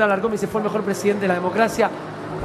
Alarcón 0.00 0.30
me 0.30 0.36
dice 0.36 0.46
fue 0.46 0.62
el 0.62 0.64
mejor 0.64 0.84
presidente 0.84 1.20
de 1.20 1.28
la 1.28 1.34
democracia. 1.34 1.90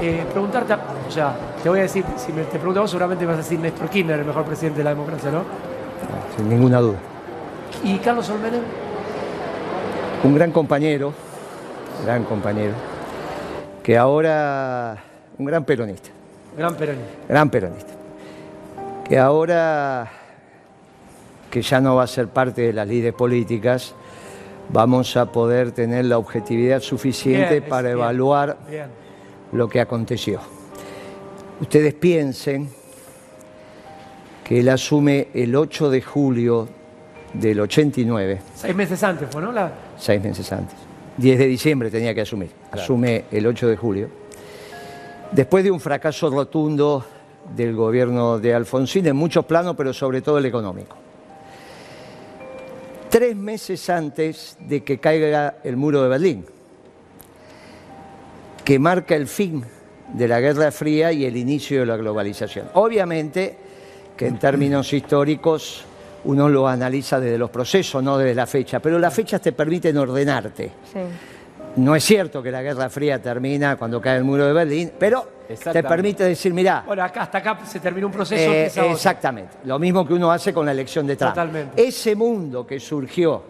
Eh, 0.01 0.25
preguntarte, 0.33 0.73
o 0.73 1.09
sea, 1.09 1.33
te 1.63 1.69
voy 1.69 1.79
a 1.79 1.83
decir, 1.83 2.03
si 2.17 2.33
me, 2.33 2.43
te 2.43 2.57
pregunto 2.59 2.81
vos, 2.81 2.89
seguramente 2.91 3.25
vas 3.25 3.35
a 3.35 3.37
decir 3.37 3.57
Néstor 3.57 3.89
Kirchner, 3.89 4.19
el 4.19 4.25
mejor 4.25 4.43
presidente 4.43 4.79
de 4.79 4.83
la 4.83 4.89
democracia, 4.89 5.31
¿no? 5.31 5.43
Sin 6.35 6.49
ninguna 6.49 6.81
duda. 6.81 6.97
¿Y 7.85 7.99
Carlos 7.99 8.29
Olmenem? 8.31 8.59
Un 10.25 10.35
gran 10.35 10.51
compañero, 10.51 11.13
gran 12.03 12.25
compañero, 12.25 12.73
que 13.81 13.97
ahora, 13.97 14.97
un 15.37 15.45
gran 15.45 15.63
peronista, 15.63 16.09
Gran 16.57 16.75
peronista. 16.75 17.13
gran 17.29 17.49
peronista, 17.49 17.93
que 19.07 19.17
ahora, 19.17 20.11
que 21.49 21.61
ya 21.61 21.79
no 21.79 21.95
va 21.95 22.03
a 22.03 22.07
ser 22.07 22.27
parte 22.27 22.63
de 22.63 22.73
las 22.73 22.85
líderes 22.85 23.13
políticas, 23.13 23.95
vamos 24.69 25.15
a 25.17 25.31
poder 25.31 25.71
tener 25.71 26.05
la 26.05 26.17
objetividad 26.17 26.81
suficiente 26.81 27.59
Bien, 27.59 27.69
para 27.69 27.89
bien, 27.89 27.97
evaluar 27.99 28.57
Bien. 28.69 28.87
lo 29.51 29.67
que 29.69 29.79
aconteció. 29.79 30.39
Ustedes 31.61 31.93
piensen 31.93 32.69
que 34.43 34.59
él 34.59 34.69
asume 34.69 35.27
el 35.33 35.55
8 35.55 35.89
de 35.89 36.01
julio 36.01 36.67
del 37.33 37.59
89, 37.59 38.39
Seis 38.55 38.75
meses 38.75 39.03
antes 39.03 39.27
fue, 39.29 39.41
¿no? 39.41 39.51
La- 39.51 39.71
seis 39.97 40.21
meses 40.23 40.51
antes. 40.51 40.75
10 41.17 41.39
de 41.39 41.45
diciembre 41.47 41.89
tenía 41.89 42.13
que 42.13 42.21
asumir. 42.21 42.51
Asume 42.71 43.25
el 43.31 43.45
8 43.47 43.67
de 43.67 43.75
julio. 43.77 44.09
Después 45.31 45.63
de 45.63 45.71
un 45.71 45.79
fracaso 45.79 46.29
rotundo 46.29 47.03
del 47.55 47.75
gobierno 47.75 48.39
de 48.39 48.53
Alfonsín 48.53 49.05
en 49.07 49.15
muchos 49.15 49.45
planos, 49.45 49.75
pero 49.75 49.93
sobre 49.93 50.21
todo 50.21 50.37
el 50.37 50.45
económico. 50.45 50.95
Tres 53.09 53.35
meses 53.35 53.89
antes 53.89 54.57
de 54.59 54.83
que 54.83 54.99
caiga 54.99 55.55
el 55.63 55.77
muro 55.77 56.03
de 56.03 56.09
Berlín, 56.09 56.45
que 58.65 58.79
marca 58.79 59.15
el 59.15 59.27
fin 59.27 59.63
de 60.13 60.27
la 60.27 60.39
Guerra 60.39 60.71
Fría 60.71 61.11
y 61.11 61.25
el 61.25 61.37
inicio 61.37 61.81
de 61.81 61.85
la 61.85 61.97
globalización. 61.97 62.69
Obviamente 62.73 63.57
que 64.15 64.27
en 64.27 64.39
términos 64.39 64.91
históricos 64.91 65.85
uno 66.25 66.49
lo 66.49 66.67
analiza 66.67 67.19
desde 67.19 67.37
los 67.37 67.49
procesos, 67.49 68.03
no 68.03 68.17
desde 68.17 68.35
la 68.35 68.47
fecha, 68.47 68.79
pero 68.79 68.99
las 68.99 69.13
fechas 69.13 69.41
te 69.41 69.53
permiten 69.53 69.97
ordenarte. 69.97 70.71
Sí. 70.91 70.99
No 71.77 71.95
es 71.95 72.03
cierto 72.03 72.41
que 72.41 72.51
la 72.51 72.61
Guerra 72.61 72.89
Fría 72.89 73.21
termina 73.21 73.75
cuando 73.75 74.01
cae 74.01 74.17
el 74.17 74.23
muro 74.23 74.45
de 74.45 74.53
Berlín, 74.53 74.91
pero 74.97 75.27
te 75.71 75.83
permite 75.83 76.23
decir, 76.23 76.53
mirá, 76.53 76.83
Bueno, 76.85 77.03
acá, 77.03 77.23
hasta 77.23 77.37
acá 77.37 77.59
se 77.65 77.79
terminó 77.79 78.07
un 78.07 78.13
proceso. 78.13 78.51
eh, 78.51 78.91
exactamente, 78.91 79.57
lo 79.65 79.77
mismo 79.77 80.05
que 80.05 80.13
uno 80.13 80.31
hace 80.31 80.53
con 80.53 80.65
la 80.65 80.71
elección 80.71 81.05
de 81.05 81.15
Trump. 81.15 81.33
Totalmente. 81.33 81.81
Ese 81.87 82.15
mundo 82.15 82.65
que 82.65 82.79
surgió 82.79 83.43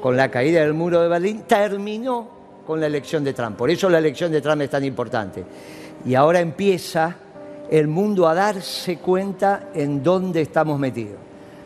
con 0.00 0.16
la 0.16 0.30
caída 0.30 0.60
del 0.60 0.74
muro 0.74 1.00
de 1.00 1.08
Berlín 1.08 1.42
terminó 1.46 2.28
con 2.66 2.80
la 2.80 2.86
elección 2.86 3.24
de 3.24 3.32
Trump. 3.32 3.56
Por 3.56 3.70
eso 3.70 3.88
la 3.88 3.98
elección 3.98 4.30
de 4.30 4.40
Trump 4.40 4.62
es 4.62 4.70
tan 4.70 4.84
importante. 4.84 5.44
Y 6.04 6.14
ahora 6.14 6.40
empieza 6.40 7.16
el 7.70 7.88
mundo 7.88 8.28
a 8.28 8.34
darse 8.34 8.98
cuenta 8.98 9.70
en 9.74 10.02
dónde 10.02 10.42
estamos 10.42 10.78
metidos. 10.78 11.18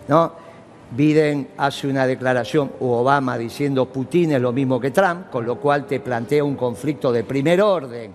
¿no? 0.08 0.43
Biden 0.90 1.48
hace 1.56 1.88
una 1.88 2.06
declaración, 2.06 2.72
o 2.80 2.98
Obama 2.98 3.36
diciendo 3.38 3.86
Putin 3.86 4.32
es 4.32 4.40
lo 4.40 4.52
mismo 4.52 4.78
que 4.80 4.90
Trump, 4.90 5.30
con 5.30 5.44
lo 5.44 5.56
cual 5.58 5.86
te 5.86 6.00
plantea 6.00 6.44
un 6.44 6.54
conflicto 6.56 7.10
de 7.12 7.24
primer 7.24 7.60
orden, 7.62 8.12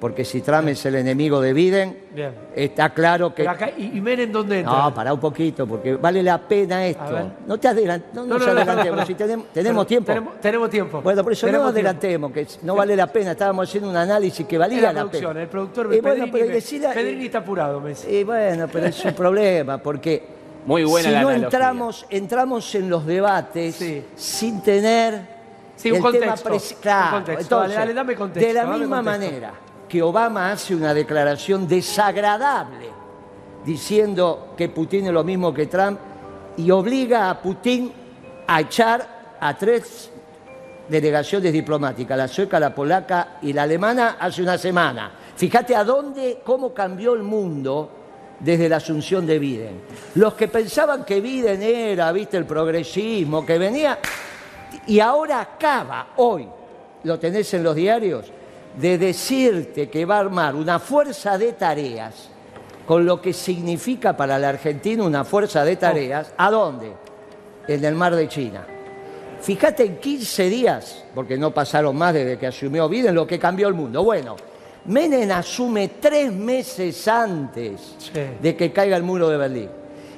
porque 0.00 0.24
si 0.24 0.40
Trump 0.40 0.66
es 0.68 0.84
el 0.86 0.96
enemigo 0.96 1.40
de 1.40 1.52
Biden, 1.52 1.96
Bien. 2.12 2.32
está 2.56 2.90
claro 2.90 3.30
que... 3.32 3.42
Pero 3.42 3.50
acá, 3.52 3.70
¿y, 3.76 4.00
Menem 4.00 4.32
dónde 4.32 4.58
entra? 4.60 4.76
No, 4.76 4.92
pará 4.94 5.14
un 5.14 5.20
poquito, 5.20 5.64
porque 5.66 5.94
vale 5.94 6.22
la 6.24 6.38
pena 6.38 6.84
esto. 6.86 7.30
No 7.46 7.56
te 7.58 7.68
adelan- 7.68 8.02
no 8.12 8.24
nos 8.26 8.44
adelantemos, 8.44 9.06
si 9.06 9.14
tenemos, 9.14 9.46
tenemos 9.52 9.86
tiempo. 9.86 10.06
Tenemos, 10.08 10.40
tenemos 10.40 10.70
tiempo. 10.70 11.02
Bueno, 11.02 11.22
por 11.22 11.32
eso 11.32 11.46
no 11.46 11.58
nos 11.58 11.68
adelantemos, 11.68 12.32
que 12.32 12.46
no 12.62 12.74
vale 12.74 12.96
la 12.96 13.06
pena. 13.06 13.30
Estábamos 13.32 13.68
haciendo 13.68 13.90
un 13.90 13.96
análisis 13.96 14.44
que 14.44 14.58
valía 14.58 14.80
la 14.92 14.92
la 15.04 15.10
pena. 15.10 15.40
el 15.40 15.46
productor 15.48 15.86
Y 15.94 16.00
bueno, 16.00 16.24
Pedrini, 16.24 16.32
pero 16.32 16.46
me- 16.46 16.54
decila- 16.54 16.92
Pedrini 16.94 17.26
está 17.26 17.38
apurado, 17.38 17.80
me 17.80 17.90
dice. 17.90 18.12
Y 18.12 18.24
bueno, 18.24 18.66
pero 18.72 18.86
es 18.86 19.04
un 19.04 19.12
problema, 19.14 19.78
porque 19.78 20.41
Muy 20.66 20.84
buena 20.84 21.08
si 21.08 21.14
la 21.14 21.22
no 21.22 21.28
analogía. 21.28 21.46
entramos, 21.46 22.06
entramos 22.10 22.74
en 22.74 22.88
los 22.90 23.04
debates 23.06 23.74
Sí. 23.76 24.04
sin 24.16 24.62
tener 24.62 25.42
Sí, 25.76 25.90
un 25.90 25.96
el 25.96 26.02
contexto, 26.02 26.50
tema 26.50 27.04
un 27.06 27.10
contexto. 27.12 27.40
entonces, 27.42 27.50
Dale, 27.50 27.74
dale, 27.74 27.94
dame 27.94 28.14
contexto, 28.14 28.46
de 28.48 28.54
la 28.54 28.62
dame 28.64 28.78
misma 28.78 28.96
contexto. 29.02 29.24
manera 29.24 29.52
que 29.88 30.02
Obama 30.02 30.52
hace 30.52 30.74
una 30.74 30.94
declaración 30.94 31.66
desagradable 31.66 32.88
diciendo 33.64 34.54
que 34.56 34.68
Putin 34.68 35.06
es 35.06 35.12
lo 35.12 35.24
mismo 35.24 35.52
que 35.52 35.66
Trump 35.66 35.98
y 36.56 36.70
obliga 36.70 37.28
a 37.30 37.40
Putin 37.40 37.92
a 38.46 38.60
echar 38.60 39.36
a 39.40 39.56
tres 39.56 40.10
delegaciones 40.88 41.52
diplomáticas, 41.52 42.16
la 42.18 42.28
sueca, 42.28 42.60
la 42.60 42.74
polaca 42.74 43.38
y 43.42 43.52
la 43.52 43.62
alemana, 43.62 44.16
hace 44.20 44.42
una 44.42 44.58
semana. 44.58 45.10
Fíjate 45.36 45.74
a 45.74 45.84
dónde, 45.84 46.40
cómo 46.44 46.72
cambió 46.74 47.14
el 47.14 47.22
mundo 47.22 47.90
desde 48.42 48.68
la 48.68 48.76
asunción 48.76 49.24
de 49.26 49.38
Biden. 49.38 49.80
Los 50.16 50.34
que 50.34 50.48
pensaban 50.48 51.04
que 51.04 51.20
Biden 51.20 51.62
era, 51.62 52.10
viste, 52.12 52.36
el 52.36 52.44
progresismo, 52.44 53.46
que 53.46 53.56
venía, 53.56 53.98
y 54.86 54.98
ahora 55.00 55.40
acaba, 55.40 56.08
hoy, 56.16 56.48
lo 57.04 57.18
tenés 57.18 57.54
en 57.54 57.62
los 57.62 57.74
diarios, 57.74 58.26
de 58.76 58.98
decirte 58.98 59.88
que 59.88 60.04
va 60.04 60.16
a 60.16 60.20
armar 60.20 60.54
una 60.54 60.78
fuerza 60.78 61.38
de 61.38 61.52
tareas, 61.52 62.28
con 62.86 63.06
lo 63.06 63.20
que 63.20 63.32
significa 63.32 64.16
para 64.16 64.38
la 64.38 64.48
Argentina 64.48 65.04
una 65.04 65.24
fuerza 65.24 65.64
de 65.64 65.76
tareas, 65.76 66.32
¿a 66.36 66.50
dónde? 66.50 66.92
En 67.68 67.84
el 67.84 67.94
mar 67.94 68.16
de 68.16 68.28
China. 68.28 68.66
Fíjate 69.40 69.84
en 69.84 69.98
15 69.98 70.48
días, 70.48 71.04
porque 71.14 71.36
no 71.36 71.52
pasaron 71.52 71.96
más 71.96 72.14
desde 72.14 72.38
que 72.38 72.46
asumió 72.48 72.88
Biden, 72.88 73.14
lo 73.14 73.26
que 73.26 73.38
cambió 73.38 73.68
el 73.68 73.74
mundo. 73.74 74.02
Bueno, 74.02 74.36
Menem 74.86 75.30
asume 75.30 75.88
tres 76.00 76.32
meses 76.32 77.06
antes 77.06 77.94
Sí. 77.98 78.20
de 78.40 78.56
que 78.56 78.72
caiga 78.72 78.96
el 78.96 79.02
muro 79.04 79.28
de 79.28 79.36
Berlín. 79.36 79.68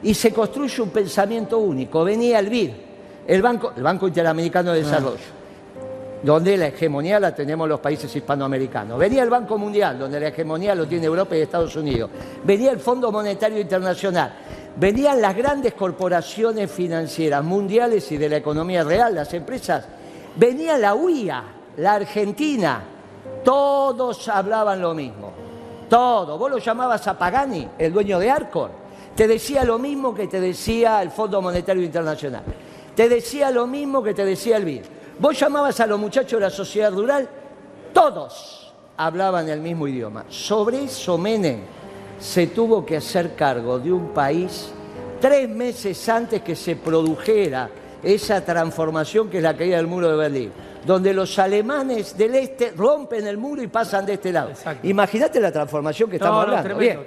Y 0.02 0.14
se 0.14 0.32
construye 0.32 0.82
un 0.82 0.90
pensamiento 0.90 1.58
único. 1.58 2.02
Venía 2.04 2.38
el 2.38 2.48
BID, 2.48 2.70
el 3.26 3.42
Banco, 3.42 3.72
el 3.76 3.82
Banco 3.82 4.08
Interamericano 4.08 4.72
de 4.72 4.82
Desarrollo, 4.82 5.18
donde 6.22 6.56
la 6.56 6.68
hegemonía 6.68 7.20
la 7.20 7.34
tenemos 7.34 7.68
los 7.68 7.80
países 7.80 8.14
hispanoamericanos. 8.14 8.98
Venía 8.98 9.22
el 9.22 9.30
Banco 9.30 9.58
Mundial, 9.58 9.98
donde 9.98 10.18
la 10.20 10.28
hegemonía 10.28 10.74
lo 10.74 10.86
tiene 10.86 11.06
Europa 11.06 11.36
y 11.36 11.40
Estados 11.42 11.76
Unidos. 11.76 12.10
Venía 12.42 12.70
el 12.70 12.80
Fondo 12.80 13.12
Monetario 13.12 13.60
Internacional. 13.60 14.32
Venían 14.76 15.20
las 15.20 15.36
grandes 15.36 15.74
corporaciones 15.74 16.70
financieras 16.70 17.44
mundiales 17.44 18.10
y 18.12 18.16
de 18.16 18.28
la 18.28 18.38
economía 18.38 18.82
real, 18.82 19.14
las 19.14 19.32
empresas. 19.34 19.84
Venía 20.36 20.76
la 20.78 20.94
UIA, 20.94 21.44
la 21.76 21.94
Argentina. 21.94 22.82
Todos 23.44 24.28
hablaban 24.28 24.80
lo 24.80 24.94
mismo. 24.94 25.32
Todo. 25.88 26.38
Vos 26.38 26.50
lo 26.50 26.58
llamabas 26.58 27.06
a 27.06 27.18
Pagani, 27.18 27.68
el 27.78 27.92
dueño 27.92 28.18
de 28.18 28.30
Arcor. 28.30 28.70
Te 29.14 29.28
decía 29.28 29.64
lo 29.64 29.78
mismo 29.78 30.14
que 30.14 30.26
te 30.26 30.40
decía 30.40 31.02
el 31.02 31.10
Fondo 31.10 31.40
Monetario 31.40 31.82
Internacional. 31.82 32.42
Te 32.96 33.08
decía 33.08 33.50
lo 33.50 33.66
mismo 33.66 34.02
que 34.02 34.14
te 34.14 34.24
decía 34.24 34.56
el 34.56 34.64
BID. 34.64 34.82
Vos 35.18 35.38
llamabas 35.38 35.78
a 35.80 35.86
los 35.86 35.98
muchachos 35.98 36.40
de 36.40 36.46
la 36.46 36.50
sociedad 36.50 36.92
rural, 36.92 37.28
todos 37.92 38.72
hablaban 38.96 39.48
el 39.48 39.60
mismo 39.60 39.86
idioma. 39.86 40.24
Sobre 40.28 40.84
eso 40.84 41.16
Menem 41.16 41.60
se 42.18 42.48
tuvo 42.48 42.84
que 42.84 42.96
hacer 42.96 43.34
cargo 43.34 43.78
de 43.78 43.92
un 43.92 44.08
país 44.08 44.72
tres 45.20 45.48
meses 45.48 46.08
antes 46.08 46.42
que 46.42 46.56
se 46.56 46.76
produjera 46.76 47.70
esa 48.02 48.44
transformación 48.44 49.30
que 49.30 49.38
es 49.38 49.42
la 49.42 49.56
caída 49.56 49.76
del 49.76 49.86
muro 49.86 50.10
de 50.10 50.16
Berlín, 50.16 50.52
donde 50.86 51.14
los 51.14 51.38
alemanes 51.38 52.16
del 52.16 52.34
este 52.34 52.72
rompen 52.76 53.26
el 53.26 53.38
muro 53.38 53.62
y 53.62 53.68
pasan 53.68 54.04
de 54.04 54.14
este 54.14 54.32
lado. 54.32 54.50
Imagínate 54.82 55.40
la 55.40 55.50
transformación 55.50 56.10
que 56.10 56.16
estamos 56.16 56.46
no, 56.46 56.56
hablando. 56.56 56.78
Bien. 56.78 57.00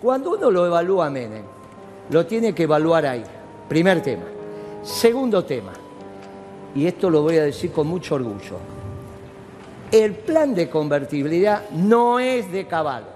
Cuando 0.00 0.30
uno 0.30 0.50
lo 0.50 0.66
evalúa 0.66 1.06
a 1.06 1.10
Menem, 1.10 1.44
lo 2.10 2.26
tiene 2.26 2.54
que 2.54 2.64
evaluar 2.64 3.06
ahí. 3.06 3.24
Primer 3.68 4.00
tema. 4.02 4.24
Segundo 4.82 5.44
tema, 5.44 5.72
y 6.74 6.86
esto 6.86 7.10
lo 7.10 7.22
voy 7.22 7.38
a 7.38 7.42
decir 7.42 7.72
con 7.72 7.88
mucho 7.88 8.14
orgullo, 8.14 8.58
el 9.90 10.14
plan 10.14 10.54
de 10.54 10.68
convertibilidad 10.68 11.68
no 11.70 12.20
es 12.20 12.50
de 12.52 12.66
Caballo. 12.66 13.06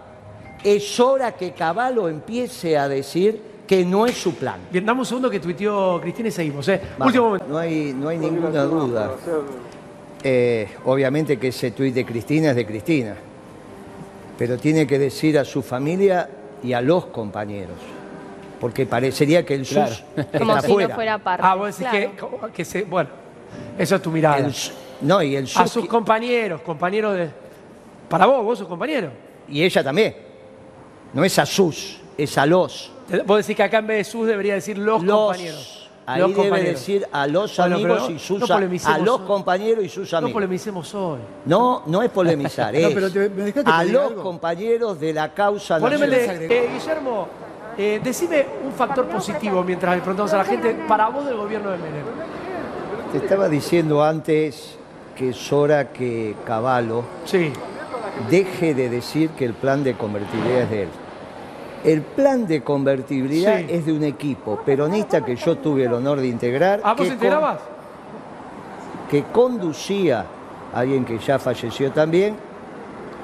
Es 0.65 0.99
hora 0.99 1.33
que 1.33 1.53
Caballo 1.53 2.09
empiece 2.09 2.77
a 2.77 2.89
decir 2.89 3.41
que 3.67 3.85
no 3.85 4.05
es 4.05 4.17
su 4.17 4.35
plan. 4.35 4.61
Bien, 4.71 4.85
dame 4.85 5.01
un 5.01 5.07
segundo 5.07 5.31
que 5.31 5.39
tuiteó 5.39 6.01
Cristina 6.01 6.29
y 6.29 6.33
seguimos, 6.33 6.67
¿eh? 6.69 6.81
Último 6.99 7.27
momento. 7.27 7.47
No 7.49 7.59
hay, 7.59 7.95
no 7.97 8.09
hay 8.09 8.19
ninguna 8.19 8.65
duda. 8.65 9.13
Eh, 10.23 10.69
obviamente 10.85 11.39
que 11.39 11.49
ese 11.49 11.71
tuit 11.71 11.95
de 11.95 12.05
Cristina 12.05 12.51
es 12.51 12.57
de 12.57 12.67
Cristina, 12.67 13.15
pero 14.39 14.59
tiene 14.59 14.87
que 14.87 14.99
decir 14.99 15.39
a 15.39 15.45
su 15.45 15.63
familia 15.63 16.29
y 16.63 16.73
a 16.75 16.81
los 16.83 17.07
compañeros, 17.07 17.77
porque 18.61 18.85
parecería 18.85 19.47
que 19.47 19.55
el 19.55 19.65
SUS 19.65 20.05
Como 20.37 20.53
está 20.57 20.67
si 20.67 20.73
fuera. 20.73 20.89
no 20.89 20.95
fuera 20.95 21.19
parte. 21.19 21.43
Ah, 21.47 21.55
vos 21.55 21.69
decís 21.79 21.91
Claro. 21.91 22.41
que, 22.47 22.53
que 22.53 22.65
se. 22.67 22.83
Bueno, 22.83 23.09
eso 23.79 23.97
es 23.97 24.03
tu 24.03 24.11
mirada. 24.11 24.39
El 24.39 24.55
no, 25.01 25.23
y 25.23 25.37
el 25.37 25.47
SUS 25.47 25.57
a 25.63 25.67
sus 25.67 25.87
compañeros, 25.87 26.61
compañeros 26.61 27.17
de. 27.17 27.31
Para 28.11 28.27
vos, 28.27 28.45
vos 28.45 28.59
sos 28.59 28.69
compañero. 28.69 29.11
y 29.49 29.63
ella 29.63 29.83
también. 29.83 30.15
No 31.15 31.25
es 31.25 31.39
a 31.39 31.47
sus, 31.47 31.99
es 32.19 32.37
a 32.37 32.45
los. 32.45 32.93
Vos 33.27 33.39
decís 33.39 33.57
que 33.57 33.63
acá 33.63 33.79
en 33.79 33.87
vez 33.87 33.97
de 33.99 34.05
sus 34.05 34.27
debería 34.27 34.55
decir 34.55 34.77
los, 34.77 35.03
los 35.03 35.17
compañeros. 35.17 35.80
Ahí 36.15 36.21
Los 36.21 36.35
debe 36.37 36.63
decir 36.63 37.07
a 37.13 37.27
los 37.27 37.57
Bueno, 37.57 37.75
amigos 37.77 38.11
y 38.11 38.19
sus 38.19 38.41
no 38.49 38.55
a- 38.55 38.99
los 38.99 39.21
hoy. 39.21 39.27
compañeros 39.27 39.85
y 39.85 39.89
sus 39.89 40.11
No 40.13 40.19
amigos. 40.19 40.33
polemicemos 40.35 40.95
hoy. 40.95 41.19
No, 41.47 41.83
no 41.87 42.03
es 42.03 42.11
polemizar, 42.11 42.75
es 42.77 42.93
pero 42.95 43.11
te- 43.11 43.29
¿me 43.31 43.43
dejaste 43.45 43.65
que 43.65 43.77
a 43.77 43.85
los 43.85 44.09
algo? 44.11 44.23
compañeros 44.23 44.99
de 45.01 45.13
la 45.13 45.33
causa 45.35 45.79
nacional. 45.79 46.13
eh, 46.15 46.71
Guillermo, 46.73 47.29
eh, 47.79 48.01
decime 48.03 48.47
un 48.65 48.73
factor 48.73 49.07
positivo 49.07 49.63
mientras 49.63 49.95
le 49.95 50.01
preguntamos 50.01 50.33
a 50.33 50.39
la 50.39 50.45
gente 50.45 50.77
para 50.89 51.09
vos 51.09 51.25
del 51.25 51.37
gobierno 51.37 51.71
de 51.71 51.79
Menem. 51.79 52.05
Te 53.13 53.19
estaba 53.19 53.49
diciendo 53.49 54.03
antes 54.05 54.77
que 55.17 55.31
es 55.31 55.53
hora 55.53 55.93
que 55.93 56.35
Caballo 56.47 57.05
Sí, 57.25 57.53
deje 58.31 58.75
de 58.75 58.89
decir 58.89 59.31
que 59.31 59.45
el 59.45 59.55
plan 59.55 59.83
de 59.85 59.95
convertibilidad 59.95 60.63
es 60.63 60.71
de 60.71 60.83
él. 60.85 60.89
El 61.85 62.03
plan 62.03 62.47
de 62.47 62.63
convertibilidad 62.63 63.59
Sí. 63.59 63.67
es 63.71 63.87
de 63.87 63.93
un 63.93 64.05
equipo 64.05 64.61
peronista 64.65 65.25
que 65.25 65.35
yo 65.37 65.57
tuve 65.57 65.85
el 65.85 65.93
honor 65.95 66.21
de 66.21 66.27
integrar. 66.29 66.81
¿Ah, 66.85 66.93
vos 66.93 67.01
que 67.03 67.05
con- 67.07 67.13
integrabas? 67.15 67.59
que 69.11 69.25
conducía 69.25 70.25
a 70.73 70.79
alguien 70.79 71.05
que 71.05 71.19
ya 71.19 71.39
falleció 71.39 71.91
también, 71.91 72.37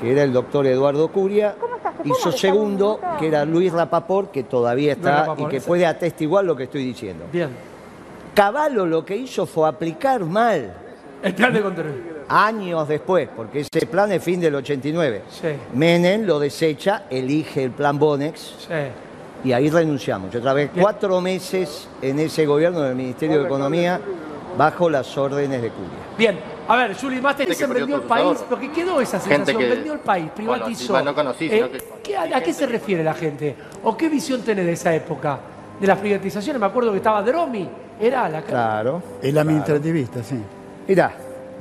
que 0.00 0.11
era 0.11 0.23
el 0.25 0.32
doctor 0.32 0.67
Eduardo 0.67 1.08
Curia, 1.08 1.55
y 2.03 2.12
su 2.14 2.32
segundo, 2.32 2.99
que 3.20 3.29
era 3.29 3.44
Luis 3.44 3.73
Rapaport, 3.73 4.31
que 4.32 4.43
todavía 4.43 4.93
está 4.93 5.20
Rapaport, 5.20 5.41
y 5.53 5.56
que 5.56 5.61
puede 5.61 5.87
atestiguar 5.87 6.44
lo 6.44 6.56
que 6.56 6.64
estoy 6.64 6.85
diciendo. 6.85 7.25
Bien. 7.32 7.50
Caballo 8.35 8.85
lo 8.85 9.05
que 9.05 9.17
hizo 9.17 9.47
fue 9.47 9.69
aplicar 9.69 10.25
mal 10.25 10.75
El 11.23 11.35
plan 11.35 11.53
de 11.53 11.62
control. 11.62 12.16
Años 12.28 12.87
después, 12.88 13.28
porque 13.34 13.61
ese 13.61 13.87
plan 13.87 14.11
es 14.12 14.23
fin 14.23 14.40
del 14.40 14.55
89. 14.56 15.23
Sí, 15.31 15.49
Menem 15.75 16.25
lo 16.26 16.38
desecha, 16.38 17.05
elige 17.11 17.64
el 17.64 17.70
plan 17.70 17.99
Bonex 17.99 18.55
sí. 18.69 19.49
y 19.49 19.52
ahí 19.52 19.70
renunciamos. 19.70 20.31
Yo 20.32 20.40
trabajé 20.40 20.69
cuatro 20.69 21.20
meses 21.20 21.88
en 22.02 22.19
ese 22.19 22.46
gobierno 22.46 22.81
del 22.81 22.94
Ministerio 22.96 23.40
de 23.40 23.46
Economía 23.46 24.00
bajo 24.56 24.88
las 24.88 25.17
órdenes 25.19 25.61
de 25.62 25.69
Curia. 25.70 25.90
Bien, 26.17 26.38
a 26.67 26.76
ver, 26.76 26.96
Juli 26.96 27.20
Master 27.20 27.46
Gente 27.46 27.67
que 27.67 27.73
vendió 27.73 27.96
el 27.96 28.02
país, 28.02 28.38
lo 28.50 28.58
que 28.58 28.72
quedó 28.72 29.00
esa 29.00 29.20
sensación, 29.20 29.58
que- 29.61 29.69
vendió 29.69 29.93
el 29.93 30.00
país, 30.00 30.31
privatizó. 30.34 30.93
Bueno, 30.94 31.02
sí, 31.02 31.05
no 31.11 31.14
conocí, 31.14 31.49
sino 31.49 31.70
que- 31.70 31.84
¿qué- 32.02 32.17
¿A 32.17 32.40
qué 32.43 32.52
se 32.52 32.67
refiere 32.67 33.05
la 33.05 33.14
gente? 33.14 33.55
¿O 33.84 33.96
qué 33.96 34.08
visión 34.08 34.40
tenés 34.43 34.64
de 34.67 34.72
esa 34.72 34.94
época? 34.94 35.38
De 35.79 35.87
las 35.87 35.99
privatizaciones, 35.99 36.58
me 36.58 36.67
acuerdo 36.67 36.90
que 36.90 36.96
estaba 36.96 37.22
Dromi, 37.22 37.69
era 38.00 38.29
la 38.31 38.40
Claro. 38.40 39.02
El 39.22 39.37
administrativista, 39.37 40.22
sí. 40.22 40.40
Mirá, 40.88 41.12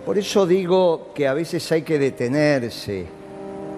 por 0.06 0.18
eso 0.18 0.46
digo 0.46 1.10
que 1.14 1.28
a 1.28 1.34
veces 1.34 1.70
hay 1.72 1.82
que 1.82 1.98
detenerse 2.00 3.06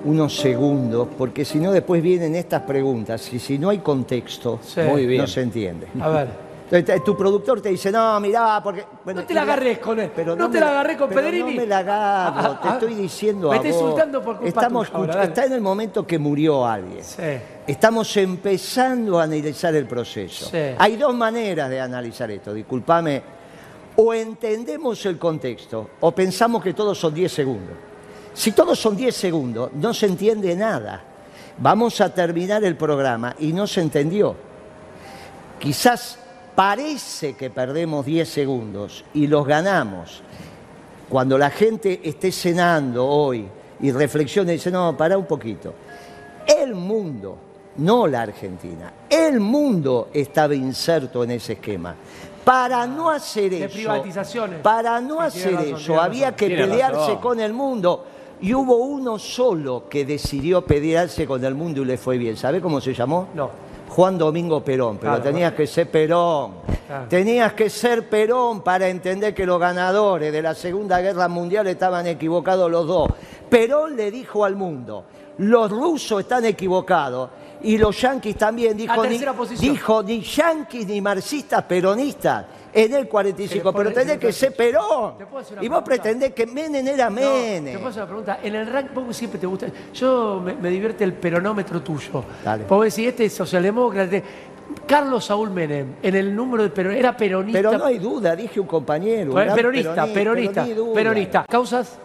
unos 0.05 0.35
segundos, 0.37 1.07
porque 1.17 1.43
si 1.43 1.57
no 1.59 1.71
después 1.71 2.01
vienen 2.01 2.35
estas 2.35 2.61
preguntas 2.61 3.31
y 3.33 3.39
si 3.39 3.57
no 3.57 3.69
hay 3.69 3.79
contexto, 3.79 4.59
Sí. 4.61 4.81
muy 4.81 5.05
bien. 5.05 5.21
no 5.21 5.27
se 5.27 5.41
entiende. 5.41 5.87
A 5.99 6.09
ver. 6.09 6.47
Entonces, 6.69 7.01
tu 7.01 7.15
productor 7.15 7.61
te 7.61 7.69
dice, 7.69 7.89
no, 7.93 8.19
mirá, 8.19 8.59
porque... 8.61 8.83
bueno, 9.05 9.21
No 9.21 9.27
te 9.27 9.33
la 9.33 9.43
agarres 9.43 9.79
con 9.79 9.99
él. 10.01 10.11
pero 10.13 10.35
No 10.35 10.47
te 10.49 10.55
me 10.55 10.59
la 10.59 10.69
agarré 10.71 10.97
con 10.97 11.07
pero 11.07 11.21
Pedrini. 11.21 11.51
No 11.55 11.61
me 11.61 11.65
la 11.65 11.77
agarro, 11.77 12.35
Ah, 12.37 12.49
ah, 12.55 12.59
te 12.61 12.67
ah. 12.67 12.73
estoy 12.73 12.93
diciendo 12.95 13.49
Me 13.49 13.55
a 13.55 13.57
está 13.59 13.69
vos. 13.69 13.81
insultando 13.81 14.21
por 14.21 14.35
culpa 14.35 14.49
Estamos 14.49 14.87
tuya 14.91 14.97
ahora. 14.99 15.23
Está 15.23 15.45
en 15.45 15.53
el 15.53 15.61
momento 15.61 16.05
que 16.05 16.19
murió 16.19 16.65
alguien. 16.65 17.03
Sí. 17.05 17.21
Estamos 17.65 18.15
empezando 18.17 19.17
a 19.17 19.23
analizar 19.23 19.73
el 19.75 19.87
proceso. 19.87 20.47
Sí. 20.51 20.57
Hay 20.77 20.97
dos 20.97 21.15
maneras 21.15 21.69
de 21.69 21.79
analizar 21.79 22.29
esto, 22.31 22.53
discúlpame. 22.53 23.36
O 23.97 24.13
entendemos 24.13 25.05
el 25.05 25.17
contexto 25.17 25.89
o 25.99 26.11
pensamos 26.11 26.63
que 26.63 26.73
todos 26.73 26.99
son 26.99 27.13
10 27.13 27.31
segundos. 27.31 27.77
Si 28.33 28.51
todos 28.51 28.77
son 28.79 28.95
10 28.95 29.15
segundos, 29.15 29.71
no 29.73 29.93
se 29.93 30.05
entiende 30.05 30.55
nada. 30.55 31.03
Vamos 31.57 31.99
a 32.01 32.13
terminar 32.13 32.63
el 32.63 32.77
programa 32.77 33.35
y 33.39 33.51
no 33.51 33.65
se 33.65 33.81
entendió. 33.81 34.35
Quizás 35.59 36.19
parece 36.53 37.35
que 37.35 37.49
perdemos 37.49 38.05
10 38.05 38.29
segundos 38.29 39.03
y 39.15 39.25
los 39.25 39.47
ganamos. 39.47 40.21
Cuando 41.09 41.37
la 41.37 41.49
gente 41.49 41.99
esté 42.03 42.31
cenando 42.31 43.07
hoy 43.07 43.47
y 43.79 43.91
reflexione 43.91 44.53
y 44.53 44.55
dice, 44.57 44.69
no, 44.69 44.95
para 44.95 45.17
un 45.17 45.25
poquito. 45.25 45.73
El 46.45 46.75
mundo, 46.75 47.37
no 47.77 48.05
la 48.07 48.21
Argentina, 48.21 48.93
el 49.09 49.39
mundo 49.39 50.09
estaba 50.13 50.53
inserto 50.53 51.23
en 51.23 51.31
ese 51.31 51.53
esquema. 51.53 51.95
Para 52.47 52.87
no 52.87 53.09
hacer 53.09 53.49
De 53.49 53.65
eso, 53.65 53.73
privatizaciones. 53.73 54.61
para 54.61 55.01
no 55.01 55.17
Sí, 55.29 55.39
hacer 55.39 55.53
razón, 55.55 55.75
eso, 55.75 56.01
había 56.01 56.33
que 56.33 56.47
Tiene 56.47 56.63
pelearse 56.63 56.97
razón. 56.97 57.17
con 57.17 57.39
el 57.41 57.51
mundo. 57.51 58.05
Y 58.39 58.53
hubo 58.53 58.77
uno 58.77 59.19
solo 59.19 59.83
que 59.89 60.05
decidió 60.05 60.61
pelearse 60.65 61.27
con 61.27 61.43
el 61.43 61.55
mundo 61.55 61.81
y 61.81 61.85
le 61.85 61.97
fue 61.97 62.17
bien. 62.17 62.37
¿Sabe 62.37 62.61
cómo 62.61 62.79
se 62.79 62.93
llamó? 62.93 63.27
No. 63.33 63.49
Juan 63.89 64.17
Domingo 64.17 64.63
Perón, 64.63 64.97
pero 64.97 65.13
Claro. 65.15 65.23
tenías 65.29 65.51
que 65.53 65.67
ser 65.67 65.91
Perón. 65.91 66.53
Claro. 66.87 67.05
Tenías 67.09 67.51
que 67.51 67.69
ser 67.69 68.07
Perón 68.07 68.61
para 68.61 68.87
entender 68.87 69.33
que 69.35 69.45
los 69.45 69.59
ganadores 69.59 70.31
de 70.31 70.41
la 70.41 70.55
Segunda 70.55 71.01
Guerra 71.01 71.27
Mundial 71.27 71.67
estaban 71.67 72.07
equivocados 72.07 72.71
los 72.71 72.87
dos. 72.87 73.09
Perón 73.49 73.97
le 73.97 74.09
dijo 74.09 74.45
al 74.45 74.55
mundo, 74.55 75.03
los 75.39 75.69
rusos 75.69 76.21
están 76.21 76.45
equivocados 76.45 77.29
y 77.63 77.77
los 77.77 77.99
yanquis 77.99 78.35
también. 78.35 78.75
Dijo, 78.77 79.05
ni, 79.05 79.19
posición. 79.19 79.73
dijo 79.73 80.03
ni 80.03 80.21
yanquis 80.21 80.87
ni 80.87 81.01
marxistas 81.01 81.63
peronistas 81.63 82.45
en 82.73 82.93
el 82.93 83.07
45, 83.07 83.49
Se 83.49 83.63
le 83.63 83.77
pero 83.77 83.93
tenés 83.93 84.17
que 84.17 84.31
ser 84.31 84.53
Perón. 84.55 85.17
¿Te 85.17 85.25
puedo 85.25 85.41
hacer 85.41 85.57
una 85.57 85.65
Y 85.65 85.67
vos 85.67 85.83
pretendés 85.83 86.33
que 86.33 86.45
Menem 86.45 86.87
era 86.87 87.09
Menem. 87.09 87.65
te 87.65 87.73
puedo 87.73 87.87
hacer 87.87 88.03
una 88.03 88.07
pregunta. 88.07 88.39
En 88.43 88.55
el 88.55 88.67
rank, 88.67 88.93
vos 88.93 89.15
siempre 89.15 89.39
te 89.39 89.47
gusta. 89.47 89.67
Yo 89.93 90.41
me, 90.43 90.53
me 90.53 90.69
divierte 90.69 91.03
el 91.03 91.13
peronómetro 91.13 91.81
tuyo. 91.81 92.23
Dale. 92.43 92.65
Vos 92.65 92.83
decís, 92.83 93.07
este 93.07 93.25
es 93.25 93.33
socialdemócrata. 93.33 94.21
Carlos 94.85 95.25
Saúl 95.25 95.49
Menem, 95.49 95.95
en 96.01 96.15
el 96.15 96.35
número 96.35 96.63
de 96.63 96.69
Perón, 96.69 96.93
era 96.93 97.15
peronista. 97.15 97.59
Pero 97.59 97.77
no 97.77 97.85
hay 97.85 97.99
duda, 97.99 98.35
dije 98.35 98.59
un 98.59 98.67
compañero. 98.67 99.33
peronista, 99.33 100.05
peronista, 100.07 100.67
peronista. 100.93 101.45
¿Causas? 101.47 101.97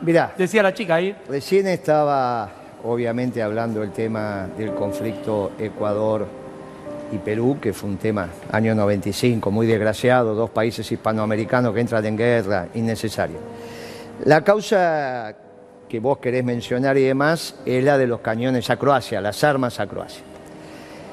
Mirá, 0.00 0.34
Decía 0.36 0.62
la 0.62 0.72
chica 0.74 0.96
ahí. 0.96 1.16
Recién 1.28 1.66
estaba, 1.66 2.50
obviamente, 2.84 3.42
hablando 3.42 3.80
del 3.80 3.92
tema 3.92 4.48
del 4.56 4.74
conflicto 4.74 5.52
Ecuador 5.58 6.26
y 7.12 7.18
Perú, 7.18 7.58
que 7.60 7.72
fue 7.72 7.90
un 7.90 7.96
tema 7.96 8.28
año 8.52 8.74
95, 8.74 9.50
muy 9.50 9.66
desgraciado, 9.66 10.34
dos 10.34 10.50
países 10.50 10.90
hispanoamericanos 10.90 11.74
que 11.74 11.80
entran 11.80 12.04
en 12.06 12.16
guerra, 12.16 12.68
innecesario. 12.74 13.36
La 14.24 14.42
causa 14.44 15.34
que 15.88 16.00
vos 16.00 16.18
querés 16.18 16.44
mencionar 16.44 16.96
y 16.96 17.02
demás 17.02 17.56
es 17.64 17.84
la 17.84 17.98
de 17.98 18.06
los 18.06 18.20
cañones 18.20 18.68
a 18.70 18.76
Croacia, 18.76 19.20
las 19.20 19.42
armas 19.44 19.80
a 19.80 19.86
Croacia. 19.86 20.22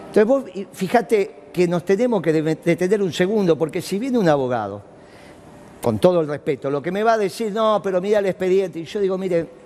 Entonces 0.07 0.25
vos, 0.25 0.43
fíjate 0.73 1.35
que 1.53 1.67
nos 1.67 1.83
tenemos 1.85 2.21
que 2.21 2.33
de- 2.33 2.55
detener 2.55 3.01
un 3.01 3.11
segundo, 3.13 3.57
porque 3.57 3.81
si 3.81 3.99
viene 3.99 4.17
un 4.17 4.27
abogado, 4.29 4.81
con 5.81 5.99
todo 5.99 6.21
el 6.21 6.27
respeto, 6.27 6.69
lo 6.69 6.81
que 6.81 6.91
me 6.91 7.01
va 7.03 7.13
a 7.13 7.17
decir, 7.17 7.51
no, 7.51 7.81
pero 7.83 7.99
mira 8.01 8.19
el 8.19 8.25
expediente, 8.27 8.79
y 8.79 8.85
yo 8.85 8.99
digo, 8.99 9.17
mire, 9.17 9.60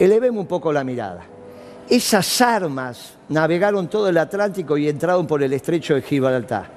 elevemos 0.00 0.40
un 0.40 0.46
poco 0.46 0.72
la 0.72 0.82
mirada. 0.82 1.22
Esas 1.88 2.40
armas 2.40 3.14
navegaron 3.28 3.88
todo 3.88 4.08
el 4.08 4.18
Atlántico 4.18 4.76
y 4.76 4.88
entraron 4.88 5.26
por 5.26 5.42
el 5.42 5.52
estrecho 5.52 5.94
de 5.94 6.02
Gibraltar, 6.02 6.68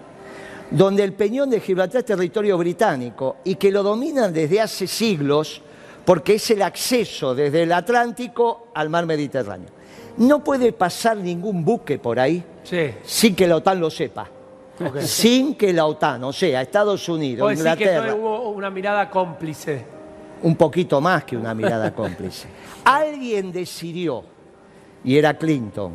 donde 0.71 1.03
el 1.03 1.13
peñón 1.13 1.49
de 1.49 1.59
Gibraltar 1.59 1.99
es 1.99 2.05
territorio 2.05 2.57
británico 2.57 3.37
y 3.43 3.55
que 3.55 3.71
lo 3.71 3.83
dominan 3.83 4.33
desde 4.33 4.59
hace 4.61 4.87
siglos 4.87 5.61
porque 6.03 6.35
es 6.35 6.51
el 6.51 6.61
acceso 6.61 7.33
desde 7.33 7.63
el 7.63 7.71
Atlántico 7.71 8.67
al 8.73 8.89
mar 8.89 9.05
Mediterráneo. 9.05 9.69
No 10.17 10.43
puede 10.43 10.73
pasar 10.73 11.17
ningún 11.17 11.63
buque 11.63 11.97
por 11.97 12.19
ahí 12.19 12.43
Sí. 12.63 12.91
sin 13.03 13.35
que 13.35 13.47
la 13.47 13.55
OTAN 13.57 13.79
lo 13.79 13.89
sepa. 13.89 14.29
Sin 15.01 15.55
que 15.55 15.71
la 15.71 15.85
OTAN, 15.85 16.23
o 16.23 16.33
sea, 16.33 16.61
Estados 16.61 17.07
Unidos, 17.07 17.41
Vos 17.51 17.57
decís 17.63 17.77
que 17.77 17.83
Inglaterra, 17.83 18.07
no 18.07 18.15
hubo 18.15 18.49
una 18.49 18.69
mirada 18.69 19.09
cómplice. 19.09 19.85
Un 20.43 20.55
poquito 20.55 21.01
más 21.01 21.23
que 21.23 21.35
una 21.35 21.53
mirada 21.53 21.91
cómplice. 21.95 22.47
Alguien 22.85 23.51
decidió, 23.51 24.23
y 25.03 25.17
era 25.17 25.37
Clinton, 25.37 25.93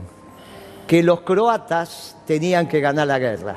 que 0.86 1.02
los 1.02 1.20
croatas 1.20 2.16
tenían 2.26 2.66
que 2.66 2.80
ganar 2.80 3.06
la 3.06 3.18
guerra. 3.18 3.56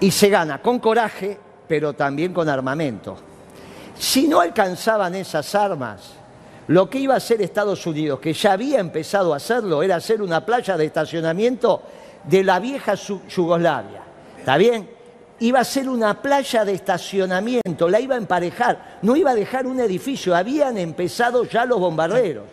Y 0.00 0.10
se 0.10 0.28
gana 0.28 0.62
con 0.62 0.78
coraje, 0.78 1.38
pero 1.66 1.92
también 1.92 2.32
con 2.32 2.48
armamento. 2.48 3.16
Si 3.98 4.28
no 4.28 4.40
alcanzaban 4.40 5.16
esas 5.16 5.52
armas, 5.56 6.12
lo 6.68 6.88
que 6.88 7.00
iba 7.00 7.14
a 7.14 7.16
hacer 7.16 7.42
Estados 7.42 7.84
Unidos, 7.86 8.20
que 8.20 8.32
ya 8.32 8.52
había 8.52 8.78
empezado 8.78 9.34
a 9.34 9.38
hacerlo, 9.38 9.82
era 9.82 9.96
hacer 9.96 10.22
una 10.22 10.46
playa 10.46 10.76
de 10.76 10.84
estacionamiento 10.84 11.82
de 12.24 12.44
la 12.44 12.60
vieja 12.60 12.94
Yugoslavia. 12.94 14.02
¿Está 14.38 14.56
bien? 14.56 14.97
Iba 15.40 15.60
a 15.60 15.64
ser 15.64 15.88
una 15.88 16.20
playa 16.20 16.64
de 16.64 16.72
estacionamiento, 16.72 17.88
la 17.88 18.00
iba 18.00 18.16
a 18.16 18.18
emparejar, 18.18 18.98
no 19.02 19.14
iba 19.14 19.30
a 19.30 19.34
dejar 19.36 19.68
un 19.68 19.78
edificio, 19.78 20.34
habían 20.34 20.76
empezado 20.78 21.44
ya 21.44 21.64
los 21.64 21.78
bombarderos. 21.78 22.44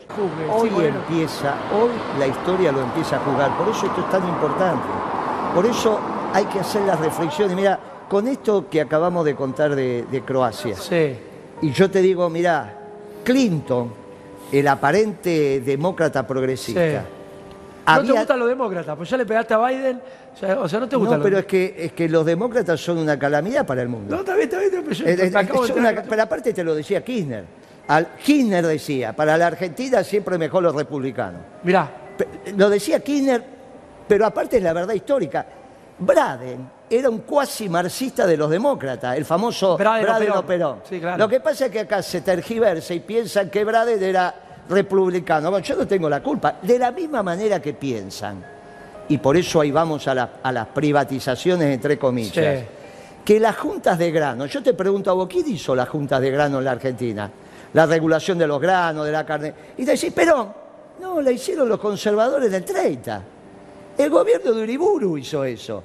Hoy 0.54 0.70
empieza, 0.86 1.56
hoy 1.74 1.90
la 2.20 2.28
historia 2.28 2.72
lo 2.72 2.82
empieza 2.82 3.16
a 3.16 3.20
jugar, 3.22 3.58
por 3.58 3.70
eso 3.70 3.88
esto 3.88 4.02
es 4.02 4.10
tan 4.12 4.28
importante. 4.28 4.86
Por 5.56 5.66
eso 5.66 6.00
hay 6.32 6.46
que 6.46 6.60
hacer 6.60 6.84
las 6.84 7.00
reflexiones. 7.00 7.56
Mira, 7.56 7.80
con 8.08 8.28
esto 8.28 8.70
que 8.70 8.82
acabamos 8.82 9.26
de 9.26 9.36
contar 9.36 9.76
de, 9.76 10.06
de 10.12 10.22
Croacia, 10.22 10.76
Sí. 10.76 11.16
y 11.64 11.72
yo 11.72 11.90
te 11.90 12.02
digo, 12.04 12.30
mira, 12.30 12.72
Clinton, 13.24 13.92
el 14.52 14.68
aparente 14.68 15.60
demócrata 15.62 16.28
progresista, 16.28 16.82
Sí. 17.02 17.12
No 17.88 18.04
te 18.04 18.12
gustan 18.14 18.40
los 18.40 18.48
demócratas, 18.48 18.98
pues 18.98 19.08
ya 19.10 19.16
le 19.18 19.26
pegaste 19.28 19.54
a 19.54 19.58
Biden. 19.60 20.02
Ya- 20.42 20.60
o 20.60 20.68
sea, 20.70 20.80
no 20.80 20.88
te 20.90 20.98
pero 21.22 21.40
es 21.40 21.46
que, 21.46 21.76
es 21.78 21.92
que 21.94 22.08
los 22.10 22.26
demócratas 22.26 22.80
son 22.80 22.98
una 22.98 23.18
calamidad 23.18 23.66
para 23.66 23.82
el 23.82 23.88
mundo. 23.90 24.14
No, 24.16 24.22
está 24.22 24.34
bien, 24.36 24.48
está 24.50 24.60
bien, 24.60 24.72
pero 24.72 24.92
yo 24.92 25.06
Es- 25.06 25.20
es- 25.20 25.34
de 25.34 26.04
pero 26.10 26.24
aparte 26.24 26.54
te 26.54 26.64
lo 26.64 26.76
decía 26.76 27.04
Kirchner. 27.04 27.46
Al, 27.88 28.08
Kirchner 28.16 28.66
decía, 28.66 29.14
para 29.16 29.38
la 29.38 29.48
Argentina 29.48 30.04
siempre 30.04 30.38
mejor 30.38 30.64
los 30.64 30.76
republicanos. 30.76 31.42
Mirá, 31.64 31.90
Lo 32.56 32.70
decía 32.70 33.00
Kirchner, 33.02 33.44
pero 34.08 34.26
aparte 34.26 34.58
es 34.58 34.64
la 34.64 34.74
verdad 34.74 34.94
histórica. 34.94 35.46
Braden 36.00 36.70
era 36.90 37.10
un 37.10 37.20
cuasi 37.20 37.68
marxista 37.70 38.26
de 38.28 38.38
los 38.38 38.50
demócratas, 38.50 39.16
el 39.18 39.26
famoso 39.26 39.78
Braden 39.78 40.04
Braden, 40.06 40.32
o 40.32 40.40
o 40.40 40.46
Perón. 40.46 40.46
Perón. 40.48 40.80
Sí, 40.90 41.00
claro. 41.00 41.18
Lo 41.18 41.28
que 41.30 41.40
pasa 41.40 41.66
es 41.66 41.72
que 41.72 41.80
acá 41.82 42.02
se 42.02 42.22
tergiversa 42.22 42.94
y 42.94 43.00
piensan 43.02 43.50
que 43.50 43.64
Braden 43.64 44.02
era 44.04 44.34
republicano. 44.70 45.50
Bueno, 45.52 45.66
yo 45.66 45.76
no 45.76 45.88
tengo 45.88 46.10
la 46.10 46.22
culpa. 46.22 46.58
De 46.62 46.78
la 46.80 46.92
misma 46.92 47.22
manera 47.24 47.62
que 47.62 47.74
piensan, 47.74 48.44
y 49.10 49.18
por 49.18 49.38
eso 49.38 49.62
ahí 49.62 49.72
vamos 49.72 50.08
a, 50.08 50.16
la- 50.16 50.30
a 50.42 50.52
las 50.52 50.68
privatizaciones, 50.68 51.74
entre 51.74 51.98
comillas, 51.98 52.60
Sí. 52.60 52.66
que 53.24 53.40
las 53.40 53.56
juntas 53.58 53.98
de 53.98 54.12
grano, 54.12 54.46
yo 54.46 54.62
te 54.64 54.74
pregunto 54.74 55.12
a 55.12 55.14
vos, 55.14 55.28
¿quién 55.30 55.48
hizo 55.50 55.76
las 55.76 55.90
juntas 55.90 56.22
de 56.22 56.32
grano 56.32 56.60
en 56.60 56.66
la 56.66 56.72
Argentina? 56.72 57.30
La 57.74 57.86
regulación 57.86 58.38
de 58.38 58.48
los 58.48 58.60
granos, 58.62 59.06
de 59.06 59.12
la 59.12 59.26
carne. 59.26 59.54
Y 59.78 59.86
te 59.86 59.92
decís, 59.92 60.14
Perón, 60.14 60.50
no, 61.02 61.22
la 61.22 61.32
hicieron 61.32 61.68
los 61.68 61.80
conservadores 61.80 62.50
del 62.50 62.64
30. 62.64 63.22
El 63.98 64.10
gobierno 64.10 64.54
de 64.54 64.64
Uriburu 64.64 65.18
hizo 65.18 65.44
eso, 65.44 65.84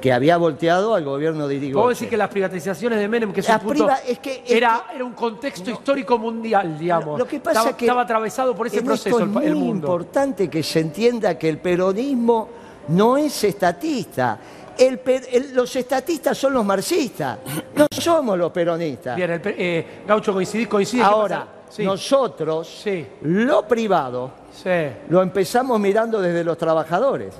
que 0.00 0.12
había 0.12 0.36
volteado 0.36 0.94
al 0.94 1.04
gobierno 1.04 1.48
de 1.48 1.54
Irigoyen. 1.56 1.74
puedo 1.74 1.88
decir 1.90 2.08
que 2.08 2.16
las 2.16 2.28
privatizaciones 2.28 2.98
de 2.98 3.08
Menem, 3.08 3.32
que 3.32 3.40
es 3.40 3.48
un 3.48 3.58
punto, 3.60 3.84
priva- 3.86 3.98
es 4.06 4.18
que- 4.18 4.42
es 4.44 4.50
era, 4.52 4.84
que- 4.90 4.96
era 4.96 5.04
un 5.04 5.12
contexto 5.14 5.70
histórico 5.70 6.18
mundial, 6.18 6.78
digamos. 6.78 7.18
Lo 7.18 7.26
que 7.26 7.40
pasa 7.40 7.50
estaba, 7.60 7.70
es 7.70 7.76
que 7.76 7.84
estaba 7.86 8.02
atravesado 8.02 8.54
por 8.54 8.66
ese 8.66 8.78
en 8.78 8.84
proceso 8.84 9.08
esto 9.08 9.18
es 9.20 9.24
el, 9.24 9.28
muy 9.30 9.46
el 9.46 9.54
mundo. 9.56 9.86
importante 9.88 10.48
que 10.50 10.62
se 10.62 10.80
entienda 10.80 11.38
que 11.38 11.48
el 11.48 11.58
peronismo 11.58 12.48
no 12.88 13.16
es 13.16 13.42
estatista. 13.44 14.38
El 14.78 14.98
per- 14.98 15.26
el- 15.32 15.54
los 15.54 15.74
estatistas 15.74 16.36
son 16.36 16.52
los 16.52 16.64
marxistas, 16.64 17.38
no 17.74 17.86
somos 17.90 18.36
los 18.38 18.52
peronistas. 18.52 19.16
Bien, 19.16 19.40
eh, 19.44 20.02
Gaucho 20.06 20.32
coincide. 20.34 20.68
¿qué 20.68 21.02
Ahora? 21.02 21.46
Sí, 21.68 21.82
nosotros, 21.84 22.68
Sí. 22.84 23.04
lo 23.22 23.66
privado, 23.66 24.30
sí. 24.52 24.70
lo 25.08 25.20
empezamos 25.22 25.80
mirando 25.80 26.20
desde 26.20 26.44
los 26.44 26.56
trabajadores, 26.56 27.34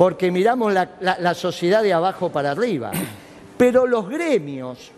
porque 0.00 0.30
miramos 0.30 0.72
la, 0.72 0.88
la- 1.00 1.18
la 1.18 1.34
sociedad 1.34 1.82
de 1.82 1.92
abajo 1.92 2.30
para 2.30 2.52
arriba. 2.52 2.90
Pero 3.58 3.86
los 3.86 4.08
gremios, 4.08 4.90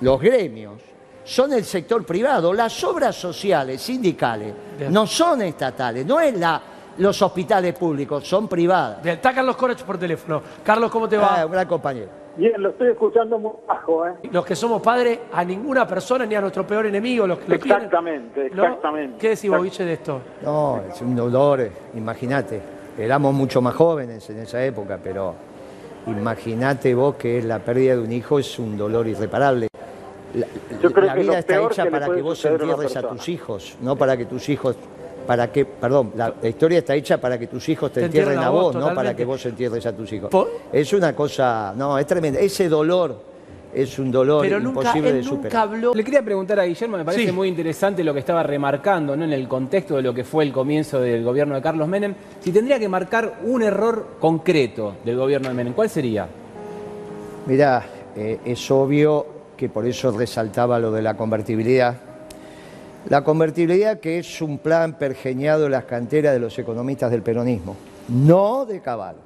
los 0.00 0.20
gremios, 0.20 0.82
son 1.22 1.52
el 1.52 1.64
sector 1.64 2.04
privado. 2.04 2.52
Las 2.52 2.82
obras 2.82 3.14
sociales, 3.14 3.80
sindicales, 3.80 4.52
Bien. 4.76 4.92
no 4.92 5.06
son 5.06 5.42
estatales, 5.42 6.04
no 6.04 6.18
es 6.18 6.36
la, 6.36 6.60
los 6.98 7.22
hospitales 7.22 7.74
públicos, 7.78 8.26
son 8.26 8.48
privadas. 8.48 9.00
Bien, 9.04 9.14
Está 9.14 9.32
Carlos 9.32 9.54
Corach 9.54 9.84
por 9.84 9.96
teléfono. 9.96 10.42
Carlos, 10.64 10.90
¿cómo 10.90 11.08
te 11.08 11.16
va? 11.16 11.42
Ah, 11.42 11.46
un 11.46 11.52
gran 11.52 11.68
compañero. 11.68 12.08
Bien, 12.36 12.60
lo 12.60 12.70
estoy 12.70 12.88
escuchando 12.88 13.38
muy 13.38 13.52
bajo, 13.68 14.04
¿eh? 14.08 14.14
Los 14.32 14.44
que 14.44 14.56
somos 14.56 14.82
padres, 14.82 15.16
a 15.32 15.44
ninguna 15.44 15.86
persona 15.86 16.26
ni 16.26 16.34
a 16.34 16.40
nuestro 16.40 16.66
peor 16.66 16.86
enemigo, 16.86 17.24
los 17.24 17.38
que 17.38 17.52
lo 17.52 17.58
tienen. 17.60 17.76
Exactamente, 17.84 18.50
¿No? 18.52 18.64
exactamente. 18.64 19.16
¿Qué 19.20 19.28
decís 19.28 19.48
Guille, 19.48 19.84
de 19.84 19.92
esto? 19.92 20.20
No, 20.42 20.82
es 20.92 21.00
un 21.02 21.14
dolor, 21.14 21.60
eh, 21.60 21.70
imagínate. 21.94 22.79
Éramos 23.00 23.32
mucho 23.34 23.62
más 23.62 23.74
jóvenes 23.74 24.28
en 24.28 24.40
esa 24.40 24.62
época, 24.62 24.98
pero 25.02 25.34
imagínate 26.06 26.94
vos 26.94 27.16
que 27.16 27.42
la 27.42 27.58
pérdida 27.58 27.96
de 27.96 28.02
un 28.02 28.12
hijo 28.12 28.38
es 28.38 28.58
un 28.58 28.76
dolor 28.76 29.06
irreparable. 29.06 29.68
La, 30.34 30.46
Yo 30.82 30.92
creo 30.92 31.06
la 31.06 31.14
que 31.14 31.20
vida 31.20 31.38
está 31.38 31.60
hecha 31.60 31.84
que 31.84 31.90
para 31.90 32.14
que 32.14 32.22
vos 32.22 32.44
entierres 32.44 32.96
a 32.96 33.02
tus 33.02 33.28
hijos, 33.28 33.76
no 33.80 33.96
para 33.96 34.16
que 34.16 34.26
tus 34.26 34.48
hijos, 34.50 34.76
para 35.26 35.50
que, 35.50 35.64
perdón, 35.64 36.12
la, 36.14 36.34
la 36.40 36.48
historia 36.48 36.78
está 36.78 36.94
hecha 36.94 37.18
para 37.18 37.38
que 37.38 37.46
tus 37.46 37.68
hijos 37.70 37.90
te, 37.90 38.00
Te 38.00 38.06
entierren 38.06 38.34
entierren 38.34 38.44
a 38.44 38.48
a 38.48 38.62
vos, 38.62 38.74
vos, 38.74 38.84
no 38.84 38.94
para 38.94 39.16
que 39.16 39.24
vos 39.24 39.44
entierres 39.46 39.86
a 39.86 39.92
tus 39.92 40.12
hijos. 40.12 40.30
Es 40.70 40.92
una 40.92 41.14
cosa, 41.14 41.72
no, 41.74 41.98
es 41.98 42.06
tremendo. 42.06 42.38
Ese 42.38 42.68
dolor 42.68 43.29
es 43.74 43.98
un 43.98 44.10
dolor 44.10 44.42
Pero 44.42 44.58
nunca, 44.60 44.80
imposible 44.80 45.12
de 45.12 45.18
él 45.20 45.24
nunca 45.24 45.36
superar. 45.36 45.62
habló. 45.68 45.94
Le 45.94 46.04
quería 46.04 46.22
preguntar 46.22 46.58
a 46.60 46.64
Guillermo, 46.64 46.96
me 46.96 47.04
parece 47.04 47.26
Sí. 47.26 47.32
muy 47.32 47.48
interesante 47.48 48.02
lo 48.04 48.12
que 48.12 48.20
estaba 48.20 48.42
remarcando 48.42 49.16
¿no? 49.16 49.24
en 49.24 49.32
el 49.32 49.46
contexto 49.48 49.96
de 49.96 50.02
lo 50.02 50.12
que 50.14 50.24
fue 50.24 50.44
el 50.44 50.52
comienzo 50.52 51.00
del 51.00 51.22
gobierno 51.24 51.54
de 51.54 51.62
Carlos 51.62 51.86
Menem. 51.88 52.14
Si 52.40 52.50
tendría 52.52 52.78
que 52.78 52.88
marcar 52.88 53.40
un 53.44 53.62
error 53.62 54.16
concreto 54.20 54.94
del 55.04 55.16
gobierno 55.16 55.48
de 55.48 55.54
Menem, 55.54 55.72
¿cuál 55.72 55.88
sería? 55.88 56.26
Mirá, 57.46 57.84
eh, 58.16 58.38
es 58.44 58.70
obvio 58.70 59.26
que 59.56 59.68
por 59.68 59.86
eso 59.86 60.10
resaltaba 60.10 60.78
lo 60.78 60.90
de 60.90 61.02
la 61.02 61.14
convertibilidad. 61.14 61.96
La 63.08 63.24
convertibilidad 63.24 63.98
que 63.98 64.18
es 64.18 64.42
un 64.42 64.58
plan 64.58 64.98
pergeñado 64.98 65.66
en 65.66 65.72
las 65.72 65.84
canteras 65.84 66.34
de 66.34 66.38
los 66.38 66.58
economistas 66.58 67.10
del 67.10 67.22
peronismo, 67.22 67.74
no 68.08 68.66
de 68.66 68.80
Caballo, 68.80 69.18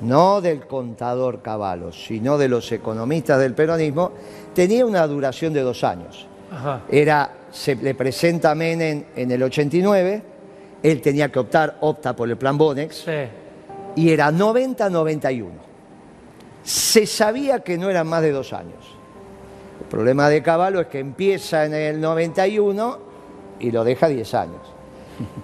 no 0.00 0.40
del 0.40 0.66
contador 0.66 1.42
Caballo, 1.42 1.92
sino 1.92 2.38
de 2.38 2.48
los 2.48 2.70
economistas 2.72 3.38
del 3.40 3.54
peronismo, 3.54 4.12
tenía 4.54 4.86
una 4.86 5.06
duración 5.06 5.52
de 5.52 5.60
dos 5.62 5.82
años. 5.84 6.26
Ajá. 6.52 6.82
Era, 6.90 7.30
se 7.50 7.74
le 7.76 7.94
presenta 7.94 8.52
a 8.52 8.54
Menem 8.54 9.04
en 9.16 9.30
el 9.30 9.42
89, 9.42 10.22
él 10.82 11.00
tenía 11.02 11.30
que 11.30 11.38
optar, 11.40 11.76
opta 11.80 12.14
por 12.14 12.28
el 12.30 12.36
plan 12.36 12.56
Bonex, 12.56 12.96
Sí. 13.04 13.12
y 13.96 14.10
era 14.10 14.30
90-91. 14.30 15.48
Se 16.62 17.06
sabía 17.06 17.60
que 17.60 17.78
no 17.78 17.88
eran 17.90 18.06
más 18.06 18.22
de 18.22 18.30
dos 18.32 18.52
años. 18.52 18.96
El 19.80 19.86
problema 19.86 20.28
de 20.28 20.42
Caballo 20.42 20.80
es 20.80 20.86
que 20.88 20.98
empieza 20.98 21.64
en 21.64 21.74
el 21.74 22.00
91 22.00 22.98
y 23.60 23.70
lo 23.70 23.84
deja 23.84 24.06
10 24.08 24.34
años. 24.34 24.60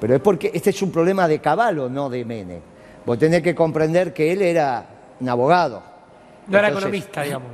Pero 0.00 0.14
es 0.16 0.20
porque 0.20 0.50
este 0.54 0.70
es 0.70 0.82
un 0.82 0.90
problema 0.90 1.26
de 1.26 1.40
Caballo, 1.40 1.88
no 1.88 2.08
de 2.11 2.25
Mene. 2.25 2.61
Vos 3.04 3.18
tenés 3.18 3.42
que 3.42 3.54
comprender 3.54 4.12
que 4.12 4.32
él 4.32 4.42
era 4.42 4.87
un 5.20 5.28
abogado. 5.28 5.82
No 6.46 6.58
era 6.58 6.68
economista, 6.68 7.23
digamos. 7.25 7.49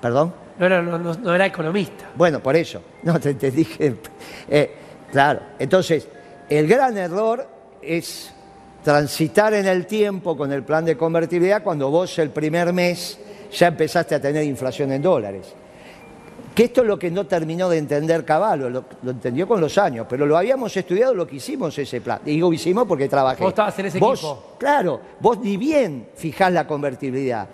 ¿Perdón? 0.00 0.34
No 0.58 0.66
era, 0.66 0.82
no- 0.82 0.98
no- 0.98 1.14
no 1.14 1.34
era 1.34 1.46
economista. 1.46 2.06
Bueno, 2.14 2.40
por 2.40 2.56
eso. 2.56 2.82
No 3.02 3.18
te 3.20 3.36
que. 3.36 3.94
eh, 4.48 4.74
claro. 5.10 5.40
Entonces, 5.58 6.08
el 6.48 6.66
gran 6.66 6.96
error 6.98 7.46
es 7.82 8.32
transitar 8.82 9.54
en 9.54 9.66
el 9.66 9.86
tiempo 9.86 10.36
con 10.36 10.52
el 10.52 10.62
plan 10.62 10.84
de 10.84 10.96
convertibilidad 10.96 11.62
cuando 11.62 11.90
vos 11.90 12.18
el 12.18 12.30
primer 12.30 12.72
mes 12.72 13.18
ya 13.52 13.68
empezaste 13.68 14.14
a 14.14 14.20
tener 14.20 14.44
inflación 14.44 14.92
en 14.92 15.02
dólares. 15.02 15.54
Que 16.58 16.64
esto 16.64 16.80
es 16.80 16.88
lo 16.88 16.98
que 16.98 17.08
no 17.08 17.24
terminó 17.24 17.68
de 17.68 17.78
entender 17.78 18.24
Caballo, 18.24 18.68
lo, 18.68 18.84
lo 19.04 19.10
entendió 19.12 19.46
con 19.46 19.60
los 19.60 19.78
años, 19.78 20.08
pero 20.10 20.26
lo 20.26 20.36
habíamos 20.36 20.76
estudiado, 20.76 21.14
lo 21.14 21.24
que 21.24 21.36
hicimos 21.36 21.78
ese 21.78 22.00
plan. 22.00 22.18
Digo 22.24 22.52
hicimos 22.52 22.84
porque 22.88 23.08
trabajé. 23.08 23.44
Vos 23.44 23.50
estabas 23.52 23.78
en 23.78 23.86
ese 23.86 24.00
Vos, 24.00 24.18
equipo. 24.18 24.56
Claro, 24.58 25.00
vos 25.20 25.38
ni 25.38 25.56
bien 25.56 26.08
fijás 26.16 26.52
la 26.52 26.66
convertibilidad 26.66 27.46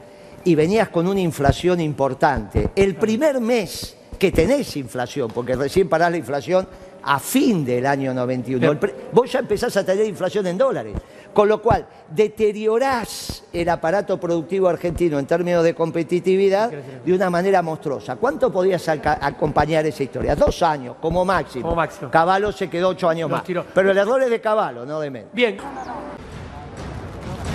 y 0.42 0.54
venías 0.54 0.88
con 0.88 1.06
una 1.06 1.20
inflación 1.20 1.82
importante. 1.82 2.70
El 2.75 2.94
primer 2.94 3.40
mes 3.42 3.94
que 4.18 4.32
tenés 4.32 4.75
inflación, 4.78 5.30
porque 5.34 5.54
recién 5.54 5.87
parás 5.87 6.11
la 6.11 6.16
inflación 6.16 6.66
a 7.02 7.18
fin 7.20 7.62
del 7.62 7.84
año 7.84 8.14
91, 8.14 8.70
el 8.73 8.78
pre- 8.78 8.94
vos 9.12 9.30
ya 9.30 9.40
empezás 9.40 9.76
a 9.76 9.84
tener 9.84 10.06
inflación 10.06 10.46
en 10.46 10.56
dólares. 10.56 10.94
Con 11.34 11.46
lo 11.46 11.61
cual, 11.61 11.87
deteriorás 12.08 13.34
el 13.54 13.68
aparato 13.68 14.18
productivo 14.18 14.68
argentino 14.68 15.18
en 15.18 15.26
términos 15.26 15.62
de 15.62 15.75
competitividad 15.75 16.70
de 16.70 17.12
una 17.12 17.30
manera 17.30 17.62
monstruosa. 17.62 18.16
¿Cuánto 18.16 18.52
podías 18.52 18.87
acompañar 18.88 19.87
esa 19.87 20.02
historia? 20.02 20.34
Dos 20.34 20.61
años, 20.62 20.96
como 21.00 21.25
máximo. 21.25 21.62
Como 21.62 21.76
máximo. 21.76 22.11
Caballo 22.11 22.50
se 22.50 22.68
quedó 22.68 22.88
ocho 22.88 23.08
años 23.08 23.30
Los 23.30 23.38
más. 23.38 23.44
tiró. 23.46 23.64
Pero 23.73 23.92
el 23.92 23.96
error 23.99 24.20
es 24.23 24.30
de 24.30 24.40
Caballo, 24.40 24.84
no 24.84 24.99
de 25.00 25.11
Menem. 25.11 25.28
Bien. 25.32 25.56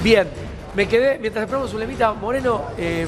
Bien. 0.01 0.27
Me 0.75 0.88
quedé, 0.88 1.18
mientras 1.20 1.44
esperamos 1.44 1.74
un 1.74 1.79
lemita, 1.82 2.13
Moreno, 2.13 2.62
eh, 2.77 3.06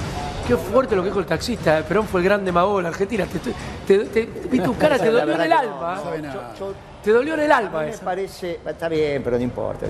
qué 0.48 0.58
fuerte 0.58 0.96
lo 0.96 1.04
que 1.04 1.10
dijo 1.10 1.20
el 1.20 1.26
taxista. 1.28 1.82
Perón 1.88 2.08
fue 2.08 2.20
el 2.20 2.26
gran 2.26 2.44
demagogo 2.44 2.78
de 2.78 2.84
la 2.84 2.90
Argentina. 2.90 3.26
Te, 3.26 4.00
te- 4.00 4.06
te- 4.26 4.26
vi 4.50 4.60
tu 4.60 4.76
cara, 4.76 4.98
te 5.00 5.12
La 5.12 5.22
dolió 5.26 5.36
en 5.36 5.42
el 5.42 5.50
no, 5.50 5.58
alma. 5.60 6.02
no 6.04 6.14
¿eh? 6.16 6.22
Yo- 6.60 6.74
Te 7.04 7.12
dolió 7.12 7.36
en 7.36 7.40
el 7.42 7.52
A 7.52 7.58
alma 7.58 7.80
mí 7.80 7.86
me 7.86 7.92
eso. 7.92 8.04
parece, 8.04 8.60
está 8.66 8.90
bien, 8.90 9.22
pero 9.24 9.38
no 9.38 9.44
importa. 9.44 9.86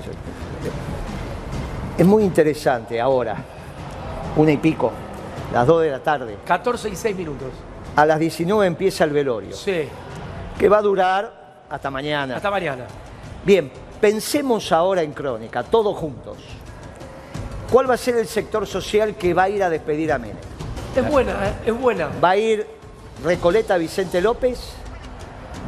Es 2.01 2.07
muy 2.07 2.23
interesante 2.23 2.99
ahora, 2.99 3.35
una 4.35 4.51
y 4.51 4.57
pico, 4.57 4.91
las 5.53 5.67
dos 5.67 5.83
de 5.83 5.91
la 5.91 5.99
tarde. 5.99 6.35
14 6.47 6.89
y 6.89 6.95
6 6.95 7.15
minutos. 7.15 7.49
A 7.95 8.07
las 8.07 8.17
19 8.19 8.65
empieza 8.65 9.03
el 9.03 9.11
velorio, 9.11 9.55
Sí. 9.55 9.87
que 10.57 10.67
va 10.67 10.79
a 10.79 10.81
durar 10.81 11.61
hasta 11.69 11.91
mañana. 11.91 12.37
Hasta 12.37 12.49
mañana. 12.49 12.85
Bien, 13.45 13.71
pensemos 14.01 14.71
ahora 14.71 15.03
en 15.03 15.11
Crónica, 15.13 15.61
todos 15.61 15.95
juntos. 15.95 16.37
¿Cuál 17.71 17.87
va 17.87 17.93
a 17.93 17.97
ser 17.97 18.15
el 18.15 18.25
sector 18.25 18.65
social 18.65 19.13
que 19.13 19.35
va 19.35 19.43
a 19.43 19.49
ir 19.49 19.61
a 19.61 19.69
despedir 19.69 20.11
a 20.11 20.17
Menem? 20.17 20.37
Es 20.95 21.07
buena, 21.07 21.33
¿eh? 21.33 21.53
es 21.67 21.79
buena. 21.79 22.09
¿Va 22.19 22.31
a 22.31 22.37
ir 22.37 22.65
Recoleta 23.23 23.77
Vicente 23.77 24.21
López? 24.21 24.59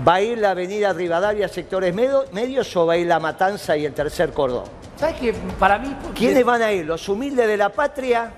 ¿Va 0.07 0.15
a 0.15 0.21
ir 0.21 0.39
la 0.39 0.49
avenida 0.49 0.93
Rivadavia, 0.93 1.47
sectores 1.47 1.93
medios 1.93 2.75
o 2.75 2.87
va 2.87 2.93
a 2.93 2.97
ir 2.97 3.05
La 3.05 3.19
Matanza 3.19 3.77
y 3.77 3.85
el 3.85 3.93
tercer 3.93 4.33
cordón? 4.33 4.81
¿Sabes 5.03 5.19
qué? 5.19 5.33
Para 5.59 5.79
mí. 5.79 5.93
¿Quiénes 6.15 6.45
van 6.45 6.61
a 6.61 6.71
ir? 6.71 6.85
¿Los 6.85 7.09
humildes 7.09 7.45
de 7.45 7.57
la 7.57 7.67
patria 7.67 8.31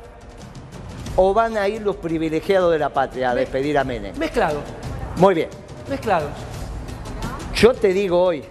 o 1.15 1.31
van 1.31 1.57
a 1.57 1.67
ir 1.67 1.83
los 1.83 1.95
privilegiados 1.97 2.71
de 2.71 2.79
la 2.79 2.89
patria 2.89 3.29
a 3.29 3.35
despedir 3.35 3.77
a 3.77 3.83
Menem? 3.83 4.17
Mezclado. 4.17 4.61
Muy 5.17 5.35
bien. 5.35 5.49
Mezclados. 5.87 6.31
Yo 7.53 7.71
te 7.75 7.89
digo 7.89 8.19
hoy, 8.19 8.43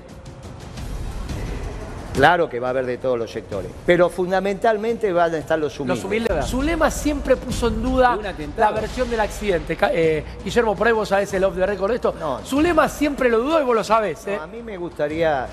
Claro 2.12 2.49
que 2.49 2.61
va 2.61 2.68
a 2.68 2.71
haber 2.71 2.87
de 2.87 2.99
todos 2.99 3.18
los 3.18 3.28
sectores, 3.28 3.73
pero 3.85 4.09
fundamentalmente 4.09 5.12
van 5.12 5.35
a 5.35 5.38
estar 5.38 5.59
los 5.59 5.80
humildes. 5.80 5.97
Los 5.97 6.04
humildes. 6.04 6.47
Zulema 6.47 6.88
siempre 6.88 7.35
puso 7.35 7.66
en 7.66 7.83
duda 7.83 8.16
la 8.56 8.71
versión 8.71 9.11
del 9.11 9.18
accidente. 9.18 9.76
Eh, 9.92 10.25
Guillermo, 10.44 10.76
por 10.76 10.87
ahí 10.87 10.92
vos 10.92 11.09
sabés 11.09 11.35
el 11.35 11.42
off 11.42 11.56
the 11.56 11.66
record 11.66 11.90
de 11.90 11.97
esto. 11.97 12.14
No. 12.21 12.38
Zulema 12.44 12.88
siempre 12.88 13.28
lo 13.28 13.40
dudó 13.40 13.61
y 13.61 13.64
vos 13.64 13.75
lo 13.75 13.83
sabés. 13.83 14.25
¿eh? 14.28 14.37
No, 14.37 14.44
a 14.44 14.47
mí 14.47 14.62
me 14.62 14.76
gustaría 14.76 15.49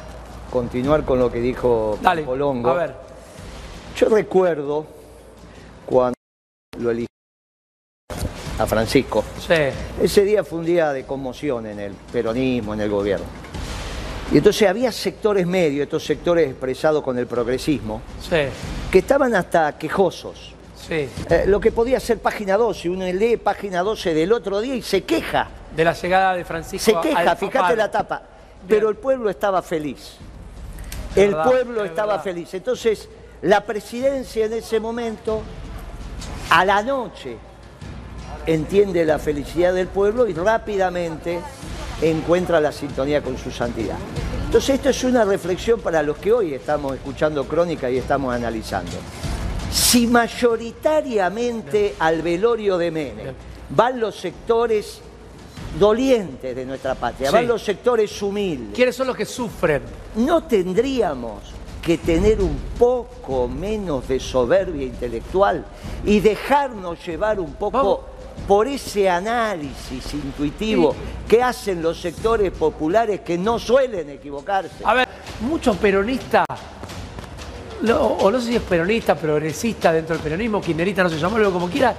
continuar 0.51 1.03
con 1.03 1.17
lo 1.17 1.31
que 1.31 1.39
dijo 1.39 1.97
Dale, 2.01 2.23
Polongo. 2.23 2.69
a 2.69 2.73
ver. 2.75 2.95
Yo 3.95 4.09
recuerdo 4.09 4.85
cuando 5.85 6.13
lo 6.77 6.91
eligieron 6.91 7.07
a 8.59 8.67
Francisco. 8.67 9.23
Sí, 9.39 9.53
Ese 10.01 10.23
día 10.23 10.43
fue 10.43 10.59
un 10.59 10.65
día 10.65 10.91
de 10.91 11.05
conmoción 11.05 11.65
en 11.65 11.79
el 11.79 11.93
peronismo, 12.11 12.73
en 12.73 12.81
el 12.81 12.89
gobierno. 12.89 13.25
Y 14.31 14.37
entonces 14.37 14.67
había 14.69 14.91
sectores 14.91 15.45
medios, 15.47 15.83
estos 15.83 16.05
sectores 16.05 16.47
expresados 16.49 17.03
con 17.03 17.17
el 17.17 17.27
progresismo, 17.27 18.01
sí, 18.21 18.43
que 18.91 18.99
estaban 18.99 19.33
hasta 19.35 19.77
quejosos. 19.77 20.53
sí. 20.75 21.09
Eh, 21.29 21.43
lo 21.47 21.59
que 21.59 21.71
podía 21.71 21.99
ser 21.99 22.19
página 22.19 22.55
12, 22.55 22.89
uno 22.89 23.05
lee 23.05 23.37
página 23.37 23.81
12 23.81 24.13
del 24.13 24.31
otro 24.31 24.61
día 24.61 24.75
y 24.75 24.81
se 24.81 25.03
queja. 25.03 25.49
De 25.75 25.83
la 25.83 25.93
llegada 25.93 26.35
de 26.35 26.45
Francisco 26.45 26.91
Se 26.91 26.95
al 26.95 27.01
queja, 27.01 27.35
fíjate 27.35 27.75
la 27.75 27.89
tapa. 27.91 28.21
Pero 28.67 28.89
el 28.89 28.95
pueblo 28.95 29.29
estaba 29.29 29.61
feliz. 29.61 30.17
El 31.15 31.29
verdad, 31.31 31.45
pueblo 31.45 31.83
es 31.83 31.89
estaba 31.89 32.13
verdad. 32.13 32.23
feliz. 32.23 32.53
Entonces, 32.53 33.09
la 33.41 33.65
presidencia 33.65 34.45
en 34.45 34.53
ese 34.53 34.79
momento, 34.79 35.41
a 36.49 36.63
la 36.65 36.81
noche, 36.83 37.37
entiende 38.45 39.05
la 39.05 39.19
felicidad 39.19 39.73
del 39.73 39.87
pueblo 39.87 40.27
y 40.27 40.33
rápidamente 40.33 41.39
encuentra 42.01 42.59
la 42.59 42.71
sintonía 42.71 43.21
con 43.21 43.37
su 43.37 43.51
santidad. 43.51 43.97
Entonces, 44.45 44.75
esto 44.75 44.89
es 44.89 45.03
una 45.03 45.23
reflexión 45.23 45.79
para 45.79 46.01
los 46.03 46.17
que 46.17 46.31
hoy 46.31 46.53
estamos 46.53 46.93
escuchando 46.95 47.45
crónica 47.45 47.89
y 47.89 47.97
estamos 47.97 48.33
analizando. 48.33 48.91
Si 49.71 50.07
mayoritariamente 50.07 51.95
al 51.99 52.21
velorio 52.21 52.77
de 52.77 52.91
Menem 52.91 53.33
van 53.69 53.99
los 53.99 54.15
sectores 54.17 55.01
dolientes 55.79 56.55
de 56.55 56.65
nuestra 56.65 56.95
patria, 56.95 57.29
Sí. 57.29 57.33
van 57.33 57.47
los 57.47 57.63
sectores 57.63 58.21
humildes, 58.21 58.75
¿Quiénes 58.75 58.95
son 58.95 59.07
los 59.07 59.15
que 59.15 59.25
sufren? 59.25 59.81
¿no 60.15 60.43
tendríamos 60.43 61.39
que 61.81 61.97
tener 61.97 62.41
un 62.41 62.57
poco 62.77 63.47
menos 63.47 64.07
de 64.07 64.19
soberbia 64.19 64.85
intelectual 64.85 65.65
y 66.05 66.19
dejarnos 66.19 67.03
llevar 67.05 67.39
un 67.39 67.53
poco 67.53 67.77
Vamos. 67.77 67.99
por 68.47 68.67
ese 68.67 69.09
análisis 69.09 70.13
intuitivo 70.13 70.93
que 71.27 71.41
hacen 71.41 71.81
los 71.81 71.99
sectores 71.99 72.51
populares 72.51 73.21
que 73.21 73.37
no 73.37 73.57
suelen 73.57 74.09
equivocarse? 74.11 74.83
A 74.83 74.93
ver, 74.93 75.07
muchos 75.41 75.75
peronistas, 75.77 76.45
o 77.99 78.29
no 78.29 78.39
sé 78.39 78.47
si 78.47 78.55
es 78.57 78.61
peronista, 78.61 79.15
progresista 79.15 79.91
dentro 79.91 80.15
del 80.15 80.23
peronismo, 80.23 80.61
kirchnerista, 80.61 81.01
no 81.03 81.09
sé, 81.09 81.17
llamarlo 81.17 81.51
como 81.51 81.67
quiera, 81.67 81.95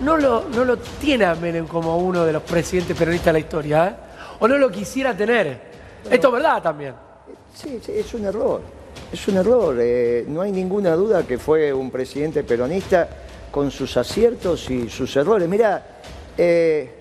no 0.00 0.16
lo, 0.16 0.44
no 0.48 0.64
lo 0.64 0.76
tiene 0.78 1.24
a 1.24 1.34
Menem 1.34 1.66
como 1.66 1.96
uno 1.98 2.24
de 2.24 2.32
los 2.32 2.42
presidentes 2.42 2.96
peronistas 2.96 3.26
de 3.26 3.32
la 3.32 3.38
historia, 3.38 3.86
¿eh? 3.88 3.94
O 4.40 4.46
no 4.48 4.56
lo 4.56 4.70
quisiera 4.70 5.16
tener. 5.16 5.60
Esto 6.10 6.28
es 6.28 6.32
verdad 6.32 6.62
también. 6.62 6.94
Sí, 7.54 7.80
sí, 7.84 7.92
es 7.96 8.14
un 8.14 8.24
error. 8.24 8.60
Es 9.12 9.26
un 9.28 9.36
error. 9.36 9.76
eh, 9.80 10.24
no 10.28 10.42
hay 10.42 10.52
ninguna 10.52 10.94
duda 10.94 11.24
que 11.26 11.38
fue 11.38 11.72
un 11.72 11.90
presidente 11.90 12.44
peronista 12.44 13.08
con 13.50 13.70
sus 13.70 13.96
aciertos 13.96 14.70
y 14.70 14.88
sus 14.88 15.16
errores. 15.16 15.48
Mira, 15.48 15.84
eh, 16.36 16.94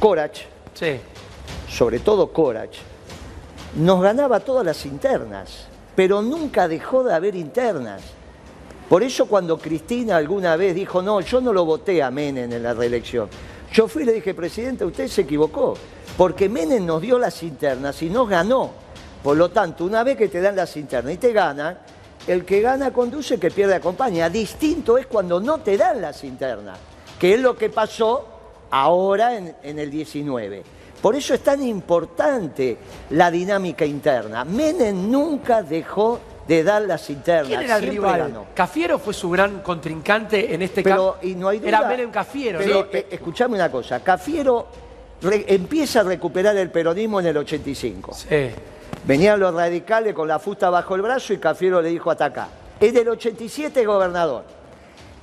Corach, 0.00 0.40
Sí. 0.74 0.98
sobre 1.68 2.00
todo 2.00 2.32
Corach, 2.32 2.76
nos 3.76 4.00
ganaba 4.02 4.40
todas 4.40 4.64
las 4.64 4.84
internas, 4.86 5.66
pero 5.94 6.22
nunca 6.22 6.66
dejó 6.66 7.04
de 7.04 7.14
haber 7.14 7.36
internas. 7.36 8.02
Por 8.88 9.02
eso 9.02 9.26
cuando 9.26 9.58
Cristina 9.58 10.16
alguna 10.16 10.56
vez 10.56 10.74
dijo, 10.74 11.02
no, 11.02 11.20
yo 11.20 11.40
no 11.40 11.52
lo 11.52 11.66
voté 11.66 12.02
a 12.02 12.10
Menem 12.10 12.50
en 12.50 12.62
la 12.62 12.72
reelección, 12.72 13.28
yo 13.72 13.86
fui 13.86 14.02
y 14.02 14.06
le 14.06 14.14
dije, 14.14 14.32
presidente, 14.32 14.84
usted 14.84 15.08
se 15.08 15.22
equivocó, 15.22 15.74
porque 16.16 16.48
Menem 16.48 16.86
nos 16.86 17.02
dio 17.02 17.18
las 17.18 17.42
internas 17.42 18.02
y 18.02 18.08
nos 18.08 18.28
ganó. 18.28 18.70
Por 19.22 19.36
lo 19.36 19.50
tanto, 19.50 19.84
una 19.84 20.02
vez 20.04 20.16
que 20.16 20.28
te 20.28 20.40
dan 20.40 20.56
las 20.56 20.74
internas 20.76 21.12
y 21.12 21.18
te 21.18 21.32
ganan, 21.32 21.78
el 22.26 22.44
que 22.46 22.62
gana 22.62 22.92
conduce, 22.92 23.34
el 23.34 23.40
que 23.40 23.50
pierde 23.50 23.74
acompaña. 23.74 24.30
Distinto 24.30 24.96
es 24.96 25.06
cuando 25.06 25.38
no 25.38 25.58
te 25.58 25.76
dan 25.76 26.00
las 26.00 26.24
internas, 26.24 26.78
que 27.18 27.34
es 27.34 27.40
lo 27.40 27.56
que 27.56 27.68
pasó 27.68 28.26
ahora 28.70 29.36
en, 29.36 29.54
en 29.62 29.78
el 29.78 29.90
19. 29.90 30.62
Por 31.02 31.14
eso 31.14 31.34
es 31.34 31.40
tan 31.40 31.62
importante 31.62 32.78
la 33.10 33.30
dinámica 33.30 33.84
interna. 33.84 34.44
Menem 34.44 35.10
nunca 35.10 35.62
dejó 35.62 36.18
de 36.48 36.64
dar 36.64 36.82
las 36.82 37.08
internas. 37.10 37.46
¿Quién 37.48 37.60
era 37.60 37.76
el 37.76 37.82
siempre 37.82 38.00
rival? 38.00 38.18
ganó. 38.20 38.46
Cafiero 38.54 38.98
fue 38.98 39.12
su 39.14 39.28
gran 39.30 39.60
contrincante 39.60 40.54
en 40.54 40.62
este 40.62 40.82
Pero, 40.82 41.14
caso. 41.14 41.26
y 41.26 41.34
no 41.34 41.48
hay 41.48 41.58
duda. 41.58 41.68
Era 41.68 41.82
Menem 41.86 42.10
Cafiero, 42.10 42.58
Pero, 42.58 42.74
¿no? 42.80 42.86
eh, 42.90 43.06
escuchame 43.10 43.54
una 43.54 43.70
cosa, 43.70 44.00
Cafiero 44.02 44.66
re- 45.22 45.44
empieza 45.46 46.00
a 46.00 46.02
recuperar 46.04 46.56
el 46.56 46.70
peronismo 46.70 47.20
en 47.20 47.26
el 47.26 47.36
85. 47.36 48.14
Sí. 48.14 48.50
Venían 49.04 49.38
los 49.38 49.54
radicales 49.54 50.14
con 50.14 50.26
la 50.26 50.38
fusta 50.38 50.70
bajo 50.70 50.94
el 50.94 51.02
brazo 51.02 51.32
y 51.34 51.38
Cafiero 51.38 51.80
le 51.82 51.90
dijo 51.90 52.10
atacar. 52.10 52.48
En 52.80 52.96
el 52.96 53.08
87 53.08 53.84
gobernador. 53.84 54.44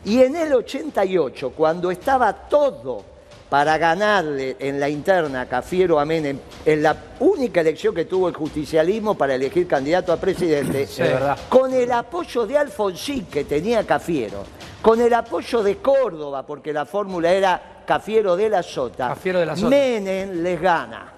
Y 0.06 0.22
en 0.22 0.36
el 0.36 0.54
88, 0.54 1.54
cuando 1.58 1.90
estaba 1.90 2.32
todo 2.34 3.04
para 3.50 3.78
ganarle 3.78 4.56
en 4.60 4.80
la 4.80 4.90
interna 4.90 5.42
a 5.42 5.46
Cafiero 5.46 6.00
a 6.00 6.06
Menem, 6.06 6.40
en 6.66 6.84
la 6.84 6.96
única 7.20 7.62
elección 7.62 7.94
que 7.94 8.06
tuvo 8.06 8.28
el 8.28 8.34
justicialismo 8.36 9.16
para 9.16 9.36
elegir 9.36 9.68
candidato 9.68 10.12
a 10.12 10.18
presidente, 10.18 10.88
Sí, 10.88 11.04
con 11.50 11.74
el 11.74 11.92
apoyo 11.92 12.46
de 12.48 12.58
Alfonsín 12.58 13.26
que 13.28 13.44
tenía 13.46 13.86
Cafiero, 13.86 14.44
con 14.82 15.00
el 15.00 15.14
apoyo 15.14 15.62
de 15.62 15.78
Córdoba, 15.78 16.44
porque 16.46 16.74
la 16.74 16.86
fórmula 16.86 17.32
era 17.32 17.62
Cafiero 17.86 18.36
de 18.36 18.50
la 18.50 18.64
Sota, 18.64 19.10
Cafiero 19.10 19.40
de 19.40 19.46
la 19.46 19.56
Sota. 19.56 19.70
Menem 19.70 20.42
les 20.42 20.60
gana. 20.60 21.12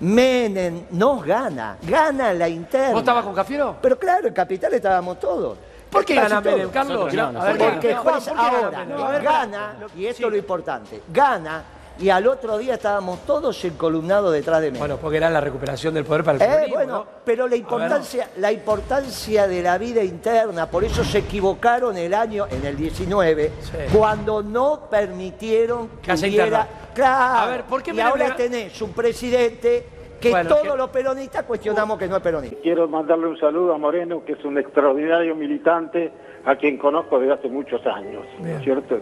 Menem 0.00 0.86
nos 0.92 1.24
gana, 1.24 1.76
gana 1.82 2.32
la 2.32 2.48
interna. 2.48 2.92
¿Vos 2.92 3.00
estabas 3.00 3.24
con 3.24 3.34
Cafiero? 3.34 3.76
Pero 3.80 3.98
claro, 3.98 4.28
en 4.28 4.34
Capital 4.34 4.72
estábamos 4.74 5.20
todos. 5.20 5.58
¿Por 5.90 6.04
qué 6.04 6.14
gana. 6.14 6.40
Menem, 6.40 6.70
Carlos? 6.70 7.12
Nosotros 7.12 7.32
no, 7.32 7.40
A 7.40 7.44
ver, 7.52 7.58
Porque 7.58 7.94
Juan, 7.94 8.20
Juan, 8.20 8.36
¿por 8.36 8.70
qué 8.70 8.70
gana 8.70 8.96
ahora 8.96 9.18
gana, 9.20 9.74
y 9.96 10.06
esto 10.06 10.18
sí. 10.18 10.24
es 10.24 10.30
lo 10.30 10.36
importante, 10.36 11.02
gana 11.12 11.64
y 12.00 12.08
al 12.08 12.26
otro 12.26 12.56
día 12.56 12.74
estábamos 12.74 13.26
todos 13.26 13.62
encolumnados 13.62 14.32
detrás 14.32 14.62
de 14.62 14.68
Menem. 14.68 14.80
Bueno, 14.80 14.96
porque 14.96 15.18
era 15.18 15.28
la 15.28 15.40
recuperación 15.40 15.92
del 15.92 16.04
poder 16.04 16.24
para 16.24 16.42
el 16.42 16.64
Eh, 16.64 16.66
bueno, 16.70 16.92
¿no? 16.92 17.06
pero 17.24 17.46
la 17.46 17.56
importancia, 17.56 18.30
la 18.38 18.50
importancia 18.50 19.46
de 19.46 19.62
la 19.62 19.76
vida 19.76 20.02
interna, 20.02 20.66
por 20.70 20.82
eso 20.82 21.04
se 21.04 21.18
equivocaron 21.18 21.98
el 21.98 22.14
año, 22.14 22.46
en 22.50 22.64
el 22.64 22.76
19, 22.76 23.52
Sí. 23.60 23.96
cuando 23.96 24.42
no 24.42 24.88
permitieron 24.90 25.88
que, 26.00 26.12
hubiera... 26.14 26.66
Claro, 26.94 27.38
A 27.38 27.46
ver, 27.46 27.64
¿por 27.64 27.82
qué 27.82 27.92
y 27.92 28.00
ahora 28.00 28.34
tenés 28.34 28.80
un 28.80 28.92
presidente 28.92 29.99
que 30.20 30.30
Bueno, 30.30 30.48
todos 30.50 30.62
que- 30.62 30.76
los 30.76 30.90
peronistas 30.90 31.42
cuestionamos 31.44 31.98
que 31.98 32.06
no 32.08 32.16
es 32.16 32.22
peronista. 32.22 32.56
Quiero 32.62 32.86
mandarle 32.88 33.26
un 33.28 33.38
saludo 33.38 33.74
a 33.74 33.78
Moreno, 33.78 34.22
que 34.24 34.32
es 34.32 34.44
un 34.44 34.58
extraordinario 34.58 35.34
militante 35.34 36.12
a 36.44 36.56
quien 36.56 36.76
conozco 36.78 37.18
desde 37.18 37.34
hace 37.34 37.48
muchos 37.48 37.84
años, 37.86 38.24
¿no 38.38 38.44
Bien. 38.44 38.56
es 38.58 38.62
cierto? 38.64 38.98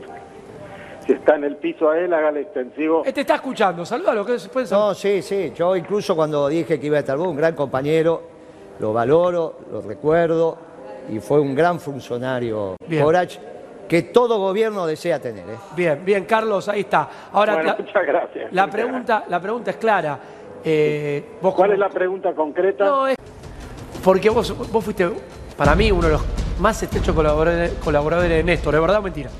Si 1.06 1.12
está 1.12 1.36
en 1.36 1.44
el 1.44 1.56
piso 1.56 1.88
a 1.90 1.98
él, 1.98 2.12
hágale 2.12 2.42
extensivo. 2.42 3.02
Este 3.04 3.22
está 3.22 3.36
escuchando, 3.36 3.84
salúdalo, 3.84 4.24
que 4.26 4.38
se 4.38 4.48
puede 4.48 4.66
No, 4.70 4.94
sí, 4.94 5.22
sí. 5.22 5.52
Yo 5.54 5.74
incluso 5.74 6.14
cuando 6.14 6.48
dije 6.48 6.78
que 6.78 6.86
iba 6.86 6.98
a 6.98 7.00
estar 7.00 7.16
vos, 7.16 7.28
un 7.28 7.36
gran 7.36 7.54
compañero, 7.54 8.22
lo 8.78 8.92
valoro, 8.92 9.56
lo 9.72 9.80
recuerdo, 9.80 10.56
y 11.10 11.18
fue 11.20 11.40
un 11.40 11.54
gran 11.54 11.80
funcionario, 11.80 12.76
Bien. 12.86 13.02
Corach, 13.02 13.36
que 13.88 14.02
todo 14.02 14.38
gobierno 14.38 14.86
desea 14.86 15.18
tener. 15.18 15.48
¿eh? 15.48 15.56
Bien, 15.74 16.04
bien, 16.04 16.26
Carlos, 16.26 16.68
ahí 16.68 16.80
está. 16.80 17.08
Ahora, 17.32 17.54
Bueno, 17.54 17.70
la, 17.70 17.76
muchas 17.78 18.06
gracias. 18.06 18.52
la 18.52 18.66
Muchas 18.66 18.80
pregunta, 18.82 19.24
la 19.28 19.40
pregunta 19.40 19.70
es 19.70 19.76
clara. 19.78 20.18
Eh, 20.70 21.24
vos 21.40 21.54
¿Cuál 21.54 21.70
como- 21.70 21.72
es 21.74 21.78
la 21.78 21.88
pregunta 21.88 22.34
concreta? 22.34 22.84
No, 22.84 23.08
es 23.08 23.16
porque 24.04 24.28
vos, 24.28 24.54
vos 24.70 24.84
fuiste, 24.84 25.08
para 25.56 25.74
mí, 25.74 25.90
uno 25.90 26.06
de 26.08 26.12
los 26.12 26.22
más 26.60 26.82
estrechos 26.82 27.14
colaboradores, 27.14 27.72
colaboradores 27.82 28.30
de 28.30 28.44
Néstor, 28.44 28.74
¿es 28.74 28.80
verdad 28.82 28.98
o 28.98 29.02
mentira? 29.02 29.30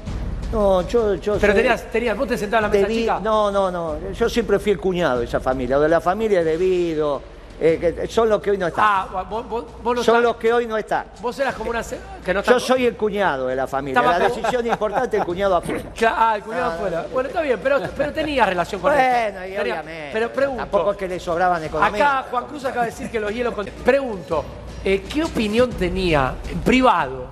No, 0.53 0.81
yo... 0.89 1.17
yo 1.17 1.37
Pero 1.39 1.53
soy- 1.53 1.63
tenías, 1.63 1.91
tenías, 1.93 2.17
vos 2.17 2.29
te 2.29 2.39
sentabas 2.39 2.65
en 2.65 2.71
la 2.73 2.77
mesa 2.79 2.89
debí- 2.89 3.01
chica. 3.03 3.21
No, 3.23 3.51
no, 3.51 3.71
no. 3.71 3.97
Yo 4.13 4.29
siempre 4.31 4.59
fui 4.59 4.73
el 4.73 4.81
cuñado 4.81 5.19
de 5.19 5.27
esa 5.27 5.39
familia, 5.41 5.77
o 5.77 5.81
de 5.83 5.89
la 5.91 6.01
familia 6.01 6.43
debido, 6.43 7.21
eh, 7.61 7.95
que 7.99 8.07
son 8.07 8.29
los 8.29 8.41
que 8.41 8.51
hoy 8.53 8.59
no 8.59 8.67
están. 8.69 8.85
Ah, 8.87 9.25
vos, 9.29 9.49
vos, 9.49 9.65
vos 9.83 9.97
no 9.97 10.03
son 10.03 10.17
estás- 10.17 10.23
los 10.23 10.37
que 10.37 10.53
hoy 10.53 10.67
no 10.67 10.77
están. 10.77 11.07
Vos 11.21 11.39
eras 11.39 11.55
como 11.55 11.71
una... 11.71 11.83
se- 11.83 11.99
Que 12.25 12.33
no 12.33 12.43
Yo 12.43 12.61
soy 12.61 12.87
el 12.87 12.97
cuñado 12.97 13.47
de 13.49 13.57
la 13.57 13.67
familia. 13.67 13.99
Estaba 14.01 14.19
La 14.19 14.29
como- 14.29 14.37
decisión 14.41 14.67
importante, 14.67 15.17
el 15.17 15.25
cuñado 15.25 15.57
afuera. 15.57 15.83
Ah, 16.07 16.35
el 16.37 16.43
cuñado 16.43 16.71
Ah, 16.71 16.75
afuera. 16.75 17.07
Bueno, 17.13 17.29
está 17.29 17.43
bien, 17.43 17.59
pero, 17.63 17.81
pero 17.97 18.13
tenías 18.13 18.49
relación 18.49 18.81
con 18.81 18.93
Bueno, 18.93 19.03
Néstor. 19.09 19.43
y 19.43 19.47
Tenía- 19.49 19.63
obviamente. 19.63 20.11
Pero 20.13 20.33
pregunto... 20.33 20.63
Tampoco 20.63 20.91
es 20.93 20.97
que 20.99 21.09
le 21.09 21.19
sobraban 21.21 21.65
economía. 21.65 22.19
Acá 22.21 22.29
Juan 22.31 22.47
Cruz 22.47 22.65
acaba 22.65 22.85
de 22.85 22.91
decir 22.93 23.11
que 23.11 23.19
los 23.21 23.33
hielos... 23.33 23.55
Con... 23.55 23.67
Pregunto, 23.67 24.45
eh, 24.85 25.03
¿qué 25.13 25.25
opinión 25.25 25.71
tenía 25.71 26.35
en 26.51 26.61
privado 26.61 27.27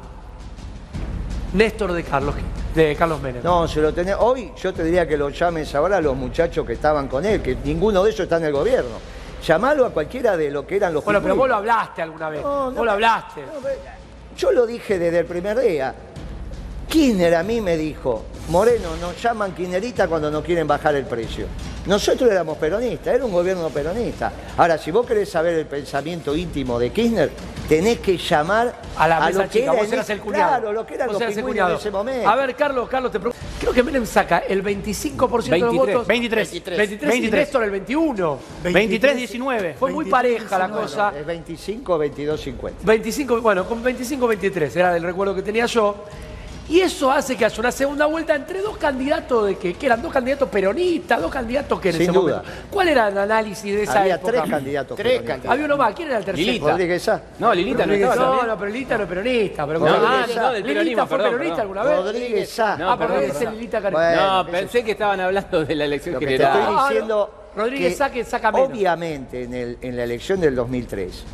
Néstor 1.52 1.92
de 1.92 2.02
Carlos, 2.02 2.34
de 2.74 2.96
Carlos 2.96 3.20
Menem? 3.22 3.42
No, 3.42 3.66
se 3.68 3.80
lo 3.80 3.94
tenés. 3.94 4.16
Hoy 4.18 4.52
yo 4.60 4.74
te 4.74 4.82
diría 4.84 5.06
que 5.06 5.16
lo 5.16 5.30
llames 5.30 5.74
ahora 5.74 5.98
a 5.98 6.00
los 6.00 6.16
muchachos 6.16 6.66
que 6.66 6.72
estaban 6.74 7.08
con 7.08 7.24
él, 7.24 7.40
que 7.40 7.56
ninguno 7.64 8.02
de 8.02 8.10
ellos 8.10 8.20
está 8.20 8.36
en 8.38 8.44
el 8.46 8.52
gobierno. 8.52 8.96
Llamalo 9.46 9.86
a 9.86 9.90
cualquiera 9.90 10.36
de 10.36 10.50
lo 10.50 10.66
que 10.66 10.76
eran 10.76 10.92
los 10.92 11.04
Bueno, 11.04 11.22
pero 11.22 11.36
vos 11.36 11.48
lo 11.48 11.54
hablaste 11.54 12.02
alguna 12.02 12.28
vez. 12.28 12.42
No, 12.42 12.70
no, 12.70 12.76
vos 12.78 12.84
lo 12.84 12.92
hablaste. 12.92 13.42
Yo 14.36 14.50
lo 14.50 14.66
dije 14.66 14.98
desde 14.98 15.20
el 15.20 15.26
primer 15.26 15.60
día. 15.60 15.94
Kirchner 16.88 17.36
a 17.36 17.44
mí 17.44 17.60
me 17.60 17.76
dijo, 17.76 18.24
Moreno, 18.48 18.94
nos 19.00 19.20
llaman 19.20 19.52
kirchnerista 19.54 20.06
cuando 20.06 20.30
no 20.30 20.42
quieren 20.42 20.68
bajar 20.68 20.94
el 20.94 21.04
precio. 21.04 21.46
Nosotros 21.86 22.30
éramos 22.30 22.56
peronistas, 22.58 23.14
era 23.14 23.24
un 23.24 23.32
gobierno 23.32 23.68
peronista. 23.70 24.32
Ahora, 24.56 24.78
si 24.78 24.90
vos 24.90 25.04
querés 25.04 25.28
saber 25.28 25.54
el 25.54 25.66
pensamiento 25.66 26.34
íntimo 26.34 26.78
de 26.78 26.90
Kirchner, 26.90 27.30
tenés 27.68 27.98
que 27.98 28.16
llamar 28.16 28.74
A 28.96 29.08
la 29.08 29.20
mesa 29.20 29.42
lo 29.42 29.44
que 29.44 29.58
chica, 29.60 29.72
era 29.72 29.82
vos 29.82 29.92
eras 29.92 30.10
el 30.10 30.20
cuñado. 30.20 30.48
Claro, 30.48 30.72
lo 30.72 30.86
que 30.86 30.94
eran 30.94 31.08
Vos 31.08 31.20
los 31.20 31.34
pingüinos 31.34 31.70
en 31.70 31.76
ese 31.76 31.90
momento. 31.90 32.28
A 32.28 32.36
ver, 32.36 32.54
Carlos, 32.54 32.88
Carlos, 32.88 33.10
te 33.10 33.18
pregunto. 33.18 33.38
Creo 33.60 33.72
que 33.72 33.82
Menem 33.82 34.06
saca 34.06 34.38
el 34.38 34.62
25% 34.62 35.42
de 35.42 35.58
los 35.58 35.70
23. 35.70 35.76
votos. 35.76 36.06
23. 36.06 36.52
23. 36.78 37.16
y 37.16 37.30
Néstor 37.30 37.64
el 37.64 37.70
21. 37.70 38.38
23, 38.62 39.16
19. 39.16 39.74
Fue 39.74 39.90
muy 39.90 40.04
23, 40.04 40.10
pareja 40.10 40.58
la 40.58 40.66
19. 40.66 40.82
cosa. 40.82 41.18
Es 41.18 41.26
25, 41.26 41.98
22, 41.98 42.40
50. 42.40 42.80
25, 42.84 43.40
bueno, 43.40 43.64
con 43.66 43.82
25-23 43.82 44.76
era 44.76 44.96
el 44.96 45.02
recuerdo 45.02 45.34
que 45.34 45.42
tenía 45.42 45.66
yo. 45.66 46.04
Y 46.68 46.80
eso 46.80 47.12
hace 47.12 47.36
que 47.36 47.44
haya 47.44 47.60
una 47.60 47.70
segunda 47.70 48.06
vuelta 48.06 48.34
entre 48.34 48.60
dos 48.60 48.76
candidatos 48.76 49.46
de 49.46 49.56
que, 49.56 49.74
que 49.74 49.86
eran 49.86 50.02
dos 50.02 50.12
candidatos 50.12 50.48
peronistas, 50.48 51.20
dos 51.22 51.30
candidatos 51.30 51.80
que 51.80 51.90
en 51.90 51.94
Sin 51.94 52.02
ese 52.02 52.12
duda. 52.12 52.36
momento. 52.38 52.60
¿Cuál 52.70 52.88
era 52.88 53.06
el 53.08 53.18
análisis 53.18 53.72
de 53.76 53.82
esa 53.84 54.00
Había 54.00 54.16
época? 54.16 54.32
tres 54.32 54.50
candidatos 54.50 54.96
Tres 54.96 55.18
candidatos. 55.22 55.50
Había 55.50 55.64
uno 55.64 55.76
más, 55.76 55.94
¿quién 55.94 56.08
era 56.08 56.18
el 56.18 56.24
tercero? 56.24 56.44
Lilita. 56.46 56.70
Rodríguez 56.72 57.02
Sá. 57.02 57.22
No, 57.38 57.54
Lilita 57.54 57.86
no 57.86 57.92
estaba 57.92 58.14
No, 58.16 58.22
también. 58.22 58.46
no, 58.48 58.58
pero 58.58 58.70
Lilita 58.72 58.96
no 58.98 59.02
es 59.04 59.08
peronista. 59.08 59.66
Pero 59.66 59.78
No, 59.78 59.86
Ah, 59.86 60.26
no, 60.34 60.52
del 60.52 60.64
¿Lilita 60.66 61.06
fue 61.06 61.16
perdón, 61.18 61.32
peronista 61.32 61.56
perdón. 61.62 61.78
alguna 61.78 61.82
vez? 61.84 62.04
Rodríguez 62.12 62.50
Sá. 62.50 62.76
No, 62.76 62.90
ah, 62.90 62.98
perdón, 62.98 63.20
perdón. 63.32 63.54
Lilita 63.54 63.80
Bueno, 63.90 64.42
No, 64.44 64.50
pensé 64.50 64.84
que 64.84 64.90
estaban 64.90 65.20
hablando 65.20 65.64
de 65.64 65.74
la 65.76 65.84
elección 65.84 66.14
Lo 66.14 66.18
que 66.20 66.26
te 66.26 66.32
general. 66.32 66.58
estoy 66.58 66.74
Ah, 66.74 66.80
no. 66.82 66.88
diciendo. 66.88 67.34
Rodríguez 67.54 67.92
que 67.92 67.96
Sá 67.96 68.10
que 68.10 68.24
saca 68.24 68.50
menos. 68.52 68.68
Obviamente, 68.70 69.44
en, 69.44 69.54
el- 69.54 69.78
en 69.80 69.96
la 69.96 70.02
elección 70.02 70.40
del 70.40 70.54
2003, 70.56 71.24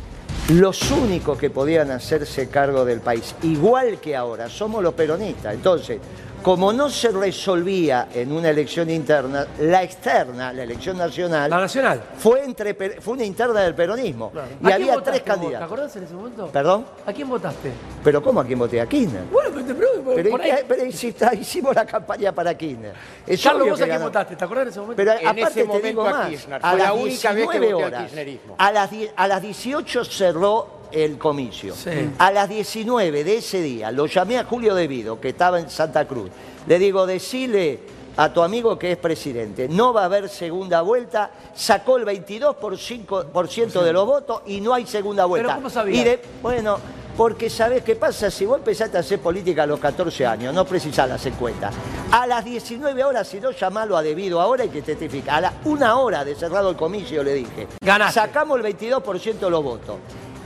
los 0.49 0.91
únicos 0.91 1.37
que 1.37 1.49
podían 1.49 1.89
hacerse 1.91 2.49
cargo 2.49 2.83
del 2.83 2.99
país, 2.99 3.33
igual 3.43 3.99
que 3.99 4.15
ahora, 4.15 4.49
somos 4.49 4.83
los 4.83 4.93
peronistas. 4.93 5.53
Entonces, 5.53 5.99
como 6.43 6.73
no 6.73 6.89
se 6.89 7.09
resolvía 7.09 8.09
en 8.13 8.31
una 8.33 8.49
elección 8.49 8.89
interna, 8.89 9.47
la 9.59 9.81
externa, 9.81 10.51
la 10.51 10.63
elección 10.63 10.97
nacional, 10.97 11.49
La 11.49 11.59
nacional. 11.61 12.03
fue, 12.17 12.43
entre, 12.43 12.73
fue 12.99 13.13
una 13.13 13.23
interna 13.23 13.61
del 13.61 13.73
peronismo. 13.73 14.31
Y 14.35 14.37
¿A 14.37 14.43
quién 14.43 14.73
había 14.73 14.93
tres 14.95 15.05
vos? 15.05 15.13
¿Te 15.13 15.21
candidatos. 15.21 15.65
acordás 15.65 15.95
en 15.95 16.03
ese 16.03 16.13
momento? 16.13 16.47
¿Perdón? 16.47 16.85
¿A 17.05 17.13
quién 17.13 17.29
votaste? 17.29 17.71
¿Pero 18.03 18.21
cómo 18.21 18.41
a 18.41 18.45
quién 18.45 18.59
voté? 18.59 18.81
A 18.81 18.85
Kirchner. 18.85 19.23
Bueno, 19.31 19.51
pero 19.53 19.65
te 19.65 19.73
pregunto, 19.73 20.11
Pero, 20.15 20.29
por 20.31 20.41
ahí. 20.41 20.51
pero 20.67 20.85
hicimos- 20.85 21.33
hicimos 21.39 21.75
la 21.75 21.85
campaña 21.85 22.33
para 22.33 22.53
Kirchner. 22.57 22.93
Es 23.25 23.41
Carlos, 23.41 23.69
¿vos 23.69 23.77
que 23.77 23.83
a 23.83 23.87
quién 23.87 23.97
ganó. 23.97 24.09
votaste? 24.09 24.35
¿Te 24.35 24.43
acordás 24.43 24.63
en 24.63 24.69
ese 24.69 24.79
momento? 24.81 24.97
Pero 24.97 25.11
En 25.13 25.17
aparte 25.27 25.41
ese 25.43 25.61
te 25.61 25.65
momento 25.65 25.87
digo 25.87 26.01
a 26.05 26.11
más, 26.11 26.27
Kirchner. 26.29 26.59
a 26.61 26.69
Fue 26.69 26.77
la 26.79 26.83
las 26.83 26.93
única 26.93 27.33
vez 27.33 27.47
que 27.49 27.59
19 27.59 27.73
voté 27.73 27.83
al 27.85 27.93
horas, 27.93 28.01
kirchnerismo. 28.03 28.55
a 28.57 28.71
las, 28.73 28.89
a 29.15 29.27
las 29.29 29.41
18 29.41 30.03
cerró 30.05 30.82
el 30.93 31.17
comicio. 31.17 31.73
Sí. 31.75 31.89
A 32.17 32.31
las 32.31 32.47
19 32.49 33.23
de 33.23 33.37
ese 33.37 33.61
día 33.61 33.91
lo 33.91 34.05
llamé 34.05 34.37
a 34.37 34.43
Julio 34.45 34.75
Devido, 34.75 35.19
que 35.19 35.29
estaba 35.29 35.59
en 35.59 35.69
Santa 35.69 36.07
Cruz. 36.07 36.29
Le 36.67 36.79
digo, 36.79 37.05
decile 37.05 37.79
a 38.15 38.31
tu 38.31 38.41
amigo 38.43 38.77
que 38.77 38.91
es 38.91 38.97
presidente, 38.97 39.67
no 39.67 39.91
va 39.91 40.03
a 40.03 40.05
haber 40.05 40.29
segunda 40.29 40.81
vuelta, 40.81 41.31
sacó 41.55 41.97
el 41.97 42.05
22% 42.05 43.81
de 43.83 43.93
los 43.93 44.05
votos 44.05 44.41
y 44.45 44.61
no 44.61 44.73
hay 44.73 44.85
segunda 44.85 45.25
vuelta. 45.25 45.55
¿cómo 45.55 45.69
sabías? 45.69 45.99
Y 45.99 46.03
de- 46.03 46.21
bueno, 46.41 46.77
porque 47.17 47.49
sabés 47.49 47.83
qué 47.83 47.95
pasa, 47.95 48.29
si 48.31 48.45
vos 48.45 48.57
empezaste 48.57 48.97
a 48.97 48.99
hacer 49.01 49.19
política 49.19 49.63
a 49.63 49.65
los 49.67 49.79
14 49.79 50.25
años, 50.25 50.53
no 50.53 50.65
precisás 50.65 51.07
las 51.09 51.25
encuestas. 51.25 51.73
A 52.11 52.25
las 52.27 52.45
19 52.45 53.03
horas, 53.03 53.27
si 53.27 53.39
no, 53.39 53.51
llamalo 53.51 53.97
a 53.97 54.01
debido 54.03 54.39
ahora 54.41 54.65
y 54.65 54.69
que 54.69 54.81
testifica. 54.81 55.35
A 55.37 55.41
la 55.41 55.53
una 55.65 55.97
hora 55.97 56.23
de 56.25 56.35
cerrado 56.35 56.69
el 56.69 56.75
comicio 56.75 57.23
le 57.23 57.33
dije. 57.33 57.67
Ganaste. 57.81 58.19
Sacamos 58.19 58.57
el 58.59 58.63
22% 58.77 59.39
de 59.45 59.49
los 59.49 59.63
votos. 59.63 59.95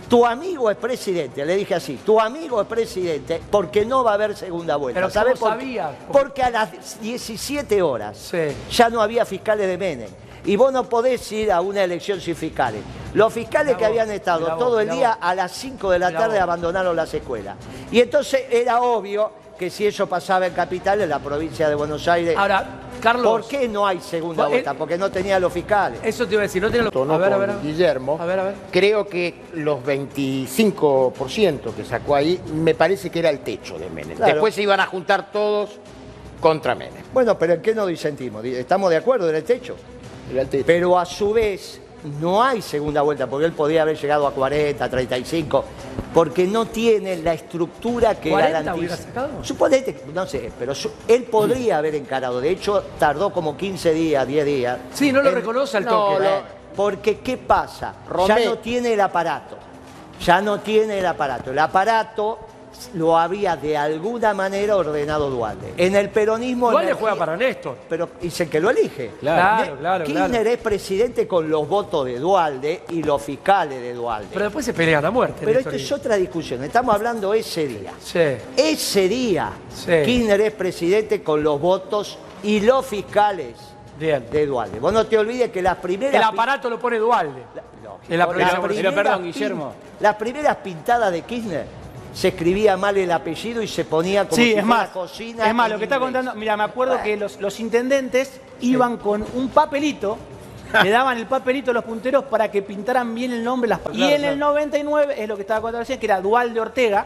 Tu 0.10 0.26
amigo 0.26 0.72
es 0.72 0.78
presidente, 0.78 1.46
le 1.46 1.56
dije 1.58 1.76
así, 1.76 2.00
tu 2.06 2.20
amigo 2.20 2.62
es 2.62 2.68
presidente 2.68 3.42
porque 3.52 3.86
no 3.86 4.04
va 4.06 4.12
a 4.12 4.14
haber 4.14 4.36
segunda 4.38 4.78
vuelta. 4.78 5.00
Pero 5.02 5.10
¿Sabés 5.10 5.38
¿cómo 5.38 5.52
por 5.52 5.60
qué? 5.60 5.66
sabías? 5.66 5.90
Porque 6.12 6.44
a 6.44 6.50
las 6.50 7.00
17 7.02 7.82
horas 7.82 8.18
Sí. 8.18 8.38
ya 8.72 8.90
no 8.90 9.02
había 9.02 9.26
fiscales 9.26 9.68
de 9.68 9.78
Menem. 9.78 10.10
Y 10.46 10.56
vos 10.56 10.72
no 10.72 10.88
podés 10.88 11.30
ir 11.34 11.52
a 11.52 11.60
una 11.60 11.84
elección 11.84 12.22
sin 12.22 12.36
fiscales. 12.36 12.82
Los 13.14 13.34
fiscales 13.34 13.76
Mirá 13.76 13.78
que 13.80 13.84
vos, 13.84 13.90
habían 13.90 14.12
estado 14.16 14.46
vos, 14.48 14.58
todo 14.60 14.80
el 14.80 14.90
día 14.90 15.10
vos. 15.10 15.18
a 15.20 15.36
las 15.36 15.52
5 15.52 15.90
de 15.92 16.00
la 16.00 16.08
Mirá 16.08 16.20
tarde 16.22 16.40
abandonaron 16.40 16.96
las 16.96 17.14
escuelas. 17.14 17.58
Y 17.92 18.00
entonces 18.00 18.44
era 18.50 18.80
obvio 18.82 19.30
que 19.60 19.70
si 19.70 19.88
eso 19.88 20.08
pasaba 20.08 20.48
en 20.48 20.54
Capital, 20.54 21.02
en 21.02 21.10
la 21.10 21.20
provincia 21.20 21.68
de 21.68 21.76
Buenos 21.76 22.08
Aires, 22.08 22.34
Ahora, 22.38 22.64
Carlos. 23.02 23.26
¿por 23.28 23.48
qué 23.48 23.68
no 23.68 23.86
hay 23.88 24.00
segunda 24.00 24.48
vuelta? 24.48 24.72
eh, 24.72 24.76
Porque 24.78 24.98
no 24.98 25.10
tenía 25.12 25.40
los 25.40 25.52
fiscales. 25.54 26.00
Eso 26.04 26.26
te 26.28 26.34
iba 26.34 26.42
a 26.42 26.44
decir, 26.44 26.62
no 26.62 26.70
tiene 26.70 26.86
los. 26.86 26.94
Tono 26.94 27.14
A 27.14 27.18
ver, 27.18 27.28
a 27.28 27.32
con 27.32 27.40
ver. 27.42 27.50
a 27.50 27.54
ver. 27.56 27.64
Guillermo, 27.66 28.18
A 28.20 28.26
ver, 28.26 28.40
a 28.40 28.44
ver. 28.44 28.56
creo 28.72 29.08
que 29.08 29.34
los 29.54 29.80
25% 29.84 31.74
que 31.74 31.84
sacó 31.86 32.16
ahí 32.16 32.40
me 32.54 32.76
parece 32.76 33.10
que 33.10 33.20
era 33.20 33.30
el 33.30 33.40
techo 33.40 33.78
de 33.78 33.90
Menem. 33.90 34.18
Claro. 34.18 34.34
Después 34.34 34.54
se 34.56 34.62
iban 34.64 34.80
a 34.80 34.86
juntar 34.86 35.32
todos 35.32 35.80
contra 36.40 36.76
Menem. 36.76 37.04
Bueno, 37.14 37.38
pero 37.38 37.54
¿en 37.54 37.62
qué 37.62 37.74
nos 37.74 37.88
disentimos? 37.88 38.44
Estamos 38.46 38.90
de 38.90 38.98
acuerdo 38.98 39.30
en 39.30 39.36
el 39.36 39.44
techo. 39.44 39.76
Era 40.32 40.42
el 40.42 40.48
techo. 40.50 40.64
Pero 40.68 40.98
a 41.00 41.06
su 41.06 41.34
vez 41.34 41.82
no 42.20 42.44
hay 42.44 42.62
segunda 42.62 43.02
vuelta, 43.02 43.28
porque 43.28 43.46
él 43.46 43.54
podía 43.54 43.82
haber 43.82 43.98
llegado 43.98 44.28
a 44.28 44.32
40, 44.32 44.90
35, 44.90 45.66
porque 46.14 46.46
no 46.46 46.66
tiene 46.66 47.18
la 47.18 47.34
estructura 47.34 48.16
que 48.20 48.30
40 48.30 48.60
hubiera 48.60 48.74
garantiza. 48.74 48.98
sacado. 48.98 49.44
Suponete, 49.44 50.04
no 50.14 50.26
sé, 50.26 50.52
pero 50.58 50.74
su- 50.74 50.92
él 51.08 51.24
podría 51.24 51.78
haber 51.80 51.96
encarado. 51.96 52.40
De 52.42 52.50
hecho, 52.50 52.84
tardó 53.00 53.32
como 53.32 53.58
15 53.58 53.94
días, 53.94 54.26
10 54.28 54.46
días. 54.46 54.78
Sí, 54.94 55.12
no 55.12 55.22
lo 55.22 55.32
reconoce 55.32 55.78
al 55.78 55.86
no, 55.86 55.92
toque. 55.92 56.24
lo- 56.24 56.30
Eh, 56.30 56.42
Porque, 56.76 57.18
¿qué 57.20 57.38
pasa? 57.38 57.96
Ya 58.28 58.38
no 58.40 58.58
tiene 58.60 58.94
el 58.94 59.02
aparato. 59.02 59.58
Ya 60.24 60.42
no 60.42 60.60
tiene 60.60 61.00
el 61.00 61.06
aparato. 61.08 61.50
El 61.52 61.58
aparato 61.60 62.40
lo 62.94 63.18
había 63.18 63.56
de 63.56 63.76
alguna 63.78 64.34
manera 64.34 64.76
ordenado 64.76 65.30
Dualde. 65.30 65.74
En 65.78 65.96
el 65.96 66.10
peronismo... 66.10 66.70
Igual 66.70 66.86
le 66.86 66.92
energía- 66.92 67.00
juega 67.02 67.16
para 67.18 67.38
Néstor. 67.38 67.78
pero 67.90 68.10
dicen 68.22 68.50
que 68.50 68.60
lo 68.60 68.70
elige. 68.70 69.12
Claro, 69.20 69.74
Ne- 69.76 69.80
claro, 69.80 70.06
Kirchner 70.06 70.30
claro. 70.30 70.50
es 70.50 70.58
presidente 70.58 71.28
con 71.28 71.50
los 71.50 71.68
votos 71.68 72.06
de 72.06 72.20
Dualde 72.20 72.84
y 72.90 73.02
los 73.04 73.22
fiscales 73.22 73.82
de 73.82 73.94
Dualde. 73.94 74.28
Pero 74.30 74.34
Pero, 74.40 74.46
después 74.46 74.66
se 74.66 74.74
pelean 74.74 75.04
a 75.06 75.12
muerte. 75.12 75.46
Néstor 75.46 75.74
esto 75.74 75.76
es 75.84 75.92
otra 75.92 76.16
discusión. 76.16 76.64
Estamos 76.64 76.94
hablando 76.94 77.34
ese 77.34 77.68
día. 77.68 77.92
Sí. 78.04 78.20
Ese 78.56 79.08
día, 79.08 79.52
Sí. 79.74 79.92
Kirchner 80.06 80.42
es 80.42 80.54
presidente 80.54 81.24
con 81.24 81.42
los 81.44 81.60
votos 81.60 82.18
y 82.44 82.60
los 82.62 82.86
fiscales 82.86 83.56
Bien. 84.00 84.26
de 84.32 84.46
Dualde. 84.46 84.80
Vos 84.80 84.94
no 84.94 85.06
te 85.08 85.18
olvides 85.18 85.50
que 85.52 85.62
las 85.62 85.78
primeras... 85.78 86.14
El 86.16 86.22
aparato 86.24 86.70
lo 86.70 86.78
pone 86.80 86.98
Dualde. 87.00 87.42
no, 87.84 87.98
en 88.08 88.18
la 88.20 88.28
Pero 88.28 88.62
primeras 88.64 88.94
perdón, 88.94 89.22
pin- 89.24 89.34
Guillermo. 89.34 89.74
Las 90.00 90.16
primeras 90.16 90.58
pintadas 90.58 91.12
de 91.12 91.22
Kirchner 91.24 91.66
se 92.18 92.30
escribía 92.30 92.76
mal 92.78 92.98
el 92.98 93.12
apellido 93.12 93.62
y 93.62 93.68
se 93.68 93.86
ponía 93.86 94.24
como 94.24 94.38
Sí, 94.38 94.54
si 94.54 94.58
es 94.58 94.66
más, 94.66 94.90
cocina 94.90 95.48
es 95.48 95.54
más, 95.54 95.70
lo 95.70 95.78
que 95.78 95.84
está 95.84 96.00
contando, 96.00 96.34
mira, 96.34 96.58
me 96.58 96.64
acuerdo 96.64 97.00
que 97.04 97.16
los, 97.16 97.40
los 97.40 97.60
intendentes 97.60 98.42
iban 98.60 98.98
con 98.98 99.24
un 99.36 99.50
papelito, 99.50 100.18
le 100.82 100.90
daban 100.90 101.20
el 101.20 101.28
papelito 101.28 101.70
a 101.70 101.76
los 101.76 101.84
punteros 101.84 102.24
para 102.24 102.50
que 102.50 102.64
pintaran 102.64 103.14
bien 103.14 103.34
el 103.34 103.44
nombre. 103.44 103.70
Las... 103.70 103.82
y 103.94 104.02
en 104.02 104.26
el 104.26 104.40
99, 104.40 105.14
es 105.16 105.30
lo 105.30 105.36
que 105.36 105.44
estaba 105.44 105.62
contando 105.62 105.82
recién, 105.82 106.00
que 106.00 106.08
era 106.08 106.20
Dualde 106.20 106.60
Ortega, 106.60 107.06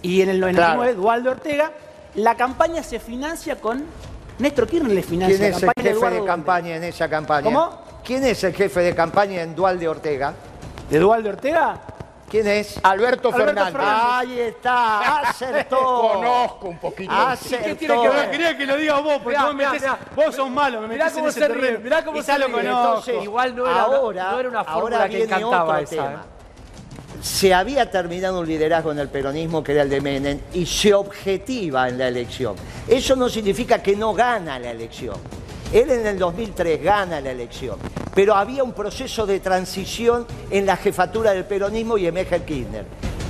y 0.00 0.22
en 0.22 0.28
el 0.28 0.38
99, 0.38 0.94
Dualde 0.94 1.28
Ortega, 1.28 1.72
la 2.14 2.36
campaña 2.36 2.84
se 2.84 3.00
financia 3.00 3.56
con... 3.56 3.84
Néstor 4.38 4.68
Kirchner 4.68 4.92
le 4.92 5.02
financia 5.02 5.38
¿Quién 5.38 5.50
la 5.50 5.56
es 5.56 5.62
el 5.62 5.66
campaña 5.66 5.82
jefe 5.82 5.96
Eduardo 5.96 6.14
de 6.14 6.20
Dualde. 6.20 6.26
campaña 6.26 6.76
en 6.76 6.84
esa 6.84 7.08
campaña? 7.08 7.42
¿Cómo? 7.42 7.82
¿Quién 8.04 8.24
es 8.24 8.44
el 8.44 8.54
jefe 8.54 8.80
de 8.80 8.94
campaña 8.94 9.42
en 9.42 9.56
Dualde 9.56 9.88
Ortega? 9.88 10.34
¿De 10.88 11.00
Dualde 11.00 11.30
Ortega? 11.30 11.80
¿Quién 12.30 12.46
es? 12.46 12.78
Alberto, 12.84 13.28
Alberto 13.28 13.32
Fernández. 13.32 13.72
Fernández. 13.72 14.04
Ahí 14.30 14.40
está, 14.40 15.18
acertó. 15.30 15.76
Conozco 16.14 16.68
un 16.68 16.78
poquito. 16.78 17.12
Acertó. 17.12 17.64
¿Qué 17.64 17.74
tiene 17.74 18.00
que 18.00 18.08
ver? 18.08 18.30
Quería 18.30 18.56
que 18.56 18.66
lo 18.66 18.76
digas 18.76 19.02
vos, 19.02 19.14
porque 19.22 19.30
Mirá, 19.30 19.44
vos, 19.46 19.54
me 19.54 19.58
mirá, 19.66 19.70
metés- 19.72 19.80
mirá. 19.82 19.98
vos 20.14 20.34
sos 20.36 20.50
malo, 20.50 20.80
me 20.82 20.88
Mirá 20.88 21.04
metés 21.06 21.12
en 21.12 21.18
cómo 21.18 21.28
ese 21.30 21.40
se 21.40 21.48
ríe, 21.48 21.78
mirá 21.78 22.04
cómo 22.04 22.18
Y 22.18 22.22
se 22.22 22.38
ríe. 22.38 22.46
Entonces, 22.60 23.24
Igual 23.24 23.56
no 23.56 23.66
era- 23.66 23.80
ahora, 23.82 24.30
no 24.30 24.40
era 24.40 24.48
una 24.48 24.64
fórmula 24.64 24.96
ahora 24.96 25.08
que 25.08 25.16
viene 25.16 25.32
encantaba 25.34 25.64
otro 25.64 25.76
esa, 25.78 25.90
tema. 25.90 26.08
¿eh? 26.24 27.18
Se 27.22 27.52
había 27.52 27.90
terminado 27.90 28.40
un 28.40 28.46
liderazgo 28.46 28.92
en 28.92 28.98
el 29.00 29.08
peronismo 29.08 29.62
que 29.62 29.72
era 29.72 29.82
el 29.82 29.90
de 29.90 30.00
Menem 30.00 30.40
y 30.54 30.64
se 30.64 30.94
objetiva 30.94 31.88
en 31.88 31.98
la 31.98 32.08
elección. 32.08 32.54
Eso 32.88 33.14
no 33.16 33.28
significa 33.28 33.82
que 33.82 33.94
no 33.96 34.14
gana 34.14 34.58
la 34.58 34.70
elección. 34.70 35.16
Él 35.72 35.90
en 35.90 36.06
el 36.06 36.18
2003 36.18 36.82
gana 36.82 37.20
la 37.20 37.30
elección, 37.30 37.78
pero 38.14 38.34
había 38.34 38.64
un 38.64 38.72
proceso 38.72 39.24
de 39.26 39.38
transición 39.40 40.26
en 40.50 40.66
la 40.66 40.76
jefatura 40.76 41.32
del 41.32 41.44
peronismo 41.44 41.96
y 41.96 42.06
emerge 42.06 42.36
el 42.36 42.42
Kirchner. 42.42 42.84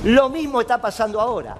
Lo 0.05 0.31
mismo 0.31 0.61
está 0.63 0.81
pasando 0.81 1.21
ahora. 1.21 1.57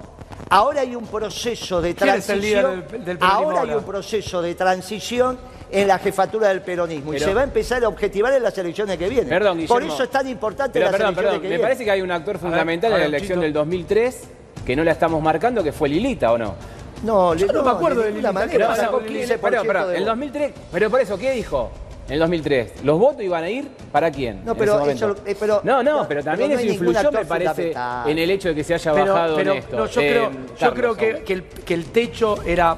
Ahora 0.49 0.81
hay 0.81 0.97
un 0.97 1.07
proceso 1.07 1.81
de 1.83 1.95
¿Quién 1.95 2.15
es 2.17 2.29
el 2.31 2.41
líder 2.41 2.63
transición. 2.65 2.91
del- 2.93 3.05
del 3.05 3.19
peronismo 3.19 3.51
ahora 3.51 3.61
hay 3.71 3.77
un 3.79 3.85
proceso 3.85 4.43
de 4.43 4.55
transición 4.55 5.39
en 5.71 5.87
la 5.87 5.99
jefatura 6.01 6.49
del 6.49 6.63
peronismo 6.63 7.15
y 7.15 7.21
se 7.21 7.33
va 7.33 7.43
a 7.43 7.45
empezar 7.45 7.85
a 7.85 7.89
objetivar 7.89 8.33
en 8.33 8.43
las 8.43 8.57
elecciones 8.59 8.97
que 8.99 9.09
vienen. 9.09 9.29
Perdón, 9.29 9.59
Guillermo. 9.59 9.75
Por 9.75 9.83
eso 9.85 10.03
es 10.03 10.11
tan 10.11 10.27
importante 10.27 10.73
Pero 10.81 10.87
las 10.87 10.93
perdón, 10.93 11.09
elecciones 11.09 11.25
perdón. 11.31 11.43
que 11.43 11.49
Me 11.49 11.49
vienen. 11.51 11.65
parece 11.67 11.85
que 11.85 11.91
hay 11.93 12.01
un 12.03 12.11
actor 12.11 12.39
fundamental 12.39 12.91
ver, 12.91 13.03
en 13.03 13.11
la 13.13 13.17
elección 13.17 13.37
Chito. 13.37 13.43
del 13.43 13.53
2003 13.53 14.23
que 14.67 14.75
no 14.75 14.83
la 14.83 14.93
estamos 14.93 15.23
marcando, 15.23 15.63
que 15.63 15.73
fue 15.73 15.89
Lilita, 15.89 16.33
¿o 16.33 16.39
no? 16.39 16.55
No, 17.03 17.35
le- 17.35 17.41
Yo 17.41 17.47
no 17.53 17.63
me 17.63 17.71
acuerdo 17.71 18.03
de 18.03 18.11
ninguna 18.11 18.33
manera, 18.33 18.53
¿qué 18.53 18.59
sacó 18.77 18.77
pasó 18.83 18.91
con 18.93 19.05
15% 19.05 19.09
Lilita? 19.11 19.39
Pero, 19.41 19.63
pero, 19.67 19.81
el 19.81 19.87
votos. 19.87 20.07
2003, 20.07 20.53
pero 20.73 20.91
por 20.91 21.01
eso, 21.01 21.19
¿qué 21.19 21.31
dijo? 21.33 21.71
en 22.09 22.15
el 22.15 22.21
2003, 22.21 22.73
¿los 22.83 22.99
votos 22.99 23.23
iban 23.23 23.45
a 23.45 23.49
ir 23.51 23.69
para 23.93 24.11
quién? 24.11 24.45
No, 24.45 24.57
pero 24.57 24.85
eso- 24.87 25.15
eh, 25.25 25.37
pero- 25.39 25.61
no, 25.63 25.81
no, 25.83 25.99
no, 25.99 26.09
pero 26.09 26.09
pero 26.09 26.25
también 26.25 26.51
no 26.53 26.59
eso 26.59 26.67
influyó, 26.67 27.13
me 27.13 27.25
parece, 27.25 27.73
en 28.07 28.19
el 28.19 28.31
hecho 28.33 28.49
de 28.49 28.55
que 28.57 28.65
se 28.65 28.75
haya 28.75 28.93
Pero, 28.93 29.13
bajado 29.15 29.39
en 29.39 29.49
esto. 29.51 29.77
no, 29.77 29.87
yo 29.87 30.01
Eh, 30.01 30.09
creo, 30.11 30.31
yo 30.59 30.75
creo 30.75 30.95
que, 30.97 31.07
ahora. 31.13 31.25
que 31.25 31.33
el, 31.35 31.43
que 31.45 31.75
el 31.75 31.85
techo 31.87 32.43
era, 32.43 32.77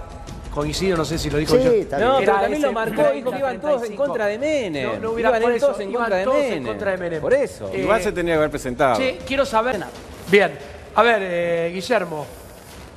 coincido, 0.55 0.99
no 0.99 1.05
sé 1.07 1.17
si 1.19 1.31
lo 1.31 1.39
dijo 1.39 1.57
Sí, 1.57 1.65
yo. 1.65 1.71
está 1.73 1.97
bien. 1.97 2.09
No, 2.11 2.19
pero 2.19 2.33
también 2.33 2.53
ese 2.53 2.67
lo 2.67 2.73
marcó, 2.75 2.95
30, 2.95 3.13
dijo 3.15 3.31
que 3.31 3.39
iban 3.39 3.59
todos 3.61 3.73
en 3.75 3.79
35. 3.81 4.05
contra 4.05 4.27
de 4.27 4.39
Menem. 4.39 4.87
No, 4.93 4.99
no 4.99 5.11
hubiera 5.13 5.31
iban 5.31 5.43
por 5.43 5.53
eso, 5.53 5.67
todos 5.69 5.81
en 5.81 5.91
iban 5.91 6.03
contra 6.03 6.17
de 6.19 6.25
todos 6.25 6.37
en 6.45 6.65
contra 6.67 6.91
de 6.91 6.97
Menem. 6.99 7.21
Por 7.23 7.33
eso. 7.35 7.71
Eh, 7.73 7.81
Igual 7.81 8.03
se 8.03 8.13
tenía 8.13 8.35
que 8.35 8.39
haber 8.39 8.51
presentado. 8.51 8.97
Che, 8.99 9.19
quiero 9.27 9.47
saber. 9.47 9.81
Bien, 10.31 10.53
a 10.95 11.03
ver, 11.03 11.19
eh, 11.23 11.71
Guillermo, 11.73 12.27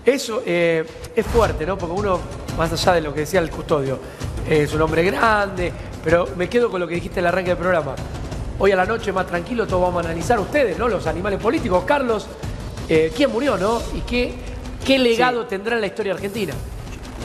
eso 0.05 0.43
eh, 0.45 0.85
es 1.15 1.25
fuerte, 1.25 1.65
¿no? 1.65 1.77
Porque 1.77 1.95
uno, 1.99 2.19
más 2.57 2.71
allá 2.71 2.93
de 2.93 3.01
lo 3.01 3.13
que 3.13 3.21
decía 3.21 3.39
el 3.39 3.49
custodio, 3.49 3.99
eh, 4.47 4.63
es 4.63 4.73
un 4.73 4.81
hombre 4.81 5.03
grande, 5.03 5.71
pero 6.03 6.27
me 6.37 6.47
quedo 6.47 6.69
con 6.69 6.79
lo 6.79 6.87
que 6.87 6.95
dijiste 6.95 7.19
en 7.19 7.25
el 7.25 7.29
arranque 7.29 7.49
del 7.49 7.57
programa. 7.57 7.95
Hoy 8.59 8.71
a 8.71 8.75
la 8.75 8.85
noche, 8.85 9.11
más 9.11 9.25
tranquilo, 9.25 9.65
todos 9.65 9.81
vamos 9.81 10.03
a 10.03 10.09
analizar 10.09 10.39
ustedes, 10.39 10.77
¿no? 10.77 10.87
Los 10.87 11.07
animales 11.07 11.39
políticos. 11.41 11.83
Carlos, 11.85 12.27
eh, 12.87 13.11
¿quién 13.15 13.31
murió, 13.31 13.57
no? 13.57 13.81
¿Y 13.95 14.01
qué, 14.01 14.33
qué 14.85 14.99
legado 14.99 15.45
tendrá 15.47 15.75
en 15.75 15.81
la 15.81 15.87
historia 15.87 16.13
argentina? 16.13 16.53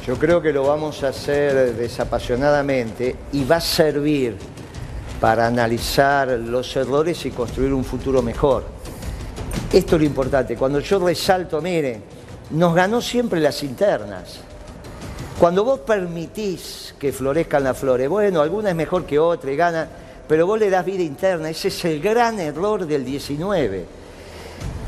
Yo 0.07 0.16
creo 0.16 0.40
que 0.40 0.53
lo 0.53 0.66
vamos 0.66 1.05
a 1.05 1.09
hacer 1.09 1.77
desapasionadamente 1.77 3.14
y 3.33 3.45
va 3.45 3.57
a 3.57 3.61
servir 3.61 4.37
para 5.21 5.47
analizar 5.47 6.29
los 6.31 6.75
errores 6.75 7.27
y 7.27 7.31
construir 7.31 7.75
un 7.75 7.85
futuro 7.85 8.23
mejor. 8.23 8.64
Esto 9.71 9.97
es 9.97 10.01
lo 10.01 10.07
importante. 10.07 10.57
Cuando 10.57 10.81
yo 10.81 10.99
resalto, 10.99 11.61
mire, 11.61 12.01
nos 12.50 12.74
ganó 12.74 13.00
siempre 13.00 13.40
las 13.40 13.62
internas. 13.62 14.40
Cuando 15.38 15.64
vos 15.64 15.80
permitís 15.80 16.94
que 16.98 17.12
florezcan 17.12 17.64
las 17.64 17.78
flores, 17.78 18.08
bueno, 18.08 18.40
alguna 18.42 18.70
es 18.70 18.76
mejor 18.76 19.06
que 19.06 19.18
otra 19.18 19.50
y 19.50 19.56
gana, 19.56 19.88
pero 20.28 20.46
vos 20.46 20.58
le 20.58 20.68
das 20.68 20.84
vida 20.84 21.02
interna. 21.02 21.48
Ese 21.48 21.68
es 21.68 21.84
el 21.84 22.00
gran 22.00 22.38
error 22.38 22.86
del 22.86 23.04
19. 23.04 23.86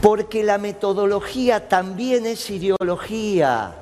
Porque 0.00 0.42
la 0.42 0.58
metodología 0.58 1.68
también 1.68 2.26
es 2.26 2.50
ideología. 2.50 3.76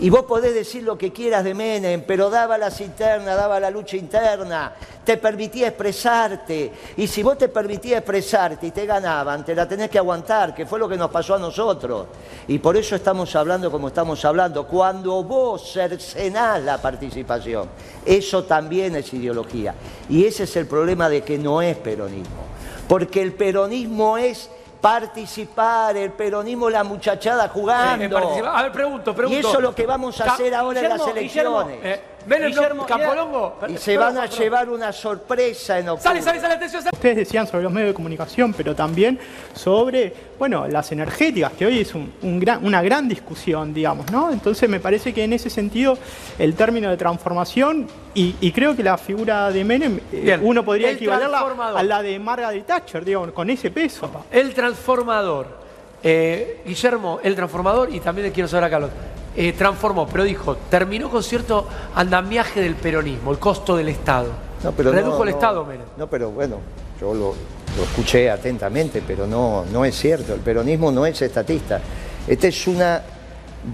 Y 0.00 0.10
vos 0.10 0.24
podés 0.24 0.54
decir 0.54 0.82
lo 0.82 0.98
que 0.98 1.12
quieras 1.12 1.44
de 1.44 1.54
Menem, 1.54 2.02
pero 2.04 2.28
daba 2.28 2.58
las 2.58 2.80
internas, 2.80 3.36
daba 3.36 3.60
la 3.60 3.70
lucha 3.70 3.96
interna, 3.96 4.72
te 5.04 5.18
permitía 5.18 5.68
expresarte. 5.68 6.72
Y 6.96 7.06
si 7.06 7.22
vos 7.22 7.38
te 7.38 7.48
permitías 7.48 7.98
expresarte 7.98 8.66
y 8.66 8.70
te 8.72 8.86
ganaban, 8.86 9.44
te 9.44 9.54
la 9.54 9.68
tenés 9.68 9.90
que 9.90 9.98
aguantar, 9.98 10.52
que 10.52 10.66
fue 10.66 10.80
lo 10.80 10.88
que 10.88 10.96
nos 10.96 11.12
pasó 11.12 11.36
a 11.36 11.38
nosotros. 11.38 12.08
Y 12.48 12.58
por 12.58 12.76
eso 12.76 12.96
estamos 12.96 13.36
hablando 13.36 13.70
como 13.70 13.86
estamos 13.86 14.24
hablando. 14.24 14.66
Cuando 14.66 15.22
vos 15.22 15.72
cercenás 15.72 16.60
la 16.62 16.82
participación, 16.82 17.68
eso 18.04 18.42
también 18.42 18.96
es 18.96 19.14
ideología. 19.14 19.76
Y 20.08 20.24
ese 20.24 20.42
es 20.42 20.56
el 20.56 20.66
problema 20.66 21.08
de 21.08 21.22
que 21.22 21.38
no 21.38 21.62
es 21.62 21.76
peronismo. 21.76 22.42
Porque 22.88 23.22
el 23.22 23.32
peronismo 23.32 24.18
es 24.18 24.50
participar, 24.84 25.96
el 25.96 26.12
peronismo 26.12 26.68
la 26.68 26.84
muchachada 26.84 27.48
jugando. 27.48 28.18
Eh, 28.18 28.42
a 28.46 28.64
ver, 28.64 28.70
pregunto, 28.72 29.14
pregunto. 29.14 29.34
Y 29.34 29.40
eso 29.40 29.56
es 29.56 29.62
lo 29.62 29.74
que 29.74 29.86
vamos 29.86 30.20
a 30.20 30.34
hacer 30.34 30.54
ahora 30.54 30.78
en 30.78 30.88
las 30.90 31.08
elecciones. 31.08 31.78
Eh, 31.82 32.00
Guillermo, 32.26 32.86
Campolongo. 32.86 33.58
y 33.68 33.76
se 33.76 33.96
van 33.96 34.16
a 34.18 34.26
llevar 34.26 34.68
una 34.68 34.92
sorpresa 34.92 35.78
en 35.78 35.88
octubre. 35.90 36.02
Sale, 36.20 36.22
sale, 36.22 36.40
sale, 36.40 36.54
atención, 36.54 36.82
sale. 36.82 36.94
Ustedes 36.96 37.16
decían 37.16 37.46
sobre 37.46 37.62
los 37.64 37.72
medios 37.72 37.88
de 37.90 37.94
comunicación, 37.94 38.52
pero 38.54 38.74
también 38.74 39.18
sobre, 39.54 40.12
bueno, 40.38 40.66
las 40.68 40.90
energéticas, 40.92 41.52
que 41.52 41.66
hoy 41.66 41.80
es 41.80 41.94
un- 41.94 42.12
un 42.22 42.40
gran- 42.40 42.64
una 42.64 42.82
gran 42.82 43.08
discusión, 43.08 43.72
digamos, 43.74 44.10
¿no? 44.10 44.30
Entonces 44.32 44.68
me 44.68 44.80
parece 44.80 45.12
que 45.12 45.24
en 45.24 45.32
ese 45.32 45.50
sentido 45.50 45.98
el 46.38 46.54
término 46.54 46.90
de 46.90 46.96
transformación, 46.96 47.86
y, 48.14 48.36
y 48.40 48.52
creo 48.52 48.74
que 48.76 48.82
la 48.82 48.96
figura 48.96 49.50
de 49.50 49.64
Menem, 49.64 50.00
eh, 50.12 50.38
uno 50.40 50.64
podría 50.64 50.90
El 50.90 50.96
equivalerla 50.96 51.40
a 51.74 51.82
la 51.82 52.02
de 52.02 52.18
Margaret 52.18 52.64
Thatcher, 52.66 53.04
digamos, 53.04 53.32
con 53.32 53.50
ese 53.50 53.70
peso. 53.70 54.10
El 54.30 54.54
transformador. 54.54 55.64
Eh, 56.02 56.60
Guillermo, 56.66 57.18
el 57.22 57.34
transformador, 57.34 57.92
y 57.94 57.98
también 58.00 58.26
le 58.26 58.32
quiero 58.32 58.46
saber 58.46 58.64
a 58.64 58.70
Carlos. 58.70 58.90
Eh, 59.36 59.52
transformó, 59.52 60.06
pero 60.06 60.24
dijo, 60.24 60.56
terminó 60.70 61.10
con 61.10 61.22
cierto 61.22 61.66
andamiaje 61.94 62.60
del 62.60 62.74
peronismo, 62.74 63.32
el 63.32 63.38
costo 63.38 63.76
del 63.76 63.88
Estado. 63.88 64.28
No, 64.62 64.72
pero 64.72 64.92
Redujo 64.92 65.18
no, 65.18 65.24
el 65.24 65.30
no, 65.30 65.36
Estado, 65.36 65.64
Menem. 65.64 65.86
No, 65.96 66.06
pero 66.08 66.30
bueno, 66.30 66.56
yo 67.00 67.12
lo, 67.14 67.34
lo 67.76 67.82
escuché 67.82 68.30
atentamente, 68.30 69.02
pero 69.06 69.26
no, 69.26 69.64
no 69.72 69.84
es 69.84 69.94
cierto. 69.96 70.34
El 70.34 70.40
peronismo 70.40 70.90
no 70.90 71.04
es 71.04 71.20
estatista. 71.20 71.80
Esta 72.26 72.46
es 72.48 72.66
una 72.66 73.02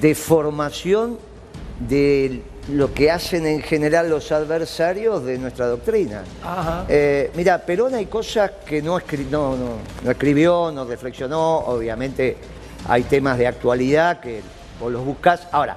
deformación 0.01 1.19
de 1.79 2.43
lo 2.73 2.93
que 2.93 3.11
hacen 3.11 3.47
en 3.47 3.63
general 3.63 4.09
los 4.11 4.31
adversarios 4.33 5.25
de 5.25 5.39
nuestra 5.39 5.67
doctrina. 5.67 6.23
Eh, 6.89 7.31
mira, 7.35 7.59
Perón 7.59 7.95
hay 7.95 8.07
cosas 8.07 8.51
que 8.67 8.83
no, 8.83 8.99
escri- 8.99 9.29
no, 9.31 9.57
no, 9.57 9.67
no 10.05 10.11
escribió, 10.11 10.71
no 10.73 10.85
reflexionó, 10.85 11.59
obviamente 11.59 12.37
hay 12.89 13.03
temas 13.05 13.39
de 13.39 13.47
actualidad 13.47 14.21
que 14.21 14.41
vos 14.81 14.91
los 14.91 15.05
buscás. 15.05 15.47
Ahora, 15.53 15.77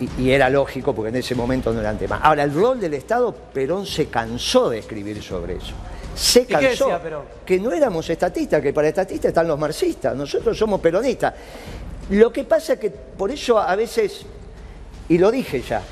y, 0.00 0.22
y 0.22 0.30
era 0.30 0.48
lógico 0.48 0.94
porque 0.94 1.10
en 1.10 1.16
ese 1.16 1.34
momento 1.34 1.72
no 1.72 1.80
eran 1.80 1.98
temas. 1.98 2.20
Ahora, 2.22 2.42
el 2.42 2.54
rol 2.54 2.80
del 2.80 2.94
Estado, 2.94 3.32
Perón 3.32 3.86
se 3.86 4.06
cansó 4.06 4.70
de 4.70 4.78
escribir 4.78 5.22
sobre 5.22 5.56
eso. 5.56 5.74
Se 6.14 6.46
qué 6.46 6.54
cansó 6.54 6.86
decía 6.86 7.02
Perón? 7.02 7.24
que 7.46 7.60
no 7.60 7.72
éramos 7.72 8.10
estatistas, 8.10 8.60
que 8.60 8.72
para 8.72 8.88
estatistas 8.88 9.28
están 9.28 9.46
los 9.46 9.58
marxistas, 9.58 10.16
nosotros 10.16 10.58
somos 10.58 10.80
peronistas. 10.80 11.32
Lo 12.10 12.32
que 12.32 12.44
pasa 12.44 12.72
es 12.72 12.80
que 12.80 12.90
por 12.90 13.30
eso 13.30 13.58
a 13.58 13.76
veces, 13.76 14.22
y 15.08 15.18
lo 15.18 15.30
dije 15.30 15.60
ya, 15.62 15.82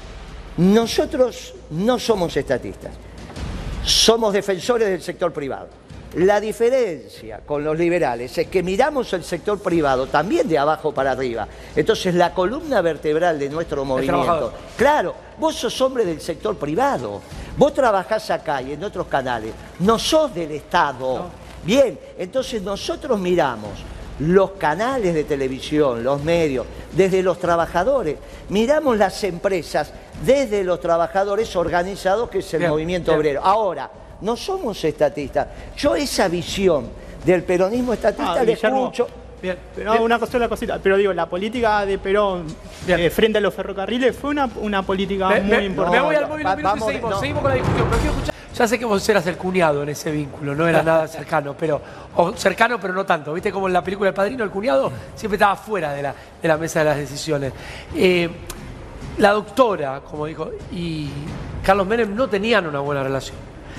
nosotros 0.56 1.54
no 1.70 1.98
somos 1.98 2.36
estatistas, 2.36 2.92
somos 3.84 4.32
defensores 4.32 4.88
del 4.88 5.02
sector 5.02 5.32
privado. 5.32 5.68
La 6.16 6.40
diferencia 6.40 7.40
con 7.44 7.62
los 7.62 7.76
liberales 7.76 8.38
es 8.38 8.46
que 8.48 8.62
miramos 8.62 9.12
el 9.12 9.22
sector 9.22 9.58
privado 9.58 10.06
también 10.06 10.48
de 10.48 10.56
abajo 10.56 10.90
para 10.94 11.10
arriba. 11.10 11.46
Entonces 11.74 12.14
la 12.14 12.32
columna 12.32 12.80
vertebral 12.80 13.38
de 13.38 13.50
nuestro 13.50 13.84
movimiento, 13.84 14.50
claro, 14.78 15.14
vos 15.38 15.54
sos 15.56 15.78
hombre 15.82 16.06
del 16.06 16.22
sector 16.22 16.56
privado, 16.56 17.20
vos 17.58 17.74
trabajás 17.74 18.30
acá 18.30 18.62
y 18.62 18.72
en 18.72 18.82
otros 18.82 19.08
canales, 19.08 19.52
no 19.80 19.98
sos 19.98 20.34
del 20.34 20.52
Estado. 20.52 21.26
Bien, 21.62 21.98
entonces 22.16 22.62
nosotros 22.62 23.20
miramos 23.20 23.72
los 24.20 24.52
canales 24.52 25.12
de 25.12 25.24
televisión, 25.24 26.02
los 26.02 26.22
medios, 26.22 26.64
desde 26.92 27.22
los 27.22 27.38
trabajadores, 27.38 28.16
miramos 28.48 28.96
las 28.96 29.22
empresas 29.22 29.92
desde 30.24 30.64
los 30.64 30.80
trabajadores 30.80 31.54
organizados, 31.56 32.30
que 32.30 32.38
es 32.38 32.54
el 32.54 32.60
Bien, 32.60 32.70
movimiento 32.70 33.10
bien. 33.10 33.18
obrero. 33.18 33.40
Ahora, 33.44 33.90
no 34.20 34.36
somos 34.36 34.82
estatistas. 34.84 35.46
Yo 35.76 35.94
esa 35.96 36.28
visión 36.28 36.88
del 37.24 37.42
peronismo 37.42 37.92
estatista 37.92 38.34
Ah, 38.40 38.44
le 38.44 38.52
escucho. 38.52 39.06
Bien. 39.42 39.56
Pero 39.74 39.92
Bien. 39.92 40.02
una 40.04 40.18
cosa, 40.18 40.36
una 40.38 40.48
cosita. 40.48 40.78
Pero 40.82 40.96
digo, 40.96 41.12
la 41.12 41.26
política 41.26 41.84
de 41.84 41.98
Perón 41.98 42.46
eh, 42.88 43.10
frente 43.10 43.38
a 43.38 43.40
los 43.40 43.52
ferrocarriles 43.52 44.16
fue 44.16 44.30
una, 44.30 44.48
una 44.62 44.82
política 44.82 45.28
Me, 45.28 45.40
muy 45.42 45.56
me- 45.58 45.64
importante. 45.66 45.98
me 46.00 46.04
voy 46.06 46.14
al 46.16 46.22
No, 46.22 46.28
móvil 46.28 46.46
va- 46.46 46.50
un 46.52 46.56
minuto 46.56 46.76
y 46.76 46.80
seguimos, 46.92 47.10
no. 47.10 47.20
seguimos 47.20 47.42
con 47.42 47.50
la 47.50 47.56
discusión. 47.56 47.86
Pero 47.90 48.00
quiero 48.00 48.12
escuchar. 48.16 48.34
Ya 48.54 48.66
sé 48.66 48.78
que 48.78 48.84
vos 48.86 49.06
eras 49.10 49.26
el 49.26 49.36
cuñado 49.36 49.82
en 49.82 49.90
ese 49.90 50.10
vínculo, 50.10 50.54
no 50.54 50.66
era 50.66 50.82
nada 50.82 51.06
cercano, 51.06 51.54
pero. 51.58 51.80
O 52.16 52.32
cercano, 52.32 52.80
pero 52.80 52.94
no 52.94 53.04
tanto. 53.04 53.34
¿Viste 53.34 53.52
como 53.52 53.66
en 53.66 53.74
la 53.74 53.84
película 53.84 54.08
El 54.08 54.14
Padrino, 54.14 54.42
el 54.42 54.50
cuñado 54.50 54.90
siempre 55.14 55.36
estaba 55.36 55.54
fuera 55.56 55.92
de 55.92 56.02
la, 56.02 56.14
de 56.40 56.48
la 56.48 56.56
mesa 56.56 56.78
de 56.78 56.84
las 56.86 56.96
decisiones? 56.96 57.52
Eh, 57.94 58.30
la 59.18 59.32
doctora, 59.32 60.00
como 60.00 60.24
dijo, 60.26 60.50
y 60.72 61.10
Carlos 61.62 61.86
Menem 61.86 62.14
no 62.14 62.28
tenían 62.28 62.66
una 62.66 62.80
buena 62.80 63.02
relación. 63.02 63.36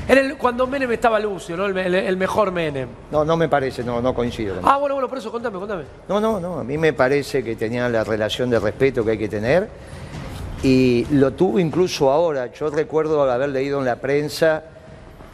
Era 0.07 0.21
el- 0.21 0.37
cuando 0.37 0.65
Menem 0.67 0.91
estaba 0.91 1.19
Lucio, 1.19 1.57
¿no? 1.57 1.65
El, 1.65 1.77
el- 1.77 1.95
el 1.95 2.17
mejor 2.17 2.51
Menem. 2.51 2.87
No, 3.11 3.25
no 3.25 3.35
me 3.35 3.49
parece, 3.49 3.83
no, 3.83 4.01
no 4.01 4.13
coincido. 4.13 4.55
con 4.61 4.69
Ah, 4.69 4.77
bueno, 4.77 4.95
bueno, 4.95 5.09
por 5.09 5.17
eso, 5.17 5.31
contame, 5.31 5.59
contame. 5.59 5.83
No, 6.07 6.19
no, 6.21 6.39
no, 6.39 6.59
a 6.59 6.63
mí 6.63 6.77
me 6.77 6.93
parece 6.93 7.43
que 7.43 7.55
tenía 7.55 7.89
la 7.89 8.03
relación 8.03 8.49
de 8.49 8.59
respeto 8.59 9.03
que 9.03 9.11
hay 9.11 9.17
que 9.17 9.27
tener 9.29 9.67
y 10.63 11.05
lo 11.11 11.33
tuvo 11.33 11.59
incluso 11.59 12.09
ahora. 12.09 12.51
Yo 12.53 12.69
recuerdo 12.69 13.29
haber 13.29 13.49
leído 13.49 13.79
en 13.79 13.85
la 13.85 13.97
prensa 13.97 14.63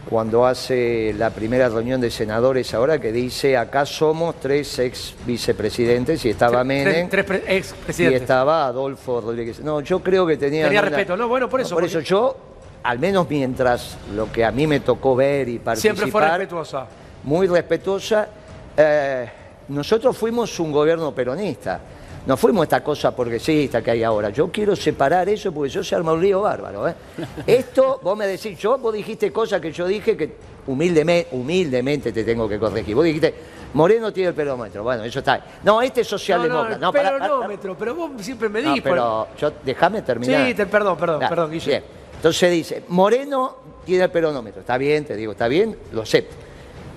cuando 0.10 0.46
hace 0.46 1.14
la 1.18 1.30
primera 1.30 1.70
reunión 1.70 2.02
de 2.02 2.12
senadores 2.12 2.74
ahora 2.74 3.00
que 3.00 3.12
dice 3.14 3.56
acá 3.56 3.86
somos 3.86 4.36
tres 4.40 4.78
ex 4.80 5.16
vicepresidentes 5.26 6.26
y 6.26 6.30
estaba 6.32 6.58
Tres- 6.64 6.66
Menem 6.66 7.10
Tres, 7.10 7.24
pre- 7.26 7.64
y 8.00 8.04
estaba 8.14 8.66
Adolfo 8.66 9.22
Rodríguez. 9.22 9.62
No, 9.62 9.80
yo 9.82 10.00
creo 10.02 10.26
que 10.28 10.36
tenía 10.36 10.66
Tenía 10.66 10.82
respeto, 10.82 11.16
no, 11.16 11.28
bueno, 11.30 11.48
por 11.48 11.62
eso, 11.62 11.76
por 11.76 11.84
porque- 11.84 12.00
eso 12.00 12.00
yo, 12.02 12.36
al 12.84 13.00
menos 13.00 13.28
mientras 13.30 13.98
lo 14.16 14.32
que 14.32 14.44
a 14.46 14.52
mí 14.52 14.68
me 14.68 14.80
tocó 14.82 15.16
ver 15.16 15.48
y 15.50 15.60
participar 15.60 15.96
Siempre 15.96 16.12
fue 16.12 16.22
respetuosa. 16.28 16.86
muy 17.24 17.48
respetuosa. 17.48 18.28
Eh, 18.76 19.30
nosotros 19.70 20.18
fuimos 20.18 20.60
un 20.60 20.72
gobierno 20.72 21.14
peronista. 21.14 21.80
No 22.26 22.38
fuimos 22.38 22.64
esta 22.64 22.82
cosa 22.84 23.14
progresista 23.14 23.82
que 23.82 23.92
hay 23.92 24.04
ahora. 24.04 24.30
Yo 24.30 24.50
quiero 24.50 24.76
separar 24.78 25.28
eso 25.28 25.52
porque 25.52 25.70
yo 25.70 25.84
se 25.84 25.94
arma 25.96 26.14
un 26.14 26.22
lío 26.22 26.42
bárbaro. 26.42 26.88
¿eh? 26.88 26.96
Esto, 27.48 28.00
vos 28.02 28.18
me 28.18 28.26
decís, 28.28 28.58
yo, 28.58 28.78
vos 28.78 28.94
dijiste 28.94 29.32
cosas 29.32 29.60
que 29.60 29.72
yo 29.74 29.86
dije 29.88 30.16
que 30.16 30.36
humildemente, 30.68 31.30
humildemente 31.36 32.12
te 32.14 32.24
tengo 32.24 32.48
que 32.48 32.58
corregir. 32.58 32.96
Vos 32.96 33.04
dijiste, 33.04 33.34
Moreno 33.74 34.14
tiene 34.14 34.30
el 34.30 34.36
perómetro. 34.36 34.84
Bueno, 34.84 35.04
eso 35.04 35.20
está. 35.20 35.42
No, 35.64 35.82
este 35.82 36.02
es 36.02 36.08
No, 36.12 36.18
socialdemócrata. 36.18 36.78
no, 36.78 36.88
No, 36.88 36.92
peronómetro, 36.94 37.78
pero 37.78 37.94
vos 37.96 38.12
siempre 38.20 38.48
me 38.48 38.62
no, 38.62 38.70
dijiste. 38.70 38.90
pero 38.90 39.28
yo, 39.38 39.52
déjame 39.66 40.02
terminar. 40.02 40.48
Sí, 40.48 40.54
te- 40.54 40.66
perdón, 40.66 40.98
perdón, 40.98 41.20
perdón, 41.28 41.52
Guille. 41.52 41.68
bien. 41.72 41.84
Entonces 42.24 42.52
dice, 42.52 42.84
Moreno 42.88 43.58
tiene 43.86 44.06
el 44.06 44.10
peronómetro. 44.10 44.62
Está 44.62 44.78
bien, 44.78 45.04
te 45.04 45.14
digo, 45.18 45.34
está 45.34 45.50
bien, 45.50 45.78
lo 45.92 46.04
acepto. 46.04 46.34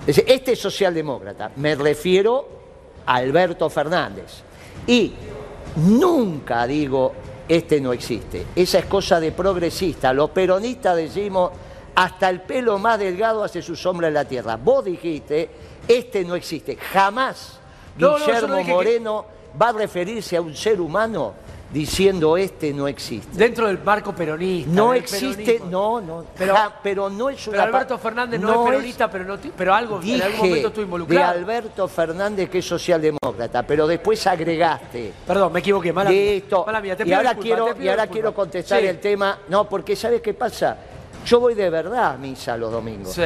Dice, 0.05 0.23
este 0.25 0.53
es 0.53 0.59
socialdemócrata. 0.59 1.51
Me 1.57 1.75
refiero 1.75 2.47
a 3.05 3.15
Alberto 3.15 3.69
Fernández. 3.69 4.41
Y 4.87 5.11
nunca 5.75 6.65
digo, 6.65 7.11
este 7.45 7.81
no 7.81 7.91
existe. 7.91 8.45
Esa 8.55 8.79
es 8.79 8.85
cosa 8.85 9.19
de 9.19 9.33
progresista. 9.33 10.13
Los 10.13 10.29
peronistas 10.29 10.95
decimos, 10.95 11.51
hasta 11.95 12.29
el 12.29 12.43
pelo 12.43 12.79
más 12.79 12.97
delgado 12.97 13.43
hace 13.43 13.61
su 13.61 13.75
sombra 13.75 14.07
en 14.07 14.13
la 14.13 14.23
tierra. 14.23 14.55
Vos 14.55 14.85
dijiste, 14.85 15.49
este 15.85 16.23
no 16.23 16.35
existe. 16.35 16.77
Jamás 16.77 17.59
No, 17.97 18.17
no, 18.17 18.19
yo 18.19 18.27
no 18.27 18.33
Guillermo 18.55 18.55
que- 18.65 18.71
Moreno 18.71 19.25
va 19.61 19.69
a 19.69 19.73
referirse 19.73 20.37
a 20.37 20.41
un 20.41 20.55
ser 20.55 20.79
humano 20.79 21.33
diciendo, 21.71 22.37
este 22.37 22.73
no 22.73 22.87
existe. 22.87 23.37
Dentro 23.37 23.67
del 23.67 23.79
marco 23.83 24.13
peronista. 24.13 24.71
No 24.71 24.93
existe, 24.93 25.61
no, 25.69 25.99
no, 26.01 26.25
Pero- 26.37 26.55
ja- 26.55 26.79
pero 26.81 27.09
no 27.09 27.29
es 27.29 27.45
una 27.47 27.57
Pero 27.57 27.75
Alberto 27.75 27.97
Fernández 27.97 28.39
no, 28.39 28.63
es 28.63 28.69
peronista, 28.71 29.11
pero, 29.11 29.25
no, 29.25 29.37
pero 29.57 29.73
algo, 29.73 29.99
en 30.01 30.21
algún 30.21 30.31
Dije 30.31 30.37
momento 30.37 30.67
estuvo 30.67 30.81
de 30.81 30.85
involucrado. 30.85 31.31
Alberto 31.39 31.87
Fernández 31.87 32.49
que 32.49 32.59
es 32.59 32.65
socialdemócrata, 32.65 33.63
pero 33.63 33.85
después 33.87 34.25
agregaste 34.27 35.11
Perdón, 35.25 35.51
me 35.53 35.59
equivoqué. 35.59 35.91
Mala 35.91 36.09
mía. 36.09 36.31
Listo. 36.33 36.65
Mala 36.65 36.81
mía, 36.81 36.95
te 36.95 37.07
y 37.07 37.13
ahora, 37.13 37.35
quiero, 37.35 37.65
te 37.65 37.73
pido 37.75 37.85
y 37.85 37.89
ahora 37.89 38.07
quiero 38.07 38.33
contestar 38.33 38.79
Sí, 38.79 38.87
el 38.87 38.99
tema. 38.99 39.39
No, 39.49 39.67
porque 39.67 39.95
¿sabes 39.95 40.21
qué 40.21 40.33
pasa? 40.33 40.77
Yo 41.25 41.39
voy 41.39 41.53
de 41.53 41.69
verdad 41.69 42.13
a 42.13 42.17
misa 42.17 42.55
los 42.55 42.71
domingos. 42.71 43.13
Sí. 43.13 43.21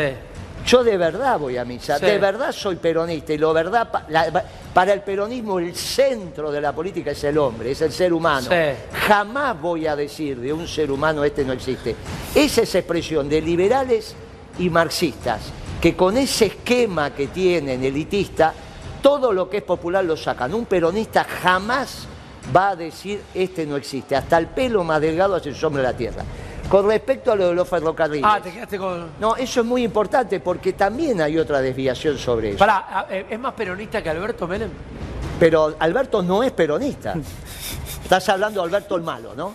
Yo 0.66 0.84
de 0.84 0.96
verdad 0.98 1.40
voy 1.40 1.58
a 1.58 1.66
misa, 1.66 1.98
Sí. 1.98 2.06
de 2.06 2.18
verdad 2.18 2.52
soy 2.52 2.76
peronista 2.76 3.34
y 3.34 3.38
lo 3.38 3.52
verdad 3.54 3.90
la- 4.10 4.44
para 4.74 4.94
el 4.94 5.02
peronismo 5.02 5.60
el 5.60 5.76
centro 5.76 6.52
de 6.52 6.62
la 6.62 6.72
política 6.74 7.12
es 7.12 7.24
el 7.24 7.38
hombre, 7.38 7.72
es 7.72 7.82
el 7.82 7.92
ser 7.92 8.14
humano. 8.14 8.48
Sí. 8.50 8.78
Jamás 9.08 9.60
voy 9.60 9.88
a 9.88 9.96
decir 9.96 10.40
de 10.40 10.54
un 10.54 10.68
ser 10.68 10.92
humano 10.92 11.24
este 11.24 11.44
no 11.44 11.54
existe. 11.54 11.96
Esa 12.36 12.62
es 12.62 12.76
expresión 12.76 13.28
de 13.28 13.42
liberales 13.42 14.16
y 14.60 14.70
marxistas 14.70 15.42
que 15.82 15.96
con 15.96 16.16
ese 16.16 16.46
esquema 16.46 17.10
que 17.14 17.28
tienen 17.28 17.84
elitista 17.84 18.54
todo 19.02 19.34
lo 19.34 19.50
que 19.50 19.58
es 19.58 19.64
popular 19.64 20.06
lo 20.06 20.16
sacan. 20.16 20.54
Un 20.54 20.66
peronista 20.66 21.24
jamás 21.24 22.06
va 22.56 22.70
a 22.70 22.76
decir 22.76 23.22
este 23.34 23.66
no 23.66 23.76
existe. 23.78 24.16
Hasta 24.16 24.38
el 24.38 24.48
pelo 24.48 24.84
más 24.84 25.02
delgado 25.02 25.36
hace 25.36 25.54
sombra 25.56 25.82
de 25.82 25.88
la 25.92 25.98
tierra. 25.98 26.24
Con 26.72 26.88
respecto 26.88 27.34
a 27.34 27.36
lo 27.36 27.50
de 27.50 27.54
los 27.54 27.68
ferrocarriles. 27.68 28.24
Ah, 28.26 28.40
te 28.42 28.50
quedaste 28.50 28.78
con. 28.78 29.10
No, 29.20 29.36
eso 29.36 29.60
es 29.60 29.66
muy 29.66 29.84
importante 29.84 30.40
porque 30.40 30.72
también 30.72 31.22
hay 31.22 31.38
otra 31.38 31.60
desviación 31.60 32.18
sobre 32.18 32.52
eso. 32.52 32.60
Pará, 32.60 32.86
a- 32.90 33.08
eh, 33.10 33.26
¿es 33.30 33.38
más 33.38 33.54
peronista 33.54 34.02
que 34.02 34.10
Alberto 34.10 34.48
Menem? 34.48 34.70
Pero 35.38 35.76
Alberto 35.78 36.24
no 36.24 36.42
es 36.44 36.52
peronista. 36.54 37.14
Estás 38.04 38.30
hablando 38.30 38.62
de 38.62 38.68
Alberto 38.68 38.96
el 38.96 39.02
malo, 39.02 39.34
¿no? 39.36 39.54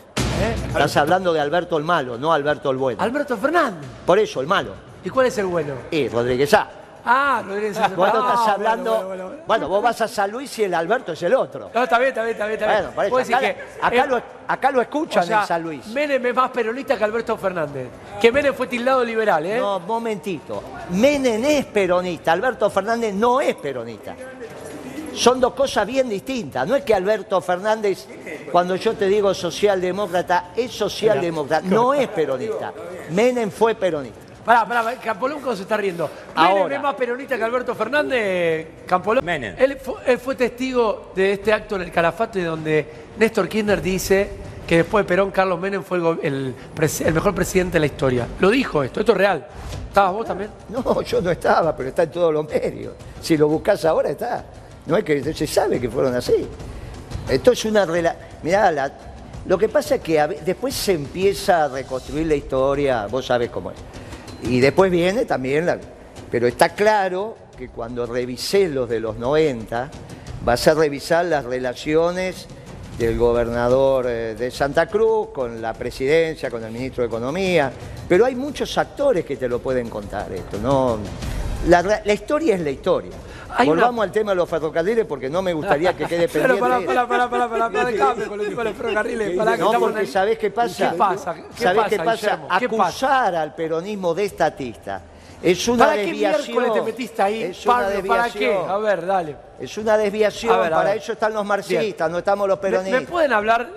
Estás 0.69 0.95
hablando 0.99 1.33
de 1.33 1.41
Alberto 1.41 1.79
el 1.79 1.85
malo, 1.85 2.19
no 2.19 2.33
Alberto 2.35 2.71
el 2.71 2.77
bueno. 2.77 3.03
Alberto 3.03 3.37
Fernández. 3.39 3.89
Por 4.05 4.19
eso, 4.19 4.43
el 4.43 4.47
malo. 4.47 4.73
¿Y 5.03 5.09
cuál 5.09 5.27
es 5.27 5.39
el 5.39 5.47
bueno? 5.47 5.73
Y 5.91 6.09
Rodríguez 6.09 6.53
A. 6.53 6.69
Ah, 7.09 7.43
Rodríguez 7.47 7.77
Sánchez. 7.77 7.97
Vos 7.97 8.13
no 8.13 8.21
Ah, 8.21 8.33
estás 8.33 8.37
bueno, 8.41 8.53
hablando. 8.53 8.91
bueno, 8.91 9.07
Bueno, 9.07 9.25
bueno, 9.27 9.43
bueno. 9.47 9.69
vos 9.69 9.83
vas 9.83 10.01
a 10.01 10.09
San 10.09 10.31
Luis 10.31 10.59
y 10.59 10.65
el 10.65 10.75
Alberto 10.75 11.13
es 11.13 11.23
el 11.23 11.35
otro. 11.35 11.71
No, 11.73 11.83
está 11.85 11.99
bien, 11.99 12.09
está 12.09 12.23
bien, 12.25 12.33
está 12.33 12.47
bien. 12.47 12.59
Está 12.61 12.67
bien. 12.81 12.91
Bueno, 12.95 13.11
por 13.11 13.21
eso, 13.23 13.31
decís 13.31 13.35
acá, 13.35 13.55
que, 13.55 13.87
acá 13.87 14.05
eh, 14.05 14.09
lo, 14.09 14.23
acá 14.49 14.71
lo 14.73 14.81
escuchan 14.83 15.23
o 15.23 15.27
sea, 15.27 15.41
en 15.43 15.47
San 15.47 15.63
Luis. 15.63 15.87
Menem 15.87 16.27
es 16.27 16.35
más 16.35 16.51
peronista 16.51 16.99
que 16.99 17.05
Alberto 17.05 17.37
Fernández. 17.37 17.89
Que 18.21 18.33
Menem 18.33 18.55
fue 18.55 18.67
tildado 18.67 19.05
liberal, 19.05 19.47
¿eh? 19.47 19.59
No, 19.59 19.79
momentito. 19.81 20.63
Menem 20.91 21.45
es 21.45 21.65
peronista, 21.67 22.33
Alberto 22.33 22.69
Fernández 22.71 23.15
no 23.15 23.41
es 23.41 23.55
peronista. 23.55 24.15
Son 25.15 25.41
dos 25.41 25.55
cosas 25.55 25.87
bien 25.87 26.09
distintas. 26.11 26.67
No 26.69 26.75
es 26.77 26.85
que 26.85 26.93
Alberto 26.93 27.41
Fernández, 27.41 28.07
cuando 28.53 28.77
yo 28.77 28.95
te 28.95 29.07
digo 29.07 29.33
socialdemócrata, 29.33 30.51
es 30.55 30.71
socialdemócrata, 30.73 31.67
no 31.69 31.95
es 31.95 32.09
peronista. 32.09 32.73
Menem 33.11 33.51
fue 33.51 33.75
peronista. 33.77 34.26
Pará, 34.47 34.65
pará, 34.65 34.95
Campolonco 35.01 35.55
se 35.57 35.63
está 35.63 35.77
riendo. 35.77 36.09
Menem 36.37 36.51
Ahora. 36.63 36.77
es 36.77 36.81
más 36.83 36.95
peronista 36.95 37.37
que 37.37 37.43
Alberto 37.45 37.75
Fernández, 37.75 38.69
Campolonco. 38.87 39.27
Menem. 39.27 39.57
Él 39.59 39.77
fue, 39.77 39.95
él 40.07 40.19
fue 40.19 40.37
testigo 40.37 41.11
de 41.17 41.33
este 41.33 41.53
acto 41.53 41.75
en 41.77 41.83
el 41.83 41.91
Calafate 41.91 42.45
donde 42.45 42.87
Néstor 43.19 43.49
Kirchner 43.49 43.83
dice 43.83 44.31
que 44.65 44.79
después 44.79 45.05
de 45.05 45.09
Perón, 45.09 45.33
Carlos 45.33 45.59
Menem 45.61 45.83
fue 45.83 45.99
el, 45.99 46.03
go- 46.05 46.19
el 46.23 46.55
pres- 46.77 47.05
el 47.05 47.13
mejor 47.13 47.35
presidente 47.35 47.75
de 47.75 47.81
la 47.81 47.87
historia. 47.87 48.27
Lo 48.39 48.49
dijo 48.51 48.83
esto, 48.85 49.01
esto 49.01 49.13
es 49.13 49.19
real. 49.19 49.47
¿Estabas 49.89 50.13
vos 50.13 50.27
también? 50.27 50.51
No, 50.69 51.03
yo 51.03 51.21
no 51.21 51.31
estaba, 51.31 51.75
pero 51.77 51.89
está 51.89 52.05
en 52.05 52.11
todos 52.13 52.33
los 52.33 52.47
medios. 52.49 52.95
Si 53.21 53.37
lo 53.37 53.49
buscas 53.49 53.85
ahora 53.85 54.11
está. 54.11 54.45
No 54.87 54.97
es 54.97 55.03
que 55.03 55.35
se 55.35 55.47
sabe 55.49 55.81
que 55.81 55.91
fueron 55.91 56.15
así. 56.15 56.47
Esto 57.29 57.51
es 57.51 57.65
una 57.65 57.85
relación. 57.85 58.23
Mirá, 58.45 58.71
la- 58.71 58.93
lo 59.47 59.59
que 59.59 59.69
pasa 59.69 59.97
es 59.97 60.01
que 60.03 60.21
a 60.21 60.29
ve- 60.29 60.41
después 60.45 60.73
se 60.73 60.93
empieza 60.93 61.65
a 61.65 61.69
reconstruir 61.69 62.27
la 62.29 62.35
historia, 62.37 63.07
vos 63.09 63.27
sabés 63.27 63.51
cómo 63.51 63.73
es. 63.73 63.77
Y 64.49 64.61
después 64.61 64.91
viene 64.91 65.25
también. 65.25 65.67
Pero 66.31 66.47
está 66.47 66.71
claro 66.71 67.37
que 67.57 67.69
cuando 67.69 68.07
revisé 68.07 68.69
los 68.69 68.89
de 68.89 69.01
los 69.01 69.17
90, 69.17 69.91
vas 70.45 70.69
a 70.69 70.75
revisar 70.75 71.25
las 71.25 71.45
relaciones 71.45 72.47
del 72.99 73.19
gobernador 73.19 74.07
eh, 74.09 74.35
de 74.35 74.51
Santa 74.51 74.87
Cruz 74.87 75.29
con 75.35 75.61
la 75.61 75.75
presidencia, 75.75 76.51
con 76.51 76.65
el 76.65 76.73
ministro 76.73 77.03
de 77.03 77.09
Economía. 77.09 77.71
Pero 78.09 78.25
hay 78.25 78.35
muchos 78.35 78.77
actores 78.79 79.25
que 79.25 79.37
te 79.37 79.49
lo 79.49 79.59
pueden 79.61 79.89
contar 79.89 80.33
esto. 80.33 80.59
¿no? 80.59 80.99
La 81.69 82.13
historia 82.13 82.55
es 82.55 82.61
la 82.61 82.71
historia. 82.71 83.13
Hay 83.59 83.69
una- 83.69 83.83
Volvamos 83.83 84.03
al 84.05 84.13
tema 84.13 84.33
de 84.33 84.37
los 84.37 84.49
ferrocarriles 84.49 85.05
porque 85.07 85.31
no 85.31 85.41
me 85.43 85.53
gustaría 85.53 85.97
que 85.97 86.05
quede 86.07 86.29
Pero 86.33 86.59
pendiente. 86.59 86.87
pará, 86.87 87.07
pará, 87.07 87.29
pará, 87.29 87.29
pará, 87.31 87.49
pará, 87.49 87.71
pará, 87.71 87.91
déjame 87.91 88.27
con 88.27 88.41
el 88.41 88.49
tema 88.49 88.63
de 88.65 88.69
los 88.71 88.79
ferrocarriles. 88.79 89.37
pará, 89.37 89.53
que 89.57 89.59
No, 89.63 89.73
porque 89.81 90.07
¿sabés 90.07 90.39
qué 90.39 90.51
pasa? 90.51 90.91
¿Qué 90.91 90.97
pasa? 90.97 91.35
¿Qué 91.35 91.63
¿Sabés 91.65 91.83
pasa, 91.85 91.89
qué 91.89 91.99
pasa? 92.05 92.41
¿Qué? 92.59 92.65
Acusar 92.67 93.35
al 93.35 93.55
peronismo 93.55 94.15
de 94.15 94.25
estatista 94.25 95.01
es 95.43 95.69
una 95.69 95.85
¿Para 95.87 95.97
qué 95.97 96.07
desviación. 96.07 96.43
miércoles 96.47 96.73
te 96.75 96.83
metiste 96.83 97.23
ahí, 97.23 97.43
Es 97.45 97.67
una 97.67 97.75
Pablo? 97.77 98.09
¿Para 98.09 98.31
qué? 98.31 98.55
A 98.69 98.77
ver, 98.79 99.07
dale. 99.07 99.37
Es 99.61 99.79
una 99.79 99.97
desviación, 99.97 100.55
A 100.55 100.59
ver, 100.59 100.73
a 100.73 100.77
para 100.77 100.89
ver. 100.91 100.99
eso 100.99 101.13
están 101.13 101.33
los 101.35 101.45
marxistas, 101.45 102.11
no 102.11 102.19
estamos 102.19 102.49
los 102.49 102.59
¿Me, 102.59 102.63
peronistas. 102.63 103.01
me 103.03 103.07
pueden 103.07 103.33
hablar? 103.33 103.69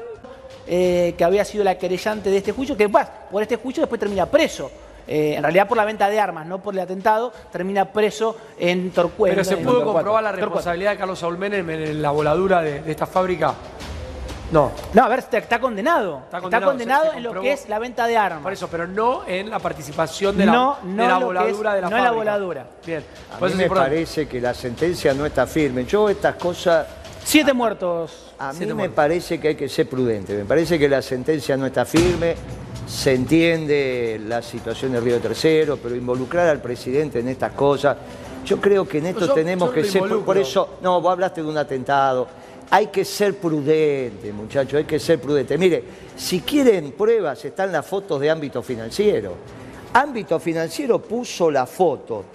eh, 0.72 1.16
que 1.18 1.24
había 1.24 1.44
sido 1.46 1.64
la 1.64 1.78
querellante 1.80 2.30
de 2.30 2.38
este 2.38 2.52
juicio, 2.52 2.78
que 2.78 2.88
pues, 2.88 3.08
por 3.32 3.42
este 3.42 3.56
juicio 3.56 3.82
después 3.82 3.98
termina 4.00 4.26
preso. 4.28 4.70
Eh, 5.12 5.34
en 5.38 5.42
realidad 5.42 5.68
por 5.68 5.76
la 5.76 5.86
venta 5.86 6.08
de 6.08 6.20
armas, 6.20 6.46
no 6.46 6.60
por 6.62 6.76
el 6.76 6.80
atentado, 6.82 7.34
termina 7.52 7.86
preso 7.86 8.38
en 8.60 8.92
Torcuato. 8.92 9.32
Pero 9.34 9.44
se 9.44 9.58
pudo 9.58 9.66
Torcuato. 9.78 9.94
comprobar 9.94 10.24
la 10.24 10.30
Torcuato. 10.30 10.50
responsabilidad 10.54 10.92
de 10.92 10.98
Carlos 10.98 11.18
Saúl 11.18 11.38
Menem 11.40 11.68
en 11.68 12.00
la 12.02 12.12
voladura 12.12 12.62
de, 12.62 12.82
de 12.84 12.92
esta 12.92 13.08
fábrica. 13.08 13.56
No, 14.52 14.72
No, 14.94 15.04
a 15.04 15.08
ver, 15.08 15.20
está, 15.20 15.38
está 15.40 15.60
condenado. 15.60 16.22
Está 16.26 16.38
Está 16.38 16.42
condenado, 16.42 16.72
condenado, 16.72 17.04
se- 17.06 17.12
se 17.12 17.18
en 17.18 17.24
lo 17.24 17.42
que 17.42 17.52
es 17.54 17.70
la 17.70 17.78
venta 17.80 18.08
de 18.08 18.18
armas. 18.18 18.42
por 18.44 18.54
eso, 18.54 18.68
pero 18.68 18.88
no 18.88 19.22
en 19.28 19.50
la 19.50 19.60
participación 19.60 20.36
de 20.38 20.46
la, 20.48 20.52
No, 20.52 20.78
de 20.84 20.90
no 20.90 21.04
la 21.08 21.14
lo 21.14 21.20
que 21.20 21.26
voladura 21.26 21.70
es- 21.72 21.76
de 21.76 21.82
la 21.82 21.90
no 21.90 21.98
en 21.98 22.04
la 22.04 22.10
fábrica. 22.10 22.32
voladura. 22.32 22.66
Bien, 22.86 23.04
A 23.34 23.38
por 23.38 23.48
mí 23.48 23.52
eso 23.52 23.58
me 23.58 23.64
importante. 23.64 23.90
parece 23.96 24.28
que 24.28 24.42
la 24.42 24.54
sentencia 24.56 25.14
no 25.14 25.26
está 25.26 25.46
firme. 25.48 25.86
Yo 25.86 26.10
estas 26.10 26.36
cosas, 26.36 26.88
Siete 27.24 27.54
muertos. 27.54 28.34
a 28.40 28.50
mí 28.52 28.58
Siete 28.58 28.74
me 28.74 28.78
muertos. 28.80 28.96
parece 28.96 29.40
que 29.40 29.48
hay 29.50 29.56
que 29.56 29.70
ser 29.70 29.88
prudente. 29.88 30.34
Me 30.34 30.46
parece 30.46 30.80
que 30.80 30.90
la 30.90 31.02
sentencia 31.04 31.56
no 31.56 31.68
está 31.68 31.86
firme. 31.86 32.36
Se 32.90 33.14
entiende 33.14 34.20
la 34.28 34.42
situación 34.42 34.94
de 34.94 35.00
Río 35.00 35.20
Tercero, 35.20 35.78
pero 35.78 35.96
involucrar 35.96 36.48
al 36.48 36.60
presidente 36.60 37.20
en 37.20 37.28
estas 37.30 37.54
cosas, 37.54 37.96
yo 38.44 38.60
creo 38.60 38.88
que 38.88 38.98
en 38.98 39.06
esto 39.08 39.28
yo- 39.28 39.34
tenemos 39.34 39.70
yo 39.70 39.74
que 39.76 39.84
ser. 39.84 40.00
Por 40.02 40.10
involucro. 40.10 40.42
eso, 40.42 40.70
no, 40.82 41.00
vos 41.00 41.12
hablaste 41.12 41.42
de 41.44 41.48
un 41.48 41.58
atentado. 41.58 42.28
Hay 42.72 42.88
que 42.88 43.06
ser 43.06 43.36
prudente, 43.38 44.34
muchachos, 44.34 44.74
hay 44.76 44.86
que 44.86 45.00
ser 45.00 45.20
prudente. 45.22 45.58
Mire, 45.58 45.84
si 46.16 46.42
quieren 46.42 46.92
pruebas, 46.94 47.44
están 47.46 47.72
las 47.72 47.86
fotos 47.86 48.20
de 48.20 48.30
ámbito 48.30 48.62
financiero. 48.64 49.34
Ámbito 49.94 50.40
financiero 50.40 51.00
puso 51.00 51.50
la 51.52 51.66
foto 51.68 52.26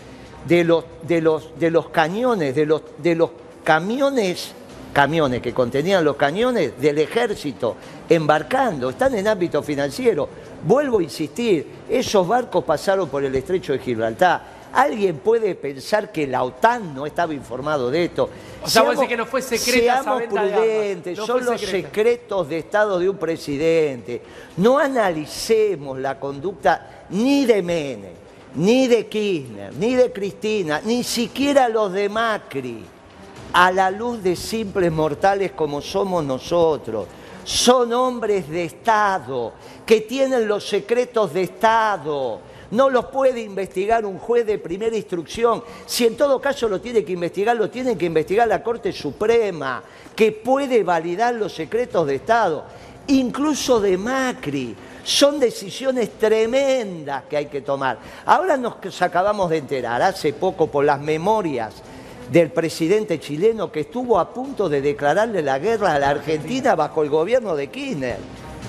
de 0.47 0.62
los, 0.64 0.85
de 1.03 1.21
los, 1.21 1.59
de 1.59 1.71
los 1.71 1.88
cañones, 1.88 2.55
de 2.55 2.67
los, 2.67 2.83
de 2.99 3.14
los 3.14 3.31
camiones, 3.62 4.53
camiones 4.94 5.42
que 5.42 5.52
contenían 5.52 6.04
los 6.04 6.16
cañones 6.16 6.80
del 6.80 6.98
ejército 6.98 7.76
embarcando, 8.09 8.90
están 8.90 9.14
en 9.16 9.26
ámbito 9.28 9.62
financiero. 9.62 10.28
Vuelvo 10.62 11.00
a 11.00 11.02
insistir, 11.02 11.66
esos 11.90 12.26
barcos 12.26 12.64
pasaron 12.64 13.09
por 13.09 13.24
el 13.24 13.35
estrecho 13.35 13.72
de 13.72 13.80
Gibraltar. 13.80 14.54
¿Alguien 14.72 15.18
puede 15.18 15.54
pensar 15.54 16.11
que 16.11 16.26
la 16.26 16.42
OTAN 16.42 16.94
no 16.94 17.07
estaba 17.07 17.33
informado 17.35 17.90
de 17.90 18.07
esto? 18.07 18.28
O 18.62 18.68
sea, 18.68 18.83
decís 18.85 19.07
que 19.07 19.16
no 19.16 19.26
fue 19.26 19.42
secreta 19.42 20.02
Seamos 20.02 20.22
prudentes, 20.24 21.18
No 21.18 21.26
son 21.26 21.44
los 21.44 21.61
secreta. 21.61 21.88
secretos 21.88 22.48
de 22.48 22.59
Estado 22.59 22.98
de 22.98 23.09
un 23.09 23.16
presidente. 23.16 24.22
No 24.57 24.78
analicemos 24.78 25.98
la 25.98 26.19
conducta 26.19 27.04
ni 27.10 27.44
de 27.46 27.62
Menem, 27.62 28.14
ni 28.56 28.88
de 28.88 29.06
Kirchner, 29.06 29.73
ni 29.75 29.94
de 29.94 30.12
Cristina, 30.12 30.81
ni 30.85 31.04
siquiera 31.04 31.69
los 31.69 31.92
de 31.92 32.08
Macri, 32.08 32.85
a 33.55 33.71
la 33.71 33.88
luz 33.88 34.21
de 34.21 34.35
simples 34.35 34.90
mortales 34.90 35.52
como 35.52 35.81
somos 35.81 36.25
nosotros. 36.25 37.07
Son 37.44 37.92
hombres 37.92 38.48
de 38.48 38.65
Estado 38.65 39.52
que 39.87 40.00
tienen 40.00 40.48
los 40.48 40.69
secretos 40.69 41.33
de 41.33 41.42
Estado. 41.42 42.40
No 42.73 42.90
los 42.90 43.07
puede 43.07 43.42
investigar 43.42 44.05
un 44.05 44.19
juez 44.19 44.44
de 44.44 44.59
primera 44.59 44.96
instrucción. 44.96 45.63
Si 45.87 46.05
en 46.05 46.17
todo 46.17 46.40
caso 46.40 46.69
lo 46.69 46.81
tiene 46.81 47.05
que 47.05 47.13
investigar, 47.13 47.55
lo 47.55 47.71
tiene 47.71 47.96
que 47.96 48.07
investigar 48.07 48.48
la 48.48 48.61
Corte 48.61 48.92
Suprema, 48.92 49.85
que 50.17 50.33
puede 50.33 50.83
validar 50.83 51.35
los 51.35 51.55
secretos 51.55 52.09
de 52.09 52.17
Estado, 52.17 52.65
incluso 53.07 53.79
de 53.79 53.96
Macri. 53.96 54.75
Son 55.05 55.38
decisiones 55.38 56.19
tremendas 56.19 57.25
que 57.31 57.37
hay 57.37 57.46
que 57.46 57.61
tomar. 57.61 57.98
Ahora 58.27 58.57
nos 58.57 59.00
acabamos 59.00 59.48
de 59.50 59.59
enterar, 59.59 60.02
hace 60.02 60.33
poco, 60.33 60.67
por 60.67 60.85
las 60.85 61.00
memorias 61.00 61.75
del 62.31 62.50
presidente 62.50 63.20
chileno 63.20 63.70
que 63.70 63.81
estuvo 63.81 64.18
a 64.18 64.33
punto 64.33 64.68
de 64.68 64.81
declararle 64.81 65.42
la 65.42 65.58
guerra 65.58 65.94
a 65.94 65.98
la 65.98 66.08
Argentina 66.10 66.75
bajo 66.75 67.02
el 67.02 67.10
gobierno 67.10 67.54
de 67.54 67.68
Kirchner. 67.68 68.18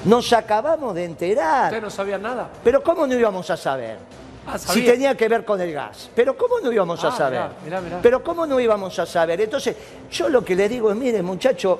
Nos 0.05 0.31
acabamos 0.33 0.93
de 0.93 1.05
enterar. 1.05 1.65
¿Ustedes 1.65 1.81
no 1.83 1.89
sabían 1.89 2.21
nada? 2.21 2.49
Pero 2.63 2.83
¿cómo 2.83 3.07
no 3.07 3.13
íbamos 3.15 3.49
a 3.49 3.57
saber? 3.57 3.97
Ah, 4.47 4.59
si 4.59 4.67
sabía. 4.67 4.91
tenía 4.91 5.17
que 5.17 5.27
ver 5.27 5.43
con 5.43 5.59
el 5.59 5.73
gas. 5.73 6.09
Pero 6.13 6.37
¿cómo 6.37 6.59
no 6.59 6.71
íbamos 6.71 7.03
a 7.03 7.07
Ah, 7.07 7.11
saber? 7.11 7.39
mirá, 7.39 7.55
mirá, 7.63 7.81
mirá. 7.81 7.99
Pero 8.03 8.23
¿cómo 8.23 8.45
no 8.45 8.59
íbamos 8.59 8.99
a 8.99 9.05
saber? 9.07 9.41
Entonces, 9.41 9.75
yo 10.11 10.29
lo 10.29 10.45
que 10.45 10.55
le 10.55 10.69
digo 10.69 10.91
es, 10.91 10.95
mire, 10.95 11.23
muchacho, 11.23 11.79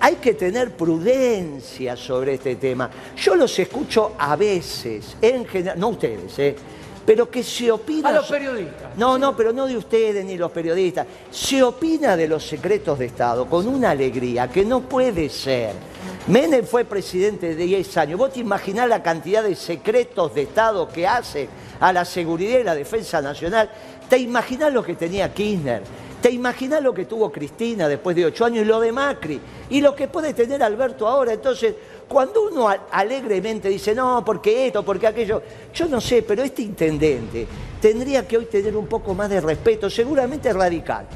hay 0.00 0.16
que 0.16 0.34
tener 0.34 0.72
prudencia 0.72 1.96
sobre 1.96 2.34
este 2.34 2.56
tema. 2.56 2.90
Yo 3.16 3.34
los 3.36 3.58
escucho 3.58 4.12
a 4.18 4.36
veces, 4.36 5.16
en 5.22 5.46
general, 5.46 5.78
no 5.80 5.88
ustedes, 5.88 6.38
¿eh? 6.38 6.54
Pero 7.04 7.30
que 7.30 7.42
se 7.42 7.70
opina... 7.70 8.08
A 8.08 8.12
los 8.12 8.26
periodistas. 8.26 8.96
No, 8.96 9.18
no, 9.18 9.36
pero 9.36 9.52
no 9.52 9.66
de 9.66 9.76
ustedes 9.76 10.24
ni 10.24 10.36
los 10.36 10.50
periodistas. 10.50 11.06
Se 11.30 11.62
opina 11.62 12.16
de 12.16 12.28
los 12.28 12.46
secretos 12.46 12.98
de 12.98 13.06
Estado 13.06 13.46
con 13.46 13.66
una 13.66 13.90
alegría 13.90 14.48
que 14.48 14.64
no 14.64 14.80
puede 14.80 15.28
ser. 15.28 15.72
Menem 16.26 16.64
fue 16.64 16.84
presidente 16.84 17.54
de 17.54 17.64
10 17.64 17.96
años. 17.98 18.18
¿Vos 18.18 18.32
te 18.32 18.40
imaginás 18.40 18.88
la 18.88 19.02
cantidad 19.02 19.42
de 19.42 19.54
secretos 19.54 20.34
de 20.34 20.42
Estado 20.42 20.88
que 20.88 21.06
hace 21.06 21.48
a 21.80 21.92
la 21.92 22.04
seguridad 22.04 22.60
y 22.60 22.64
la 22.64 22.74
defensa 22.74 23.20
nacional? 23.20 23.70
¿Te 24.08 24.18
imaginás 24.18 24.72
lo 24.72 24.82
que 24.82 24.94
tenía 24.94 25.32
Kirchner? 25.32 25.82
¿Te 26.22 26.30
imaginás 26.30 26.82
lo 26.82 26.94
que 26.94 27.04
tuvo 27.04 27.30
Cristina 27.30 27.86
después 27.86 28.16
de 28.16 28.24
ocho 28.24 28.46
años 28.46 28.64
y 28.64 28.64
lo 28.64 28.80
de 28.80 28.92
Macri? 28.92 29.38
Y 29.68 29.82
lo 29.82 29.94
que 29.94 30.08
puede 30.08 30.32
tener 30.32 30.62
Alberto 30.62 31.06
ahora. 31.06 31.34
Entonces, 31.34 31.74
cuando 32.14 32.42
uno 32.48 32.68
alegremente 32.92 33.68
dice, 33.68 33.92
no, 33.94 34.24
porque 34.24 34.68
esto, 34.68 34.84
porque 34.84 35.08
aquello, 35.08 35.42
yo 35.74 35.86
no 35.86 36.00
sé, 36.00 36.22
pero 36.22 36.42
este 36.44 36.62
intendente 36.62 37.46
tendría 37.80 38.26
que 38.26 38.38
hoy 38.38 38.44
tener 38.46 38.76
un 38.76 38.86
poco 38.86 39.12
más 39.14 39.28
de 39.28 39.40
respeto, 39.40 39.90
seguramente 39.90 40.52
radical. 40.52 41.06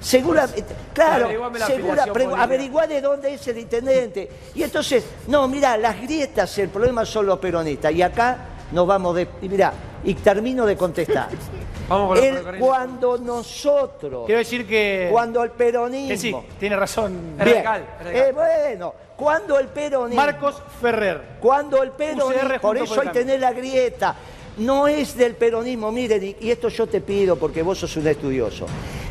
Seguramente, 0.00 0.64
claro, 0.92 1.24
averiguame 1.26 1.58
la 1.60 1.66
segura, 1.66 1.82
afiliación 1.88 2.12
pre- 2.14 2.24
política. 2.24 2.42
averiguá 2.44 2.86
de 2.86 3.00
dónde 3.00 3.34
es 3.34 3.48
el 3.48 3.58
intendente. 3.58 4.28
Y 4.54 4.62
entonces, 4.64 5.04
no, 5.28 5.46
mira, 5.48 5.76
las 5.76 6.00
grietas, 6.00 6.58
el 6.58 6.68
problema 6.68 7.04
son 7.06 7.26
los 7.26 7.38
peronistas. 7.38 7.92
Y 7.92 8.02
acá 8.02 8.38
nos 8.72 8.86
vamos 8.86 9.14
de. 9.16 9.26
Y 9.42 9.48
mira, 9.48 9.72
y 10.04 10.14
termino 10.14 10.66
de 10.66 10.76
contestar. 10.76 11.28
Vamos 11.88 12.18
El- 12.18 12.58
cuando 12.58 13.16
nosotros, 13.16 14.26
Quiero 14.26 14.40
decir 14.40 14.66
que, 14.68 15.08
cuando 15.10 15.42
el 15.42 15.52
peronismo. 15.52 16.08
que 16.08 16.18
sí, 16.18 16.34
tiene 16.60 16.76
razón. 16.76 17.34
Es 17.38 17.44
Bien, 17.46 17.64
radical, 17.64 17.82
es 18.00 18.04
radical. 18.04 18.28
eh, 18.28 18.32
bueno, 18.32 18.94
cuando 19.18 19.58
el 19.58 19.66
peronismo. 19.66 20.22
Marcos 20.22 20.62
Ferrer. 20.80 21.20
Cuando 21.40 21.82
el 21.82 21.90
peronismo, 21.90 22.60
por 22.62 22.78
eso 22.78 23.00
hay 23.00 23.08
tener 23.08 23.40
la 23.40 23.52
grieta, 23.52 24.14
no 24.58 24.86
es 24.86 25.16
del 25.16 25.34
peronismo, 25.34 25.90
miren, 25.90 26.36
y, 26.40 26.50
esto 26.50 26.68
yo 26.68 26.86
te 26.86 27.00
pido 27.00 27.34
porque 27.34 27.62
vos 27.62 27.78
sos 27.78 27.96
un 27.96 28.06
estudioso. 28.06 28.66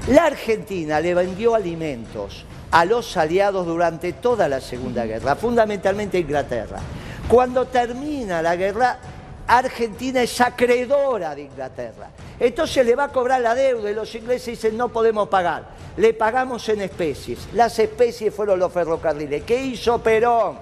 La 0.07 0.23
Argentina 0.23 1.01
le 1.01 1.13
vendió 1.13 1.55
alimentos 1.55 2.45
a 2.71 2.85
los 2.85 3.17
aliados 3.17 3.65
durante 3.65 4.13
toda 4.13 4.47
la 4.47 4.61
Segunda 4.61 5.05
Guerra, 5.05 5.35
fundamentalmente 5.35 6.17
Inglaterra. 6.17 6.79
Cuando 7.27 7.65
termina 7.65 8.41
la 8.41 8.55
guerra, 8.55 8.99
Argentina 9.47 10.21
es 10.21 10.41
acreedora 10.41 11.33
de 11.33 11.43
Inglaterra. 11.43 12.09
Entonces 12.39 12.85
le 12.85 12.95
va 12.95 13.05
a 13.05 13.11
cobrar 13.11 13.41
la 13.41 13.55
deuda 13.55 13.89
y 13.89 13.93
los 13.93 14.13
ingleses 14.13 14.47
dicen 14.47 14.75
no 14.75 14.89
podemos 14.89 15.29
pagar. 15.29 15.69
Le 15.95 16.13
pagamos 16.13 16.67
en 16.69 16.81
especies. 16.81 17.47
Las 17.53 17.79
especies 17.79 18.33
fueron 18.33 18.59
los 18.59 18.71
ferrocarriles. 18.73 19.43
¿Qué 19.43 19.63
hizo 19.63 19.99
Perón? 19.99 20.59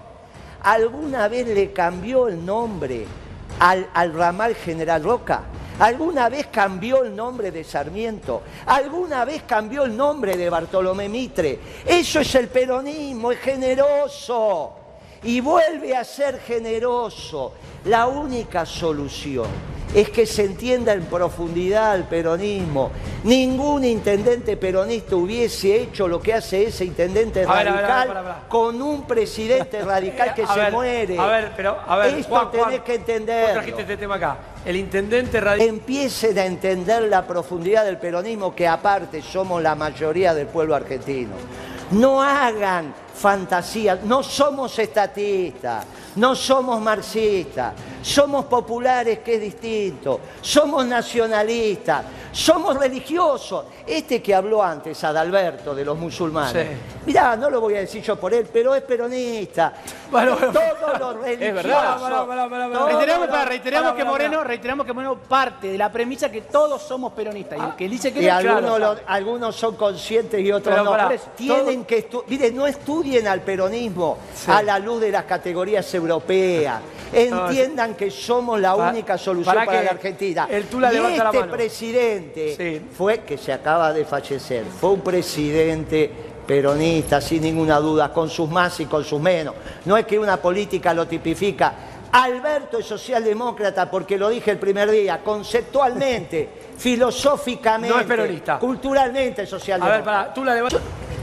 ¿Alguna 0.61 1.27
vez 1.27 1.47
le 1.47 1.73
cambió 1.73 2.27
el 2.27 2.45
nombre 2.45 3.05
al, 3.59 3.89
al 3.93 4.13
ramal 4.13 4.55
General 4.55 5.03
Roca? 5.03 5.43
¿Alguna 5.79 6.29
vez 6.29 6.47
cambió 6.47 7.03
el 7.03 7.15
nombre 7.15 7.51
de 7.51 7.63
Sarmiento? 7.63 8.43
¿Alguna 8.67 9.25
vez 9.25 9.43
cambió 9.43 9.83
el 9.83 9.97
nombre 9.97 10.38
de 10.38 10.49
Bartolomé 10.49 11.09
Mitre? 11.09 11.59
Eso 11.86 12.21
es 12.21 12.36
el 12.36 12.47
peronismo, 12.47 13.31
es 13.31 13.39
generoso. 13.39 14.84
Y 15.26 15.41
vuelve 15.41 15.95
a 15.95 16.03
ser 16.03 16.39
generoso. 16.39 17.53
La 17.86 18.07
única 18.07 18.65
solución 18.65 19.47
es 19.95 20.09
que 20.09 20.26
se 20.26 20.43
entienda 20.43 20.91
en 20.91 21.05
profundidad 21.05 21.95
el 21.95 22.03
peronismo. 22.03 22.91
Ningún 23.23 23.86
intendente 23.86 24.57
peronista 24.57 25.15
hubiese 25.15 25.84
hecho 25.84 26.07
lo 26.07 26.21
que 26.21 26.34
hace 26.34 26.65
ese 26.65 26.84
intendente 26.84 27.45
ver, 27.45 27.47
ver, 27.47 27.73
ver, 27.73 27.82
radical 27.82 28.36
con 28.49 28.82
un 28.82 29.07
presidente 29.07 29.82
radical 29.86 30.34
que 30.34 30.45
se 30.45 30.71
muere. 30.71 31.17
A 31.17 31.28
ver, 31.28 31.51
pero, 31.55 31.78
a 31.88 31.95
ver, 31.97 32.15
Esto 32.15 32.30
Juan, 32.30 32.51
tenés 32.51 32.65
Juan, 32.65 33.03
que 33.05 33.53
trajiste 33.53 33.82
este 33.82 33.97
tema 33.97 34.15
acá. 34.15 34.38
El 34.65 34.76
intendente 34.76 35.39
radical. 35.39 35.69
Empiecen 35.69 36.38
a 36.39 36.45
entender 36.45 37.03
la 37.03 37.26
profundidad 37.26 37.86
del 37.86 37.97
peronismo, 37.97 38.53
que 38.53 38.67
aparte 38.67 39.21
somos 39.21 39.63
la 39.63 39.76
mayoría 39.76 40.34
del 40.34 40.47
pueblo 40.47 40.76
argentino. 40.76 41.36
No 41.91 42.21
hagan 42.21 43.05
fantasías, 43.16 44.03
no 44.03 44.22
somos 44.22 44.78
estatistas, 44.78 45.86
no 46.18 46.36
somos 46.36 46.82
marxistas, 46.82 47.74
somos 48.06 48.45
populares, 48.45 49.20
que 49.20 49.34
es 49.36 49.41
distinto, 49.41 50.20
somos 50.39 50.86
nacionalistas, 50.86 52.03
somos 52.32 52.78
religiosos. 52.78 53.66
Este 53.88 54.22
que 54.22 54.36
habló 54.36 54.62
antes, 54.62 55.03
Adalberto, 55.03 55.74
de 55.74 55.84
los 55.84 55.97
musulmanes, 55.97 56.68
Sí. 56.68 56.78
mirá, 57.08 57.36
no 57.36 57.49
lo 57.49 57.60
voy 57.60 57.74
a 57.76 57.80
decir 57.80 58.03
yo 58.03 58.16
por 58.16 58.32
él, 58.32 58.47
pero 58.53 58.76
es 58.76 58.84
peronista. 58.84 59.74
Bueno, 60.12 60.38
bueno. 60.38 60.53
Todos 60.53 60.99
los 60.99 61.24
religiosos. 61.24 61.56
verdad. 61.56 61.99
Pará. 61.99 62.16
todos 62.72 62.88
Reiteramos, 62.88 63.28
para, 63.28 63.95
que 63.95 64.03
Moreno, 64.06 64.43
reiteramos 64.43 64.86
que 64.86 64.93
Moreno 64.93 65.16
parte 65.28 65.68
de 65.72 65.78
la 65.78 65.91
premisa 65.91 66.30
que 66.32 66.41
todos 66.41 66.84
somos 66.84 67.12
peronistas. 67.14 67.58
Y 67.58 67.62
el 67.64 67.76
que 67.76 67.89
dice 67.89 68.14
que 68.14 68.22
Y 68.22 68.26
no, 68.28 68.34
algunos, 68.34 68.78
claro, 68.78 68.93
lo- 68.93 68.99
algunos 69.08 69.56
son 69.56 69.76
conscientes 69.76 70.39
y 70.39 70.51
otros 70.51 70.78
no. 70.78 71.10
eso, 71.12 71.26
Tienen 71.36 71.86
que 71.86 72.08
estu- 72.08 72.24
Miren, 72.28 72.56
no 72.56 72.68
estudien 72.68 73.28
al 73.28 73.41
peronismo 73.41 74.18
Sí. 74.36 74.51
a 74.51 74.62
la 74.62 74.78
luz 74.78 75.01
de 75.01 75.12
las 75.12 75.24
categorías 75.26 75.91
europeas. 75.95 76.82
Entiendan 77.14 77.95
que 77.95 78.10
somos 78.12 78.60
la 78.60 78.76
única 78.76 79.18
solución 79.18 79.53
para 79.56 79.66
para, 79.66 79.84
la 79.84 79.91
Argentina. 79.91 80.47
el 80.49 80.66
Tula 80.66 80.93
y 80.93 80.97
la 80.99 81.10
este 81.30 81.39
mano. 81.39 81.51
presidente 81.51 82.56
Sí. 82.56 82.82
fue, 82.95 83.20
que 83.20 83.38
se 83.38 83.53
acaba 83.53 83.93
de 83.93 84.06
fallecer, 84.06 84.66
fue 84.80 84.91
un 84.91 85.01
presidente 85.01 86.12
peronista, 86.45 87.22
sin 87.22 87.41
ninguna 87.41 87.80
duda, 87.80 88.12
con 88.14 88.30
sus 88.30 88.49
más 88.49 88.80
y 88.80 88.86
con 88.86 89.03
sus 89.03 89.20
menos. 89.20 89.56
No 89.86 89.97
es 89.97 90.06
que 90.06 90.20
una 90.20 90.38
política 90.38 90.93
lo 90.93 91.08
tipifica. 91.08 91.74
Alberto 92.12 92.78
es 92.80 92.86
socialdemócrata 92.86 93.89
porque 93.91 94.18
lo 94.18 94.30
dije 94.30 94.51
el 94.51 94.58
primer 94.58 94.89
día, 94.89 95.22
conceptualmente, 95.24 96.47
filosóficamente, 96.78 97.93
No 97.93 97.99
es 98.01 98.08
peronista. 98.08 98.60
culturalmente 98.60 99.41
es 99.43 99.49
A 99.51 99.56
ver, 99.56 99.60
socialdemócrata. 99.60 100.03
pará, 100.06 100.34
tú 100.34 100.43
la. 100.43 100.56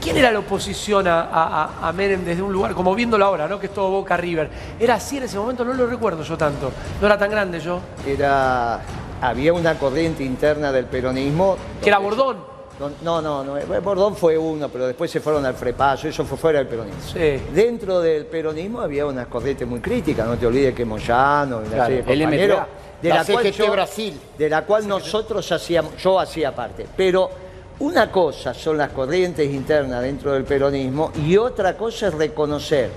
¿Quién 0.03 0.17
era 0.17 0.31
la 0.31 0.39
oposición 0.39 1.07
a, 1.07 1.21
a- 1.21 1.63
a- 1.81 1.87
a 1.89 1.93
Menem 1.93 2.25
desde 2.25 2.41
un 2.41 2.51
lugar, 2.51 2.73
como 2.73 2.93
viéndolo 2.93 3.23
ahora, 3.25 3.47
¿no? 3.47 3.57
Que 3.59 3.67
es 3.67 3.73
todo 3.73 3.89
Boca 3.89 4.17
River? 4.17 4.49
¿Era 4.79 4.95
así 4.95 5.17
en 5.17 5.23
ese 5.23 5.37
momento? 5.37 5.63
No 5.63 5.73
lo 5.73 5.87
recuerdo 5.87 6.23
yo 6.23 6.37
tanto. 6.37 6.71
No 6.99 7.07
era 7.07 7.17
tan 7.17 7.31
grande 7.31 7.59
yo. 7.61 7.79
Era, 8.05 8.81
había 9.21 9.53
una 9.53 9.79
corriente 9.79 10.23
interna 10.23 10.71
del 10.73 10.85
peronismo. 10.85 11.55
Que 11.81 11.89
era 11.89 11.99
Bordón. 11.99 12.51
No, 13.01 13.21
no, 13.21 13.43
no, 13.45 13.57
eh, 13.57 13.65
Bordón 13.79 14.15
fue 14.17 14.37
uno, 14.37 14.67
pero 14.67 14.87
después 14.87 15.09
se 15.09 15.21
fueron 15.21 15.45
al 15.45 15.53
frepaso, 15.53 16.07
eso 16.07 16.25
fue 16.25 16.37
fuera 16.37 16.59
del 16.59 16.67
peronismo. 16.67 16.99
Sí. 17.13 17.39
Dentro 17.53 18.01
del 18.01 18.25
peronismo 18.25 18.81
había 18.81 19.05
una 19.05 19.25
corriente 19.27 19.65
muy 19.65 19.79
crítica, 19.79 20.25
no 20.25 20.35
te 20.37 20.47
olvides 20.47 20.73
que 20.75 20.83
Moyano, 20.83 21.59
una 21.59 21.67
Claro, 21.69 21.85
serie 21.85 22.03
de 22.03 22.13
el 22.13 22.19
compañeros, 22.23 22.59
de 23.01 23.09
La 23.09 23.15
la, 23.15 23.25
cual 23.25 23.51
yo, 23.51 23.71
Brasil. 23.71 24.19
de 24.37 24.49
la 24.49 24.63
cual 24.65 24.87
nosotros 24.87 25.49
hacíamos, 25.51 25.95
yo 25.97 26.19
hacía 26.19 26.53
parte. 26.53 26.87
Pero 26.97 27.29
una 27.79 28.11
cosa 28.11 28.53
son 28.53 28.77
las 28.77 28.91
corrientes 28.91 29.51
internas 29.51 30.01
dentro 30.01 30.31
del 30.33 30.43
peronismo 30.43 31.11
y 31.25 31.37
otra 31.37 31.75
cosa 31.75 32.07
es 32.07 32.13
reconocer 32.13 32.89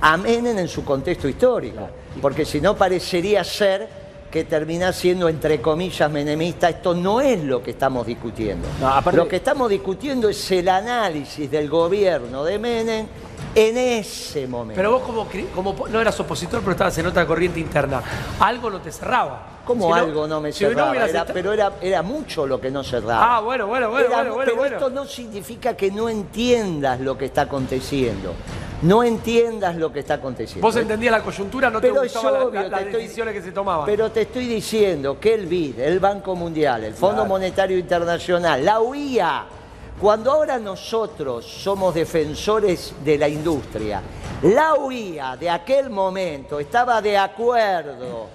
a 0.00 0.16
Menem 0.16 0.58
en 0.58 0.68
su 0.68 0.84
contexto 0.84 1.28
histórico, 1.28 1.88
porque 2.20 2.44
si 2.44 2.60
no 2.60 2.76
parecería 2.76 3.42
ser 3.44 3.88
que 4.30 4.44
termina 4.44 4.92
siendo, 4.92 5.28
entre 5.28 5.62
comillas, 5.62 6.10
menemista. 6.10 6.68
Esto 6.68 6.92
no 6.94 7.20
es 7.20 7.42
lo 7.44 7.62
que 7.62 7.70
estamos 7.70 8.04
discutiendo. 8.06 8.66
No, 8.80 8.88
aparte- 8.88 9.16
Lo 9.16 9.28
que 9.28 9.36
estamos 9.36 9.70
discutiendo 9.70 10.28
es 10.28 10.50
el 10.50 10.68
análisis 10.68 11.50
del 11.50 11.70
gobierno 11.70 12.44
de 12.44 12.58
Menem 12.58 13.06
en 13.54 13.78
ese 13.78 14.46
momento. 14.46 14.76
Pero 14.76 14.90
vos 14.90 15.02
como, 15.02 15.26
como 15.54 15.88
no 15.88 16.00
eras 16.00 16.18
opositor, 16.20 16.60
pero 16.60 16.72
estabas 16.72 16.98
en 16.98 17.06
otra 17.06 17.26
corriente 17.26 17.60
interna. 17.60 18.02
Algo 18.40 18.68
no 18.68 18.80
te 18.80 18.90
cerraba. 18.92 19.55
Como 19.66 19.92
Si 19.92 20.00
algo 20.00 20.26
no 20.26 20.40
me 20.40 20.52
si 20.52 20.60
cerraba, 20.64 20.96
era- 21.06 21.24
pero 21.26 21.52
era, 21.52 21.72
era 21.82 22.00
mucho 22.02 22.46
lo 22.46 22.58
que 22.60 22.70
no 22.70 22.82
cerraba. 22.82 23.36
Ah, 23.36 23.40
bueno, 23.40 23.66
bueno, 23.66 23.90
bueno, 23.90 24.06
Era- 24.06 24.16
bueno, 24.18 24.34
bueno, 24.34 24.44
pero 24.46 24.56
bueno. 24.56 24.76
esto 24.76 24.88
no 24.90 25.04
significa 25.04 25.76
que 25.76 25.90
no 25.90 26.08
entiendas 26.08 27.00
lo 27.00 27.18
que 27.18 27.26
está 27.26 27.42
aconteciendo. 27.42 28.32
No 28.82 29.02
entiendas 29.02 29.74
lo 29.76 29.90
que 29.90 30.00
está 30.00 30.14
aconteciendo. 30.14 30.66
Vos 30.66 30.76
entendías 30.76 31.10
la 31.12 31.22
coyuntura, 31.22 31.70
no 31.70 31.80
te 31.80 31.88
Pero 31.88 32.02
es 32.02 32.12
gustaban 32.12 32.52
la- 32.54 32.62
las 32.68 32.80
te 32.80 32.86
estoy- 32.86 33.02
decisiones 33.02 33.34
que 33.34 33.42
se 33.42 33.52
tomaban. 33.52 33.86
Pero 33.86 34.10
te 34.12 34.22
estoy 34.22 34.46
diciendo 34.46 35.18
que 35.18 35.34
el 35.34 35.46
BID, 35.46 35.80
el 35.80 35.98
Banco 35.98 36.34
Mundial, 36.36 36.84
el 36.84 36.94
Fondo 36.94 37.24
Monetario 37.24 37.76
Internacional, 37.78 38.64
la 38.64 38.80
UIA, 38.80 39.44
Cuando 39.98 40.30
ahora 40.30 40.58
nosotros 40.58 41.46
somos 41.46 41.94
defensores 41.94 42.92
de 43.02 43.16
la 43.16 43.26
industria, 43.30 44.02
la 44.42 44.74
UIA 44.74 45.38
de 45.38 45.48
aquel 45.48 45.88
momento 45.88 46.60
estaba 46.60 47.00
de 47.00 47.16
acuerdo 47.16 48.28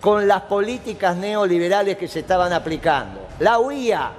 con 0.00 0.26
las 0.26 0.42
políticas 0.42 1.16
neoliberales 1.16 1.96
que 1.96 2.08
se 2.08 2.20
estaban 2.20 2.52
aplicando. 2.52 3.28
La 3.38 3.58
UIA, 3.58 4.10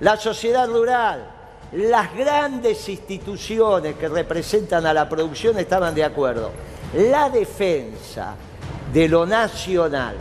la 0.00 0.16
sociedad 0.16 0.68
rural, 0.68 1.26
las 1.72 2.14
grandes 2.14 2.88
instituciones 2.88 3.96
que 3.96 4.08
representan 4.08 4.86
a 4.86 4.92
la 4.92 5.08
producción 5.08 5.58
estaban 5.58 5.94
de 5.94 6.04
acuerdo. 6.04 6.52
La 6.94 7.30
defensa 7.30 8.34
de 8.92 9.08
lo 9.08 9.26
nacional 9.26 10.16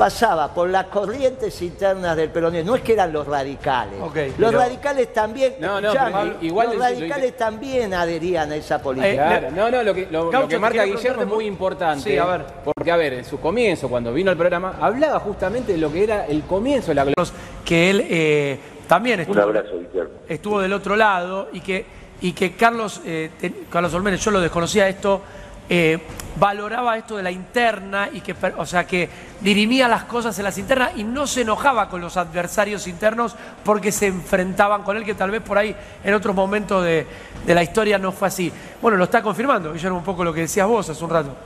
pasaba 0.00 0.48
por 0.54 0.70
las 0.70 0.86
corrientes 0.86 1.60
internas 1.60 2.16
del 2.16 2.30
peronismo. 2.30 2.70
No 2.70 2.76
es 2.76 2.82
que 2.82 2.94
eran 2.94 3.12
los 3.12 3.26
radicales. 3.26 3.98
Los 4.00 4.10
pero- 4.50 4.58
radicales 4.58 5.12
también, 5.12 5.56
No, 5.60 5.78
no, 5.78 5.92
igual 6.40 6.68
los 6.68 6.76
lo- 6.76 6.82
lo- 6.82 6.88
radicales 6.88 7.36
también 7.36 7.92
adherían 7.92 8.50
a 8.50 8.56
esa 8.56 8.80
política. 8.80 9.10
Eh, 9.10 9.14
Claro, 9.40 9.50
no, 9.50 9.70
no, 9.70 9.82
lo 9.82 9.92
que, 9.92 10.06
lo- 10.10 10.24
lo 10.24 10.30
Gaucho, 10.30 10.48
que 10.48 10.58
marca 10.58 10.84
Guillermo 10.84 11.20
es 11.20 11.28
muy 11.28 11.34
por- 11.36 11.44
importante. 11.44 12.10
Sí, 12.12 12.16
a 12.16 12.24
ver. 12.24 12.44
Porque, 12.64 12.90
a 12.90 12.96
ver, 12.96 13.12
en 13.12 13.24
su 13.26 13.38
comienzo, 13.40 13.90
cuando 13.90 14.10
vino 14.14 14.30
al 14.30 14.38
programa, 14.38 14.76
hablaba 14.80 15.20
justamente 15.20 15.72
de 15.72 15.78
lo 15.78 15.92
que 15.92 16.02
era 16.04 16.24
el 16.24 16.44
comienzo 16.44 16.88
de 16.88 16.94
la 16.94 17.04
Carlos, 17.04 17.34
que 17.62 17.90
él 17.90 18.06
eh, 18.08 18.58
también 18.88 19.20
estuvo, 19.20 19.36
Un 19.36 19.42
abrazo, 19.42 19.68
Guillermo. 19.78 20.14
estuvo 20.26 20.60
del 20.62 20.72
otro 20.72 20.96
lado 20.96 21.48
y 21.52 21.60
que, 21.60 21.84
y 22.22 22.32
que 22.32 22.56
Carlos, 22.56 23.02
eh, 23.04 23.30
Carlos 23.70 23.92
Olmenes, 23.92 24.24
yo 24.24 24.30
lo 24.30 24.40
desconocía 24.40 24.88
esto, 24.88 25.20
eh, 25.72 25.98
valoraba 26.36 26.98
esto 26.98 27.16
de 27.16 27.22
la 27.22 27.30
interna 27.30 28.08
y 28.12 28.20
que, 28.20 28.34
o 28.56 28.66
sea, 28.66 28.86
que 28.86 29.08
dirimía 29.40 29.86
las 29.86 30.02
cosas 30.04 30.36
en 30.38 30.44
las 30.44 30.58
internas 30.58 30.90
y 30.96 31.04
no 31.04 31.28
se 31.28 31.42
enojaba 31.42 31.88
con 31.88 32.00
los 32.00 32.16
adversarios 32.16 32.88
internos 32.88 33.36
porque 33.64 33.92
se 33.92 34.08
enfrentaban 34.08 34.82
con 34.82 34.96
él, 34.96 35.04
que 35.04 35.14
tal 35.14 35.30
vez 35.30 35.40
por 35.42 35.56
ahí 35.56 35.74
en 36.02 36.12
otros 36.12 36.34
momentos 36.34 36.84
de, 36.84 37.06
de 37.46 37.54
la 37.54 37.62
historia 37.62 37.98
no 37.98 38.10
fue 38.10 38.26
así. 38.26 38.52
Bueno, 38.82 38.98
lo 38.98 39.04
está 39.04 39.22
confirmando, 39.22 39.72
Guillermo, 39.72 39.98
un 39.98 40.04
poco 40.04 40.24
lo 40.24 40.34
que 40.34 40.40
decías 40.40 40.66
vos 40.66 40.90
hace 40.90 41.04
un 41.04 41.10
rato. 41.10 41.36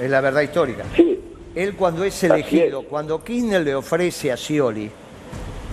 Es 0.00 0.08
la 0.10 0.22
verdad 0.22 0.40
histórica. 0.40 0.84
Sí, 0.96 1.20
Él 1.54 1.74
cuando 1.76 2.02
es 2.04 2.24
elegido, 2.24 2.80
es. 2.80 2.86
cuando 2.86 3.22
Kirchner 3.22 3.60
le 3.60 3.74
ofrece 3.74 4.32
a 4.32 4.38
Scioli 4.38 4.90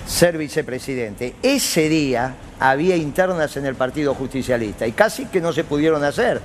ser 0.05 0.37
vicepresidente, 0.37 1.35
ese 1.41 1.87
día 1.87 2.35
había 2.59 2.97
internas 2.97 3.55
en 3.55 3.65
el 3.65 3.75
Partido 3.75 4.13
Justicialista 4.13 4.85
y 4.85 4.91
casi 4.91 5.27
que 5.27 5.39
no 5.39 5.53
se 5.53 5.63
pudieron 5.63 6.03
hacer, 6.03 6.41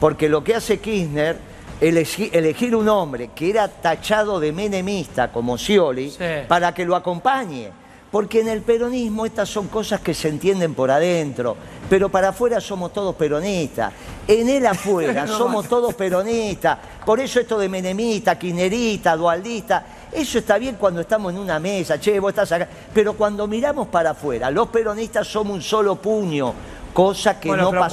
porque 0.00 0.28
lo 0.28 0.42
que 0.44 0.54
hace 0.54 0.78
Kirchner, 0.80 1.36
elegi- 1.80 2.30
elegir 2.32 2.74
un 2.76 2.88
hombre 2.88 3.30
que 3.34 3.50
era 3.50 3.68
tachado 3.68 4.38
de 4.40 4.52
menemista 4.52 5.30
como 5.32 5.56
Scioli, 5.58 6.10
Sí. 6.10 6.24
para 6.48 6.72
que 6.74 6.84
lo 6.84 6.94
acompañe. 6.96 7.70
Porque 8.10 8.42
en 8.42 8.46
el 8.48 8.62
peronismo 8.62 9.26
estas 9.26 9.48
son 9.48 9.66
cosas 9.66 9.98
que 10.00 10.14
se 10.14 10.28
entienden 10.28 10.72
por 10.74 10.88
adentro, 10.88 11.56
pero 11.90 12.08
para 12.08 12.28
afuera 12.28 12.60
somos 12.60 12.92
todos 12.92 13.16
peronistas. 13.16 13.92
En 14.28 14.48
él 14.48 14.64
afuera 14.66 15.24
No 15.26 15.36
somos 15.36 15.68
todos 15.68 15.94
peronistas. 15.94 16.78
Por 17.04 17.18
eso 17.18 17.40
esto 17.40 17.58
de 17.58 17.68
menemista, 17.68 18.38
quinerista, 18.38 19.16
dualdista, 19.16 19.84
eso 20.12 20.38
está 20.38 20.58
bien 20.58 20.76
cuando 20.78 21.00
estamos 21.00 21.32
en 21.32 21.40
una 21.40 21.58
mesa, 21.58 21.98
che, 21.98 22.20
vos 22.20 22.28
estás 22.30 22.52
acá. 22.52 22.68
Pero 22.94 23.14
cuando 23.14 23.48
miramos 23.48 23.88
para 23.88 24.10
afuera, 24.10 24.48
los 24.48 24.68
peronistas 24.68 25.26
somos 25.26 25.56
un 25.56 25.62
solo 25.62 25.96
puño, 25.96 26.54
cosa 26.94 27.38
que 27.38 27.48
Bueno, 27.48 27.70
no 27.70 27.78
pasó. 27.80 27.90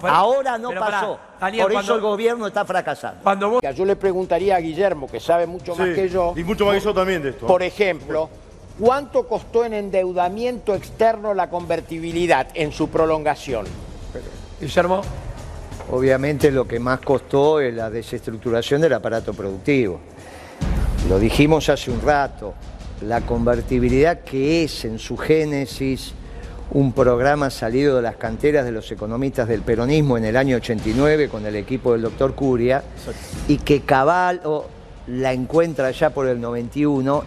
cuando- 0.00 0.08
Ahora 0.08 0.56
no 0.56 0.70
pasó. 0.70 1.18
Daniel, 1.38 1.64
Por 1.64 1.72
cuando- 1.72 1.92
eso 1.92 1.94
el 1.96 2.00
gobierno 2.00 2.46
está 2.46 2.64
fracasando. 2.64 3.20
Cuando 3.22 3.50
vos 3.50 3.62
Yo 3.74 3.84
le 3.84 3.96
preguntaría 3.96 4.56
a 4.56 4.60
Guillermo, 4.60 5.06
que 5.08 5.20
sabe 5.20 5.46
mucho 5.46 5.74
más 5.76 5.88
que 5.90 6.08
yo, 6.08 6.32
Y 6.36 6.44
mucho 6.44 6.64
más 6.64 6.76
que 6.76 6.80
yo 6.80 6.94
también 6.94 7.22
de 7.22 7.30
esto. 7.30 7.46
por 7.46 7.62
ejemplo, 7.62 8.30
¿cuánto 8.80 9.26
costó 9.28 9.64
en 9.64 9.74
endeudamiento 9.74 10.74
externo 10.74 11.34
la 11.34 11.50
convertibilidad 11.50 12.46
en 12.54 12.72
su 12.72 12.88
prolongación? 12.88 13.66
Guillermo, 14.60 15.02
Obviamente 15.88 16.50
lo 16.50 16.66
que 16.66 16.80
más 16.80 16.98
costó 17.00 17.60
es 17.60 17.72
la 17.72 17.88
desestructuración 17.90 18.80
del 18.80 18.92
aparato 18.94 19.32
productivo. 19.34 20.00
Lo 21.08 21.18
dijimos 21.20 21.68
hace 21.68 21.92
un 21.92 22.00
rato, 22.00 22.54
la 23.02 23.20
convertibilidad 23.20 24.20
que 24.22 24.64
es 24.64 24.84
en 24.84 24.98
su 24.98 25.16
génesis 25.16 26.12
un 26.72 26.92
programa 26.92 27.48
salido 27.50 27.96
de 27.96 28.02
las 28.02 28.16
canteras 28.16 28.64
de 28.64 28.72
los 28.72 28.90
economistas 28.90 29.48
del 29.48 29.62
peronismo 29.62 30.18
en 30.18 30.24
el 30.24 30.36
año 30.36 30.56
89 30.56 31.28
con 31.28 31.46
el 31.46 31.54
equipo 31.56 31.92
del 31.92 32.02
doctor 32.02 32.34
Curia 32.34 32.82
y 33.48 33.58
que 33.58 33.82
Caballo 33.82 34.64
la 35.06 35.32
encuentra 35.32 35.90
ya 35.92 36.10
por 36.10 36.26
el 36.26 36.40
91, 36.40 37.22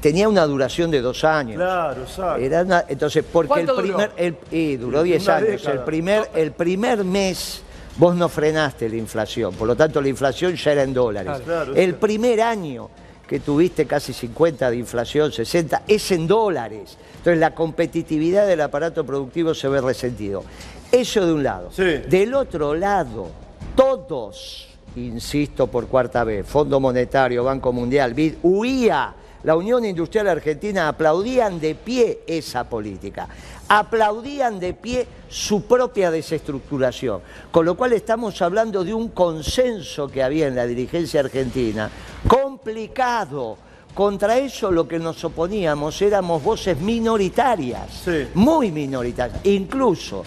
tenía 0.00 0.28
una 0.28 0.44
duración 0.46 0.90
de 0.90 1.00
dos 1.00 1.22
años. 1.22 1.56
Claro, 1.56 2.02
exacto. 2.02 2.42
Era 2.42 2.62
una- 2.62 2.84
entonces, 2.88 3.24
porque 3.32 3.60
el 3.60 3.66
¿Cuánto 3.66 3.74
duró? 3.76 3.82
primer, 3.96 4.10
el- 4.16 4.36
y 4.50 4.76
duró 4.76 5.02
10 5.04 5.22
Una 5.24 5.36
años. 5.36 5.48
década. 5.50 5.72
El 5.72 5.80
primer, 5.84 6.30
el 6.34 6.50
primer 6.52 7.04
mes 7.04 7.62
vos 7.96 8.16
no 8.16 8.28
frenaste 8.28 8.88
la 8.88 8.96
inflación, 8.96 9.54
por 9.54 9.68
lo 9.68 9.76
tanto 9.76 10.00
la 10.00 10.08
inflación 10.08 10.56
ya 10.56 10.72
era 10.72 10.82
en 10.82 10.92
dólares. 10.92 11.40
Claro, 11.44 11.74
el 11.76 11.94
primer 11.94 12.40
año 12.40 12.88
que 13.30 13.38
tuviste 13.38 13.86
casi 13.86 14.12
50 14.12 14.72
de 14.72 14.76
inflación, 14.76 15.30
60, 15.30 15.82
es 15.86 16.10
en 16.10 16.26
dólares. 16.26 16.98
Entonces 17.18 17.38
la 17.38 17.54
competitividad 17.54 18.44
del 18.44 18.60
aparato 18.60 19.06
productivo 19.06 19.54
se 19.54 19.68
ve 19.68 19.80
resentido. 19.80 20.42
Eso 20.90 21.24
de 21.24 21.32
un 21.34 21.44
lado. 21.44 21.70
Sí. 21.70 21.84
Del 22.08 22.34
otro 22.34 22.74
lado, 22.74 23.28
todos, 23.76 24.66
insisto 24.96 25.68
por 25.68 25.86
cuarta 25.86 26.24
vez, 26.24 26.44
Fondo 26.44 26.80
Monetario, 26.80 27.44
Banco 27.44 27.72
Mundial, 27.72 28.14
BID, 28.14 28.34
UIA, 28.42 29.14
la 29.42 29.56
Unión 29.56 29.84
Industrial 29.84 30.28
Argentina, 30.28 30.88
aplaudían 30.88 31.58
de 31.60 31.74
pie 31.74 32.20
esa 32.26 32.64
política. 32.64 33.28
Aplaudían 33.68 34.58
de 34.60 34.74
pie 34.74 35.06
su 35.28 35.62
propia 35.62 36.10
desestructuración. 36.10 37.20
Con 37.50 37.64
lo 37.64 37.76
cual 37.76 37.92
estamos 37.92 38.42
hablando 38.42 38.84
de 38.84 38.92
un 38.92 39.08
consenso 39.10 40.08
que 40.08 40.22
había 40.22 40.48
en 40.48 40.56
la 40.56 40.66
dirigencia 40.66 41.20
argentina, 41.20 41.88
complicado. 42.26 43.56
Contra 43.94 44.38
eso 44.38 44.70
lo 44.70 44.86
que 44.86 44.98
nos 44.98 45.24
oponíamos 45.24 46.00
éramos 46.00 46.42
voces 46.42 46.78
minoritarias, 46.78 48.02
Sí. 48.04 48.28
muy 48.34 48.70
minoritarias, 48.70 49.40
incluso 49.44 50.22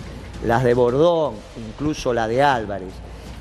las 0.45 0.64
de 0.64 0.74
Bordón, 0.74 1.36
incluso 1.70 2.14
la 2.14 2.28
de 2.28 2.41
Álvarez, 2.43 2.91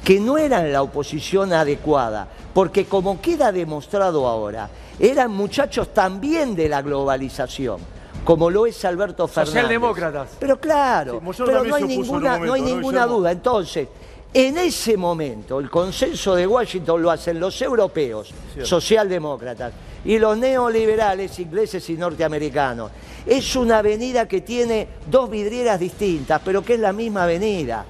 que 0.05 0.19
no 0.19 0.39
eran 0.39 0.73
la 0.73 0.83
oposición 0.83 1.53
adecuada, 1.53 2.29
porque 2.53 2.87
como 2.87 3.21
queda 3.21 3.53
demostrado 3.53 4.27
ahora, 4.27 4.69
eran 4.99 5.31
muchachos 5.31 5.95
también 5.95 6.55
de 6.55 6.69
la 6.69 6.83
globalización, 6.83 7.81
como 8.25 8.51
lo 8.51 8.67
es 8.67 8.85
Alberto 8.85 9.29
Fernández. 9.29 9.55
Socialdemócratas. 9.55 10.29
Pero 10.39 10.61
claro, 10.61 11.21
Sí, 11.33 11.43
pero 11.45 11.65
no 11.65 11.75
hay 11.75 11.85
ninguna, 11.85 12.39
no 12.39 12.55
hay 12.55 12.61
momento, 12.61 12.69
¿no, 12.69 12.77
ninguna 12.77 13.07
duda. 13.07 13.33
Entonces, 13.33 13.89
en 14.35 14.57
ese 14.57 14.97
momento, 14.97 15.61
el 15.61 15.69
consenso 15.69 16.35
de 16.35 16.47
Washington 16.47 17.03
lo 17.03 17.11
hacen 17.11 17.39
los 17.39 17.61
europeos, 17.61 18.33
socialdemócratas, 18.63 19.73
y 20.05 20.19
los 20.19 20.37
neoliberales 20.37 21.39
ingleses 21.39 21.89
y 21.91 21.95
norteamericanos. 21.95 22.91
Es 23.27 23.55
una 23.57 23.79
avenida 23.79 24.27
que 24.27 24.41
tiene 24.41 24.89
dos 25.09 25.31
vidrieras 25.31 25.79
distintas, 25.79 26.41
pero 26.45 26.65
que 26.65 26.75
es 26.75 26.81
la 26.81 26.93
misma 26.93 27.25
avenida. 27.25 27.85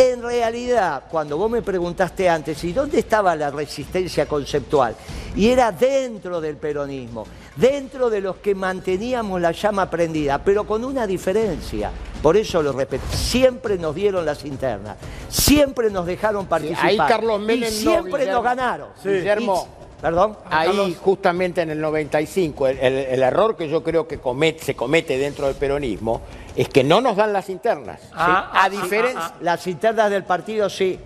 En 0.00 0.22
realidad, 0.22 1.02
cuando 1.10 1.36
vos 1.36 1.50
me 1.50 1.60
preguntaste 1.60 2.28
antes, 2.28 2.62
¿y 2.62 2.72
dónde 2.72 3.00
estaba 3.00 3.34
la 3.34 3.50
resistencia 3.50 4.26
conceptual? 4.26 4.94
Y 5.34 5.48
era 5.48 5.72
dentro 5.72 6.40
del 6.40 6.56
peronismo, 6.56 7.26
dentro 7.56 8.08
de 8.08 8.20
los 8.20 8.36
que 8.36 8.54
manteníamos 8.54 9.40
la 9.40 9.50
llama 9.50 9.90
prendida, 9.90 10.38
pero 10.38 10.64
con 10.64 10.84
una 10.84 11.04
diferencia. 11.04 11.90
Por 12.22 12.36
eso 12.36 12.62
lo 12.62 12.70
respeto. 12.72 13.04
Siempre 13.10 13.76
nos 13.76 13.92
dieron 13.92 14.24
las 14.24 14.44
internas, 14.44 14.96
siempre 15.28 15.90
nos 15.90 16.06
dejaron 16.06 16.46
participar. 16.46 16.86
ahí 16.86 16.96
Carlos 16.96 17.40
y 17.42 17.44
Menem 17.44 17.62
no, 17.62 17.68
siempre 17.70 18.12
Guillermo. 18.12 18.32
nos 18.34 18.44
ganaron. 18.44 18.88
Sí. 19.02 19.08
Guillermo. 19.08 19.68
Y- 19.74 19.77
Perdón. 20.00 20.36
Ahí, 20.48 20.96
justamente 21.02 21.62
en 21.62 21.70
el 21.70 21.80
95, 21.80 22.68
el, 22.68 22.78
el- 22.78 22.94
el 22.98 23.22
error 23.22 23.56
que 23.56 23.68
yo 23.68 23.82
creo 23.82 24.06
que 24.06 24.20
comete- 24.20 24.60
se 24.60 24.76
comete 24.76 25.18
dentro 25.18 25.46
del 25.46 25.56
peronismo 25.56 26.20
es 26.54 26.68
que 26.68 26.84
no 26.84 27.00
nos 27.00 27.16
dan 27.16 27.32
las 27.32 27.48
internas. 27.48 28.00
¿sí? 28.02 28.08
Ah, 28.14 28.50
a 28.52 28.64
ah, 28.64 28.70
diferencia. 28.70 29.34
Las 29.40 29.66
internas 29.66 30.10
del 30.10 30.24
partido 30.24 30.68
sí. 30.70 30.98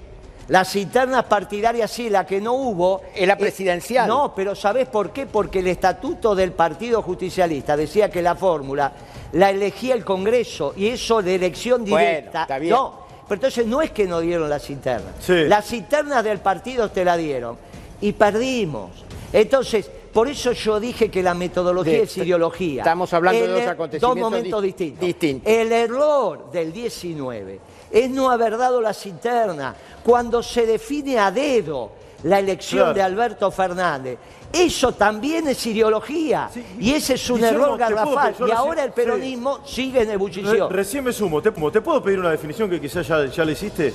Las 0.48 0.74
internas 0.76 1.24
partidarias 1.24 1.90
sí, 1.90 2.10
la 2.10 2.26
que 2.26 2.40
no 2.40 2.52
hubo. 2.52 3.00
Es 3.14 3.26
la 3.26 3.36
presidencial. 3.36 4.06
no, 4.08 4.34
pero 4.34 4.54
¿sabés 4.54 4.88
por 4.88 5.10
qué? 5.10 5.24
Porque 5.24 5.60
el 5.60 5.68
estatuto 5.68 6.34
del 6.34 6.52
Partido 6.52 7.00
Justicialista 7.00 7.76
decía 7.76 8.10
que 8.10 8.20
la 8.20 8.34
fórmula 8.34 8.92
la 9.32 9.48
elegía 9.50 9.94
el 9.94 10.04
Congreso 10.04 10.74
y 10.76 10.88
eso 10.88 11.22
de 11.22 11.36
elección 11.36 11.84
Bueno, 11.86 11.96
directa. 12.06 12.42
está 12.42 12.58
bien. 12.58 12.74
No, 12.74 12.98
pero 13.26 13.36
entonces 13.36 13.66
no 13.66 13.80
es 13.80 13.92
que 13.92 14.04
no 14.06 14.20
dieron 14.20 14.50
las 14.50 14.68
internas. 14.68 15.14
Sí. 15.20 15.44
Las 15.46 15.72
internas 15.72 16.22
del 16.24 16.38
partido 16.40 16.90
te 16.90 17.04
la 17.04 17.16
dieron 17.16 17.56
y 18.02 18.12
perdimos. 18.12 18.90
Entonces, 19.32 19.90
por 20.12 20.28
eso 20.28 20.52
yo 20.52 20.78
dije 20.78 21.10
que 21.10 21.22
la 21.22 21.32
metodología 21.32 21.92
De- 21.94 22.02
es 22.02 22.16
ideología. 22.18 22.82
estamos 22.82 23.10
hablando 23.14 23.40
de 23.40 23.48
dos 23.48 23.60
er- 23.62 23.68
acontecimientos 23.70 24.20
Dos 24.20 24.30
momentos 24.30 24.60
dis- 24.62 24.66
distintos. 24.66 25.00
distintos. 25.06 25.50
El 25.52 25.72
error 25.72 26.50
del 26.52 26.70
19 26.70 27.60
es 27.90 28.10
no 28.10 28.30
haber 28.30 28.58
dado 28.58 28.80
las 28.82 29.06
internas. 29.06 29.74
Cuando 30.04 30.42
se 30.42 30.66
define 30.66 31.18
a 31.18 31.30
dedo 31.30 31.92
la 32.24 32.38
elección 32.40 32.80
Claro. 32.82 32.94
de 32.94 33.02
Alberto 33.02 33.50
Fernández. 33.50 34.18
Eso 34.52 34.92
también 34.92 35.48
es 35.48 35.64
ideología. 35.66 36.50
y 36.78 36.92
ese 36.92 37.14
es 37.14 37.30
un 37.30 37.42
error 37.42 37.78
garrafal. 37.78 38.34
Y 38.46 38.50
ahora 38.50 38.84
el 38.84 38.90
sí. 38.90 38.94
peronismo 38.96 39.60
sigue 39.64 40.02
en 40.02 40.08
Re- 40.08 40.14
ebullición. 40.14 40.70
recién 40.70 41.04
me 41.04 41.12
sumo. 41.14 41.40
¿Te, 41.40 41.50
¿Te 41.50 41.80
puedo 41.80 42.02
pedir 42.02 42.18
una 42.18 42.30
definición 42.30 42.68
que 42.68 42.78
quizás 42.78 43.08
ya, 43.08 43.24
ya 43.26 43.44
le 43.46 43.52
hiciste? 43.52 43.94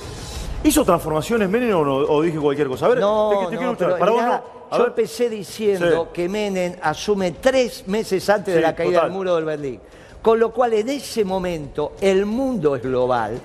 ¿Hizo 0.64 0.84
transformaciones 0.84 1.48
Menem 1.48 1.74
o, 1.76 1.84
no, 1.84 1.96
o 1.96 2.20
dije 2.22 2.38
cualquier 2.38 2.68
cosa? 2.68 2.86
A 2.86 2.88
ver, 2.90 2.98
No, 2.98 3.30
te, 3.30 3.36
te 3.36 3.42
no, 3.42 3.58
quiero 3.58 3.76
pero 3.76 3.90
escuchar. 3.94 3.98
Para 3.98 4.10
vos 4.10 4.22
mirá, 4.22 4.36
no. 4.36 4.58
A 4.70 4.76
yo 4.76 4.82
ver. 4.82 4.88
empecé 4.88 5.30
diciendo 5.30 6.02
Sí. 6.06 6.10
que 6.12 6.28
Menem 6.28 6.74
asume 6.82 7.30
tres 7.32 7.84
meses 7.86 8.28
antes 8.28 8.54
de 8.54 8.60
la 8.60 8.74
caída 8.74 8.94
total. 8.96 9.08
del 9.10 9.16
muro 9.16 9.36
del 9.36 9.44
Berlín. 9.44 9.80
Con 10.20 10.38
lo 10.40 10.52
cual, 10.52 10.74
en 10.74 10.88
ese 10.90 11.24
momento, 11.24 11.92
el 12.00 12.26
mundo 12.26 12.74
es 12.76 12.82
global 12.82 13.38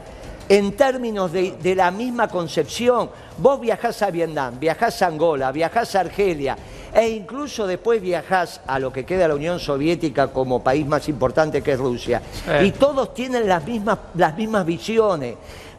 en 0.49 0.74
términos 0.76 1.32
de, 1.32 1.53
de 1.61 1.76
la 1.76 1.91
misma 1.91 2.28
concepción. 2.28 3.09
Vos 3.38 3.61
viajás 3.61 4.01
a 4.01 4.09
Vietnam, 4.11 4.59
viajás 4.59 5.01
a 5.01 5.07
Angola, 5.07 5.51
viajás 5.51 5.95
a 5.95 6.01
Argelia 6.01 6.57
e 6.93 7.07
incluso 7.09 7.66
después 7.66 8.01
viajás 8.01 8.59
a 8.68 8.78
lo 8.80 8.91
que 8.91 9.05
queda 9.05 9.22
de 9.24 9.28
la 9.30 9.36
Unión 9.36 9.59
Soviética 9.59 10.28
como 10.28 10.61
país 10.64 10.86
más 10.86 11.07
importante 11.07 11.61
que 11.61 11.72
es 11.74 11.80
Rusia. 11.80 12.22
Sí. 12.45 12.66
Y 12.66 12.72
todos 12.72 13.14
tienen 13.14 13.47
las 13.47 13.64
mismas, 13.66 13.97
las 14.16 14.36
mismas 14.36 14.66
visiones. 14.66 15.36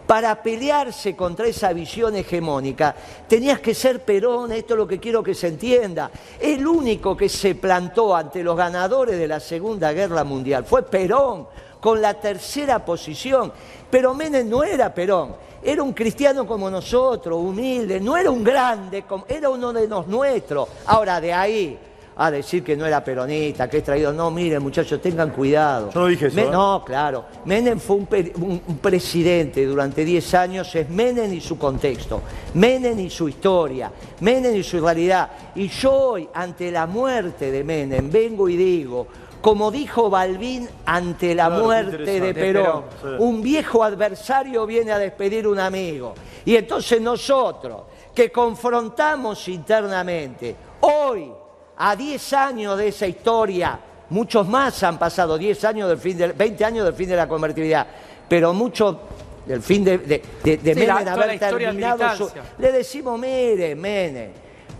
Para 0.07 0.43
pelearse 0.43 1.17
contra 1.17 1.47
esa 1.47 1.73
visión 1.73 2.15
hegemónica, 2.15 2.95
tenías 3.27 3.61
que 3.61 3.75
ser 3.75 4.05
Perón, 4.05 4.53
esto 4.53 4.75
es 4.75 4.79
lo 4.79 4.87
que 4.87 5.01
quiero 5.01 5.23
que 5.23 5.35
se 5.35 5.49
entienda. 5.49 6.11
El 6.39 6.67
único 6.67 7.17
que 7.17 7.29
se 7.29 7.55
plantó 7.55 8.15
ante 8.15 8.43
los 8.43 8.57
ganadores 8.57 9.19
de 9.19 9.27
la 9.27 9.41
Segunda 9.41 9.93
Guerra 9.93 10.23
Mundial 10.23 10.65
fue 10.65 10.83
Perón, 10.83 11.47
con 11.81 12.03
la 12.03 12.15
tercera 12.15 12.85
posición. 12.85 13.53
Pero 13.91 14.13
Menem 14.15 14.49
no 14.49 14.63
era 14.63 14.93
Perón, 14.93 15.37
era 15.63 15.83
un 15.83 15.95
cristiano 15.95 16.47
como 16.47 16.69
nosotros, 16.69 17.39
humilde, 17.39 17.99
no 17.99 18.17
era 18.17 18.31
un 18.31 18.45
grande, 18.45 19.05
era 19.27 19.49
uno 19.49 19.73
de 19.73 19.89
los 19.89 20.07
nuestros. 20.07 20.69
Ahora, 20.85 21.19
de 21.19 21.33
ahí 21.33 21.79
a 22.17 22.31
decir 22.31 22.63
que 22.63 22.77
no 22.77 22.87
era 22.87 23.03
peronista, 23.03 23.69
que 23.69 23.79
es 23.79 23.85
traído. 23.85 24.13
No, 24.13 24.31
miren, 24.31 24.63
muchachos, 24.63 25.01
tengan 25.03 25.31
cuidado. 25.31 25.91
Yo 25.91 26.01
no 26.01 26.07
dije 26.07 26.27
eso, 26.27 26.39
¿eh? 26.41 26.49
No, 26.51 26.85
claro. 26.85 27.25
Menem 27.45 27.79
fue 27.81 27.97
un, 27.97 28.07
pe- 28.07 28.33
un- 28.37 28.63
un 28.67 28.79
presidente 28.79 29.67
durante 29.67 30.05
10 30.05 30.35
años, 30.35 30.75
es 30.75 30.89
Menem 30.91 31.33
y 31.33 31.41
su 31.41 31.59
contexto, 31.59 32.21
Menem 32.55 32.99
y 33.01 33.11
su 33.11 33.29
historia, 33.29 33.91
Menem 34.21 34.55
y 34.57 34.63
su 34.63 34.81
realidad. 34.81 35.31
Y 35.57 35.69
yo 35.69 35.93
hoy, 35.93 36.29
ante 36.35 36.71
la 36.71 36.87
muerte 36.87 37.51
de 37.51 37.65
Menem, 37.65 38.11
vengo 38.11 38.49
y 38.49 38.57
digo, 38.57 39.07
como 39.41 39.71
dijo 39.71 40.09
Balbín 40.09 40.69
ante 40.87 41.35
la 41.35 41.49
Claro, 41.49 41.65
muerte 41.65 42.21
de 42.21 42.33
Perón, 42.33 42.85
Perón, 43.03 43.19
sí. 43.19 43.23
un 43.25 43.43
viejo 43.43 43.85
adversario 43.85 44.65
viene 44.67 44.93
a 44.93 44.99
despedir 44.99 45.47
un 45.47 45.59
amigo. 45.59 46.15
Y 46.47 46.57
entonces 46.57 47.01
nosotros, 47.01 47.83
que 48.15 48.31
confrontamos 48.33 49.47
internamente, 49.49 50.57
hoy, 50.81 51.31
a 51.77 51.97
10 51.97 52.33
años 52.35 52.79
de 52.79 52.89
esa 52.89 53.07
historia, 53.07 53.79
muchos 54.11 54.47
más 54.49 54.83
han 54.83 54.99
pasado, 54.99 55.37
10 55.39 55.65
años 55.65 55.89
del 55.89 55.99
fin 55.99 56.17
del, 56.17 56.33
20 56.33 56.65
años 56.65 56.85
del 56.85 56.95
fin 56.95 57.09
de 57.09 57.17
la 57.17 57.27
convertibilidad, 57.29 57.87
pero 58.29 58.53
mucho 58.53 59.01
del 59.47 59.61
fin 59.63 59.85
de, 59.85 59.99
de, 59.99 60.23
de- 60.43 60.57
de 60.59 60.75
Sí, 60.75 60.87
la- 60.87 60.95
Menem 60.97 61.13
haber 61.15 61.35
historia 61.35 61.69
de 61.73 61.79
terminado 61.81 62.17
su... 62.17 62.31
Le 62.59 62.73
decimos, 62.73 63.19
mire, 63.19 63.75
Menem, 63.75 64.31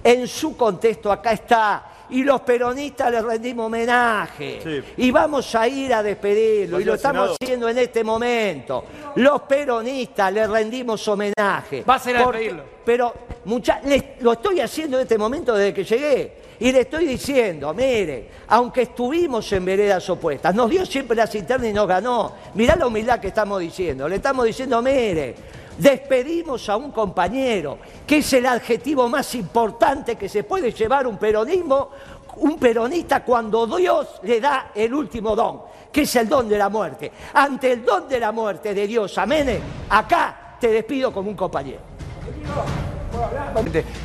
en 0.03 0.29
su 0.29 0.57
contexto 0.57 1.11
acá 1.11 1.33
está, 1.33 1.91
y 2.11 2.23
los 2.23 2.43
peronistas 2.43 3.11
le 3.11 3.23
rendimos 3.23 3.67
homenaje, 3.67 4.61
Sí. 4.63 4.83
y 4.99 5.11
vamos 5.11 5.55
a 5.55 5.67
ir 5.67 5.93
a 5.95 6.03
despedirlo, 6.03 6.79
y 6.79 6.85
lo 6.85 6.95
estamos 6.95 7.37
haciendo 7.41 7.69
en 7.69 7.79
este 7.79 8.05
momento. 8.05 8.85
Los 9.17 9.43
peronistas 9.43 10.33
le 10.33 10.47
rendimos 10.47 11.07
homenaje. 11.09 11.83
Vas 11.85 12.07
a 12.07 12.11
ir 12.11 12.17
a 12.17 12.21
despedirlo. 12.21 12.63
Pero 12.85 13.15
mucha- 13.47 13.81
le- 13.85 14.17
lo 14.21 14.33
estoy 14.33 14.61
haciendo 14.61 14.99
en 14.99 15.03
este 15.03 15.17
momento 15.19 15.55
desde 15.55 15.73
que 15.75 15.85
llegué. 15.85 16.44
Y 16.65 16.73
le 16.73 16.81
estoy 16.81 17.05
diciendo, 17.05 17.75
mire, 17.75 18.31
aunque 18.49 18.83
estuvimos 18.83 19.53
en 19.53 19.67
veredas 19.67 20.09
opuestas, 20.09 20.55
nos 20.55 20.71
dio 20.71 20.87
siempre 20.87 21.15
las 21.15 21.35
internas 21.35 21.69
y 21.69 21.75
nos 21.75 21.87
ganó. 21.87 22.33
Mirá 22.55 22.75
la 22.75 22.87
humildad 22.87 23.21
que 23.21 23.29
estamos 23.29 23.61
diciendo. 23.61 24.09
Le 24.09 24.17
estamos 24.17 24.47
diciendo, 24.47 24.81
mire, 24.81 25.35
despedimos 25.77 26.67
a 26.71 26.79
un 26.79 26.91
compañero, 26.91 27.77
que 28.07 28.17
es 28.17 28.33
el 28.33 28.47
adjetivo 28.47 29.11
más 29.11 29.35
importante 29.35 30.17
que 30.17 30.27
se 30.27 30.45
puede 30.45 30.73
llevar 30.73 31.07
un 31.07 31.19
peronismo, 31.19 31.91
un 32.37 32.59
peronista 32.59 33.23
cuando 33.23 33.67
Dios 33.67 34.21
le 34.23 34.41
da 34.41 34.71
el 34.75 34.95
último 34.95 35.37
don, 35.37 35.61
que 35.93 36.01
es 36.01 36.17
el 36.17 36.31
don 36.31 36.49
de 36.49 36.57
la 36.57 36.71
muerte. 36.71 37.13
Ante 37.35 37.73
el 37.73 37.85
don 37.85 38.09
de 38.09 38.19
la 38.19 38.33
muerte 38.33 38.73
de 38.73 38.87
Dios, 38.87 39.19
amén, 39.19 39.61
acá 39.91 40.57
te 40.59 40.69
despido 40.69 41.13
como 41.13 41.29
un 41.29 41.37
compañero. 41.37 41.81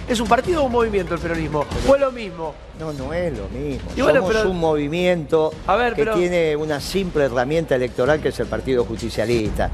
¿Es 0.07 0.20
un 0.20 0.28
partido 0.28 0.62
o 0.64 0.66
un 0.66 0.72
movimiento 0.72 1.16
el 1.16 1.20
peronismo? 1.20 1.64
Fue 1.86 1.99
lo 1.99 2.12
mismo. 2.12 2.53
No, 2.80 2.93
no 2.93 3.14
es 3.14 3.38
lo 3.38 3.47
mismo. 3.49 3.89
Y 3.95 4.01
bueno, 4.01 4.20
Somos 4.22 4.36
pero- 4.36 4.49
un 4.51 4.60
movimiento 4.60 5.51
A 5.68 5.76
ver, 5.76 5.93
que 5.95 6.03
pero- 6.03 6.16
tiene 6.16 6.55
una 6.55 6.80
simple 6.80 7.26
herramienta 7.26 7.76
electoral 7.76 8.22
que 8.22 8.30
es 8.30 8.39
el 8.39 8.47
Partido 8.47 8.86
Justicialista. 8.86 9.70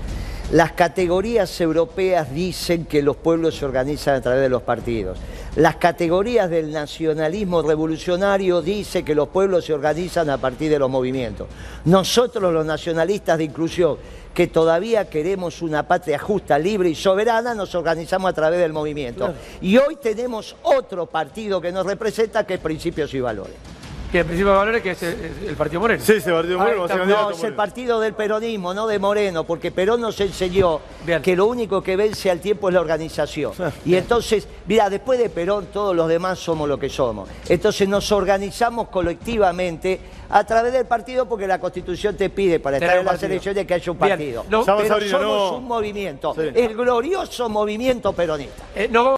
Las 0.51 0.73
categorías 0.73 1.59
europeas 1.59 2.31
dicen 2.31 2.85
que 2.85 3.01
los 3.01 3.15
pueblos 3.15 3.57
se 3.57 3.65
organizan 3.65 4.15
a 4.15 4.21
través 4.21 4.41
de 4.41 4.49
los 4.49 4.61
partidos. 4.61 5.17
Las 5.55 5.77
categorías 5.77 6.51
del 6.51 6.71
nacionalismo 6.71 7.63
revolucionario 7.63 8.61
dicen 8.61 9.03
que 9.03 9.15
los 9.15 9.29
pueblos 9.29 9.65
se 9.65 9.73
organizan 9.73 10.29
a 10.29 10.37
partir 10.37 10.69
de 10.69 10.77
los 10.77 10.89
movimientos. 10.89 11.47
Nosotros 11.85 12.53
los 12.53 12.63
nacionalistas 12.63 13.39
de 13.39 13.45
inclusión, 13.45 13.97
que 14.35 14.45
todavía 14.45 15.09
queremos 15.09 15.63
una 15.63 15.87
patria 15.87 16.19
justa, 16.19 16.59
libre 16.59 16.89
y 16.89 16.95
soberana, 16.95 17.55
nos 17.55 17.73
organizamos 17.73 18.29
a 18.29 18.33
través 18.33 18.59
del 18.59 18.71
movimiento. 18.71 19.33
Y 19.61 19.77
hoy 19.77 19.95
tenemos 19.95 20.55
otro 20.61 21.07
partido 21.07 21.59
que 21.59 21.71
nos 21.71 21.87
representa, 21.87 22.45
que 22.45 22.55
es 22.55 22.59
Principios 22.59 23.11
y 23.15 23.19
Valores. 23.19 23.74
Que 24.15 24.19
el 24.21 24.27
principio 24.27 24.53
de 24.53 24.57
valores 24.57 24.81
que 24.81 24.91
es 24.91 25.03
el, 25.03 25.55
Partido 25.57 25.81
Moreno. 25.81 26.01
Sí, 26.01 26.13
ese 26.13 26.31
partido 26.31 26.57
Moreno 26.57 26.85
está. 26.85 27.05
No, 27.05 27.31
es 27.31 27.43
el 27.43 27.53
partido 27.53 27.99
del 27.99 28.13
peronismo, 28.13 28.73
no 28.73 28.87
de 28.87 28.97
Moreno, 28.97 29.43
porque 29.43 29.71
Perón 29.71 29.99
nos 29.99 30.17
enseñó 30.21 30.79
Bien. 31.05 31.21
que 31.21 31.35
lo 31.35 31.47
único 31.47 31.81
que 31.81 31.97
vence 31.97 32.31
al 32.31 32.39
tiempo 32.39 32.69
es 32.69 32.75
la 32.75 32.79
organización. 32.79 33.51
Y 33.85 33.95
entonces, 33.95 34.47
mira, 34.67 34.89
después 34.89 35.19
de 35.19 35.29
Perón 35.29 35.65
todos 35.65 35.93
los 35.93 36.07
demás 36.07 36.39
somos 36.39 36.69
lo 36.69 36.79
que 36.79 36.87
somos. 36.87 37.27
Entonces 37.49 37.89
nos 37.89 38.09
organizamos 38.13 38.87
colectivamente 38.87 39.99
a 40.29 40.45
través 40.45 40.71
del 40.71 40.85
partido 40.85 41.27
porque 41.27 41.45
la 41.45 41.59
Constitución 41.59 42.15
te 42.15 42.29
pide 42.29 42.61
para 42.61 42.77
estar 42.77 42.99
en 42.99 43.03
las 43.03 43.21
elecciones 43.21 43.67
que 43.67 43.73
haya 43.73 43.91
un 43.91 43.97
partido. 43.97 44.45
No, 44.49 44.63
Pero 44.63 44.87
Sabrina, 44.87 45.11
somos 45.19 45.51
no. 45.51 45.57
un 45.57 45.67
movimiento, 45.67 46.33
Sí. 46.35 46.51
el 46.55 46.73
glorioso 46.73 47.49
movimiento 47.49 48.13
peronista. 48.13 48.63
Eh, 48.73 48.87
no, 48.89 49.17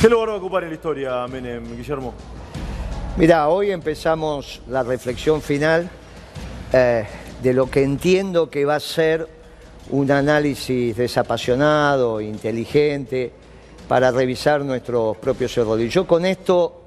¿Qué 0.00 0.08
lugar 0.08 0.28
va 0.28 0.32
a 0.34 0.36
ocupar 0.36 0.62
en 0.64 0.70
la 0.70 0.74
historia, 0.74 1.26
Menem, 1.26 1.76
Guillermo? 1.76 2.14
Mira, 3.16 3.48
hoy 3.48 3.70
empezamos 3.70 4.60
la 4.68 4.82
reflexión 4.82 5.40
final 5.40 5.88
eh, 6.72 7.04
de 7.40 7.52
lo 7.52 7.70
que 7.70 7.84
entiendo 7.84 8.50
que 8.50 8.64
va 8.64 8.74
a 8.74 8.80
ser 8.80 9.28
un 9.90 10.10
análisis 10.10 10.96
desapasionado, 10.96 12.20
inteligente, 12.20 13.30
para 13.86 14.10
revisar 14.10 14.64
nuestros 14.64 15.16
propios 15.18 15.56
errores. 15.56 15.86
Y 15.86 15.90
yo 15.90 16.08
con 16.08 16.26
esto 16.26 16.82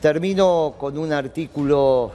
termino 0.00 0.74
con 0.78 0.96
un 0.96 1.12
artículo 1.12 2.12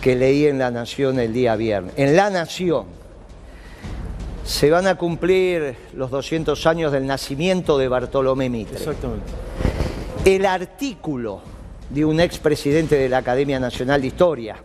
que 0.00 0.14
leí 0.14 0.46
en 0.46 0.60
La 0.60 0.70
Nación 0.70 1.18
el 1.18 1.32
día 1.32 1.56
viernes. 1.56 1.94
En 1.96 2.14
La 2.14 2.30
Nación 2.30 2.84
se 4.44 4.70
van 4.70 4.86
a 4.86 4.94
cumplir 4.94 5.74
los 5.94 6.12
200 6.12 6.64
años 6.66 6.92
del 6.92 7.04
nacimiento 7.04 7.76
de 7.78 7.88
Bartolomé 7.88 8.48
Mitre 8.48 8.76
Exactamente. 8.76 9.32
el 10.24 10.46
artículo 10.46 11.49
de 11.90 12.04
un 12.04 12.20
expresidente 12.20 12.96
de 12.96 13.08
la 13.08 13.18
Academia 13.18 13.58
Nacional 13.60 14.00
de 14.00 14.06
Historia 14.06 14.56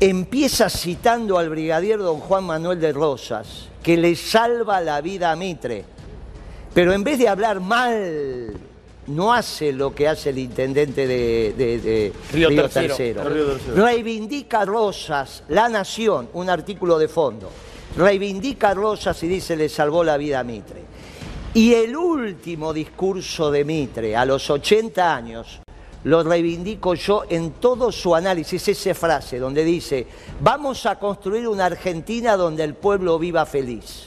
empieza 0.00 0.68
citando 0.70 1.38
al 1.38 1.48
brigadier 1.48 1.98
don 1.98 2.20
Juan 2.20 2.44
Manuel 2.44 2.78
de 2.80 2.92
Rosas, 2.92 3.66
que 3.82 3.96
le 3.96 4.14
salva 4.14 4.80
la 4.80 5.00
vida 5.00 5.32
a 5.32 5.36
Mitre, 5.36 5.84
pero 6.72 6.92
en 6.92 7.02
vez 7.02 7.18
de 7.18 7.26
hablar 7.28 7.58
mal, 7.60 8.52
no 9.08 9.32
hace 9.32 9.72
lo 9.72 9.92
que 9.94 10.06
hace 10.06 10.30
el 10.30 10.38
intendente 10.38 11.06
de, 11.06 11.54
de- 11.56 11.78
de 11.80 12.12
Río 12.32 12.48
Río, 12.50 12.62
Tercero. 12.62 12.94
Tercero. 12.94 13.24
De 13.24 13.30
Río 13.30 13.46
Tercero. 13.46 13.74
Reivindica 13.84 14.60
a 14.60 14.64
Rosas, 14.66 15.42
La 15.48 15.68
Nación, 15.68 16.28
un 16.34 16.48
artículo 16.48 16.96
de 16.98 17.08
fondo. 17.08 17.50
Reivindica 17.96 18.70
a 18.70 18.74
Rosas 18.74 19.20
y 19.24 19.28
dice 19.28 19.56
le 19.56 19.68
salvó 19.68 20.04
la 20.04 20.16
vida 20.16 20.38
a 20.38 20.44
Mitre. 20.44 20.82
Y 21.54 21.72
el 21.74 21.96
último 21.96 22.72
discurso 22.72 23.50
de 23.50 23.64
Mitre, 23.64 24.14
a 24.14 24.24
los 24.24 24.48
80 24.48 25.16
años, 25.16 25.60
lo 26.08 26.22
reivindico 26.22 26.94
yo 26.94 27.24
en 27.28 27.50
todo 27.60 27.92
su 27.92 28.14
análisis, 28.14 28.66
esa 28.66 28.94
frase 28.94 29.38
donde 29.38 29.62
dice, 29.62 30.06
vamos 30.40 30.86
a 30.86 30.98
construir 30.98 31.46
una 31.46 31.66
Argentina 31.66 32.34
donde 32.34 32.64
el 32.64 32.72
pueblo 32.72 33.18
viva 33.18 33.44
feliz. 33.44 34.06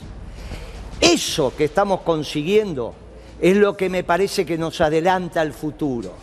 Eso 0.99 1.53
que 1.55 1.65
estamos 1.65 2.01
consiguiendo 2.01 2.95
es 3.39 3.55
lo 3.55 3.77
que 3.77 3.87
me 3.87 4.03
parece 4.03 4.47
que 4.47 4.57
nos 4.57 4.81
adelanta 4.81 5.41
al 5.41 5.53
futuro. 5.53 6.13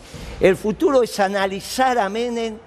El 0.41 0.57
futuro 0.57 1.01
es 1.01 1.17
analizar 1.17 1.97
a 1.97 2.09
Menem 2.09 2.57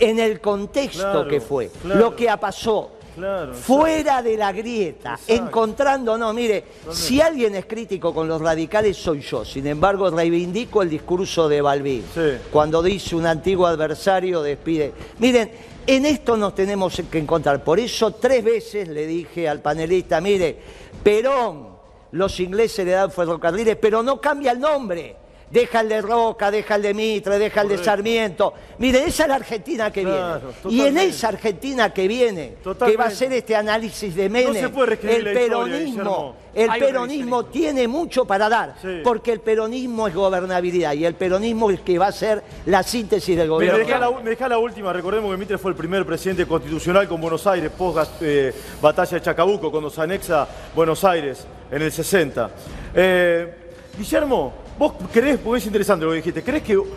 en 0.00 0.18
el 0.18 0.40
contexto 0.40 1.02
Claro, 1.02 1.28
que 1.28 1.40
fue, 1.42 1.68
claro. 1.82 2.00
lo 2.00 2.16
que 2.16 2.34
pasó. 2.40 2.92
Claro, 3.14 3.52
fuera 3.52 4.22
de 4.22 4.36
la 4.38 4.52
grieta, 4.52 5.18
encontrando, 5.26 6.16
no, 6.16 6.32
mire, 6.32 6.64
si 6.90 7.20
alguien 7.20 7.54
es 7.54 7.66
crítico 7.66 8.14
con 8.14 8.26
los 8.26 8.40
radicales 8.40 8.96
soy 8.96 9.20
yo, 9.20 9.44
sin 9.44 9.66
embargo 9.66 10.08
reivindico 10.10 10.80
el 10.82 10.88
discurso 10.88 11.46
de 11.48 11.60
Balbín, 11.60 12.04
Sí. 12.14 12.38
cuando 12.50 12.82
dice 12.82 13.14
un 13.14 13.26
antiguo 13.26 13.66
adversario 13.66 14.40
despide. 14.40 14.92
Miren, 15.18 15.50
en 15.86 16.06
esto 16.06 16.36
nos 16.38 16.54
tenemos 16.54 17.02
que 17.10 17.18
encontrar, 17.18 17.62
por 17.62 17.78
eso 17.78 18.12
tres 18.12 18.42
veces 18.42 18.88
le 18.88 19.06
dije 19.06 19.46
al 19.48 19.60
panelista, 19.60 20.20
mire, 20.20 20.58
Perón, 21.02 21.68
los 22.12 22.40
ingleses 22.40 22.84
le 22.86 22.92
dan 22.92 23.10
ferrocarriles, 23.10 23.76
pero 23.76 24.02
no 24.02 24.20
cambia 24.20 24.52
el 24.52 24.60
nombre. 24.60 25.16
Deja 25.52 25.80
el 25.80 25.88
de 25.90 26.00
Roca, 26.00 26.50
deja 26.50 26.76
el 26.76 26.82
de 26.82 26.94
Mitre, 26.94 27.38
deja 27.38 27.60
el 27.60 27.68
de 27.68 27.76
Sarmiento. 27.84 28.54
Mire, 28.78 29.04
esa 29.06 29.24
es 29.24 29.28
la 29.28 29.34
Argentina 29.34 29.92
que 29.92 30.02
Claro, 30.02 30.52
viene. 30.64 30.76
Y 30.84 30.86
en 30.88 30.96
esa 30.96 31.28
Argentina 31.28 31.92
que 31.92 32.08
viene, 32.08 32.54
que 32.86 32.96
va 32.96 33.04
a 33.04 33.08
hacer 33.08 33.30
este 33.34 33.54
análisis 33.54 34.14
de 34.14 34.30
Menem, 34.30 34.56
el 34.56 34.64
historia, 34.64 35.34
peronismo, 35.34 36.34
el 36.54 36.70
peronismo 36.78 37.44
tiene 37.44 37.86
mucho 37.86 38.24
para 38.24 38.48
dar, 38.48 38.76
Sí. 38.80 39.00
porque 39.04 39.30
el 39.32 39.40
peronismo 39.40 40.08
es 40.08 40.14
gobernabilidad 40.14 40.94
y 40.94 41.04
el 41.04 41.14
peronismo 41.16 41.70
es 41.70 41.78
el 41.80 41.84
que 41.84 41.98
va 41.98 42.06
a 42.06 42.12
ser 42.12 42.42
la 42.64 42.82
síntesis 42.82 43.36
del 43.36 43.48
Me 43.48 43.52
gobierno. 43.52 43.98
la, 44.00 44.10
me 44.22 44.30
dejá 44.30 44.48
la 44.48 44.56
última, 44.58 44.90
recordemos 44.90 45.30
que 45.30 45.36
Mitre 45.36 45.58
fue 45.58 45.72
el 45.72 45.76
primer 45.76 46.06
presidente 46.06 46.46
constitucional 46.46 47.06
con 47.06 47.20
Buenos 47.20 47.46
Aires, 47.46 47.70
post 47.76 48.10
eh, 48.22 48.54
batalla 48.80 49.18
de 49.18 49.20
Chacabuco, 49.22 49.70
cuando 49.70 49.90
se 49.90 50.00
anexa 50.00 50.48
Buenos 50.74 51.04
Aires 51.04 51.46
en 51.70 51.82
el 51.82 51.92
60. 51.92 52.50
Eh, 52.94 53.54
Guillermo, 53.98 54.61
vos 54.78 54.92
crees, 55.12 55.38
porque 55.38 55.58
es 55.60 55.66
interesante 55.66 56.04
lo 56.04 56.10
que 56.12 56.16
dijiste, 56.18 56.42
¿crees 56.42 56.62
que 56.62 56.76
hubo 56.76 56.88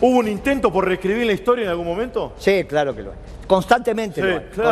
un 0.00 0.28
intento 0.28 0.72
por 0.72 0.86
reescribir 0.86 1.26
la 1.26 1.32
historia 1.32 1.64
en 1.64 1.70
algún 1.70 1.86
momento? 1.86 2.32
Sí, 2.38 2.64
claro 2.64 2.94
que 2.94 3.02
lo 3.02 3.10
hay. 3.12 3.16
Constantemente 3.46 4.20
Sí, 4.20 4.26
lo 4.26 4.38
hay. 4.38 4.44
claro. 4.54 4.70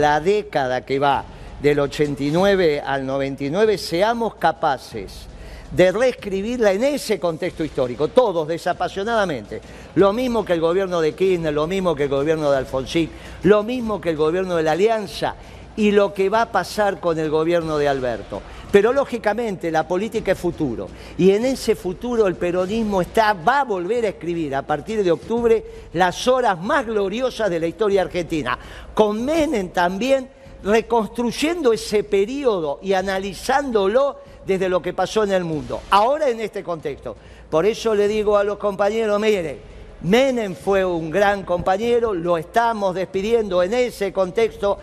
la 0.00 0.20
década 0.20 0.84
que 0.84 0.98
va 0.98 1.24
del 1.62 1.80
89 1.80 2.80
al 2.80 3.04
99, 3.06 3.76
seamos 3.78 4.34
capaces 4.36 5.26
de 5.70 5.92
reescribirla 5.92 6.72
en 6.72 6.84
ese 6.84 7.20
contexto 7.20 7.64
histórico, 7.64 8.08
todos 8.08 8.48
desapasionadamente. 8.48 9.60
Lo 9.94 10.12
mismo 10.12 10.44
que 10.44 10.54
el 10.54 10.60
gobierno 10.60 11.00
de 11.00 11.14
Kirchner, 11.14 11.52
lo 11.52 11.66
mismo 11.66 11.94
que 11.94 12.04
el 12.04 12.08
gobierno 12.08 12.50
de 12.50 12.58
Alfonsín, 12.58 13.10
lo 13.44 13.62
mismo 13.62 14.00
que 14.00 14.10
el 14.10 14.16
gobierno 14.16 14.56
de 14.56 14.62
la 14.62 14.72
Alianza 14.72 15.34
y 15.76 15.92
lo 15.92 16.12
que 16.12 16.28
va 16.28 16.42
a 16.42 16.52
pasar 16.52 17.00
con 17.00 17.18
el 17.18 17.30
gobierno 17.30 17.78
de 17.78 17.88
Alberto. 17.88 18.42
Pero 18.70 18.92
lógicamente 18.92 19.70
la 19.70 19.86
política 19.86 20.32
es 20.32 20.38
futuro 20.38 20.88
y 21.18 21.30
en 21.30 21.44
ese 21.44 21.74
futuro 21.74 22.26
el 22.26 22.36
peronismo 22.36 23.00
está, 23.00 23.32
va 23.32 23.60
a 23.60 23.64
volver 23.64 24.04
a 24.04 24.10
escribir 24.10 24.54
a 24.54 24.62
partir 24.62 25.02
de 25.02 25.10
octubre 25.10 25.64
las 25.92 26.28
horas 26.28 26.60
más 26.60 26.86
gloriosas 26.86 27.50
de 27.50 27.60
la 27.60 27.66
historia 27.66 28.02
argentina. 28.02 28.58
Con 28.94 29.26
también 29.72 30.28
reconstruyendo 30.62 31.72
ese 31.72 32.04
periodo 32.04 32.78
y 32.82 32.92
analizándolo 32.92 34.16
desde 34.46 34.68
lo 34.68 34.80
que 34.82 34.92
pasó 34.92 35.24
en 35.24 35.32
el 35.32 35.44
mundo. 35.44 35.80
Ahora 35.90 36.28
en 36.28 36.40
este 36.40 36.62
contexto. 36.62 37.16
Por 37.50 37.66
eso 37.66 37.94
le 37.94 38.08
digo 38.08 38.36
a 38.36 38.44
los 38.44 38.58
compañeros, 38.58 39.20
mire, 39.20 39.58
Menem 40.02 40.54
fue 40.54 40.84
un 40.84 41.10
gran 41.10 41.42
compañero, 41.42 42.14
lo 42.14 42.38
estamos 42.38 42.94
despidiendo 42.94 43.62
en 43.62 43.74
ese 43.74 44.12
contexto 44.12 44.78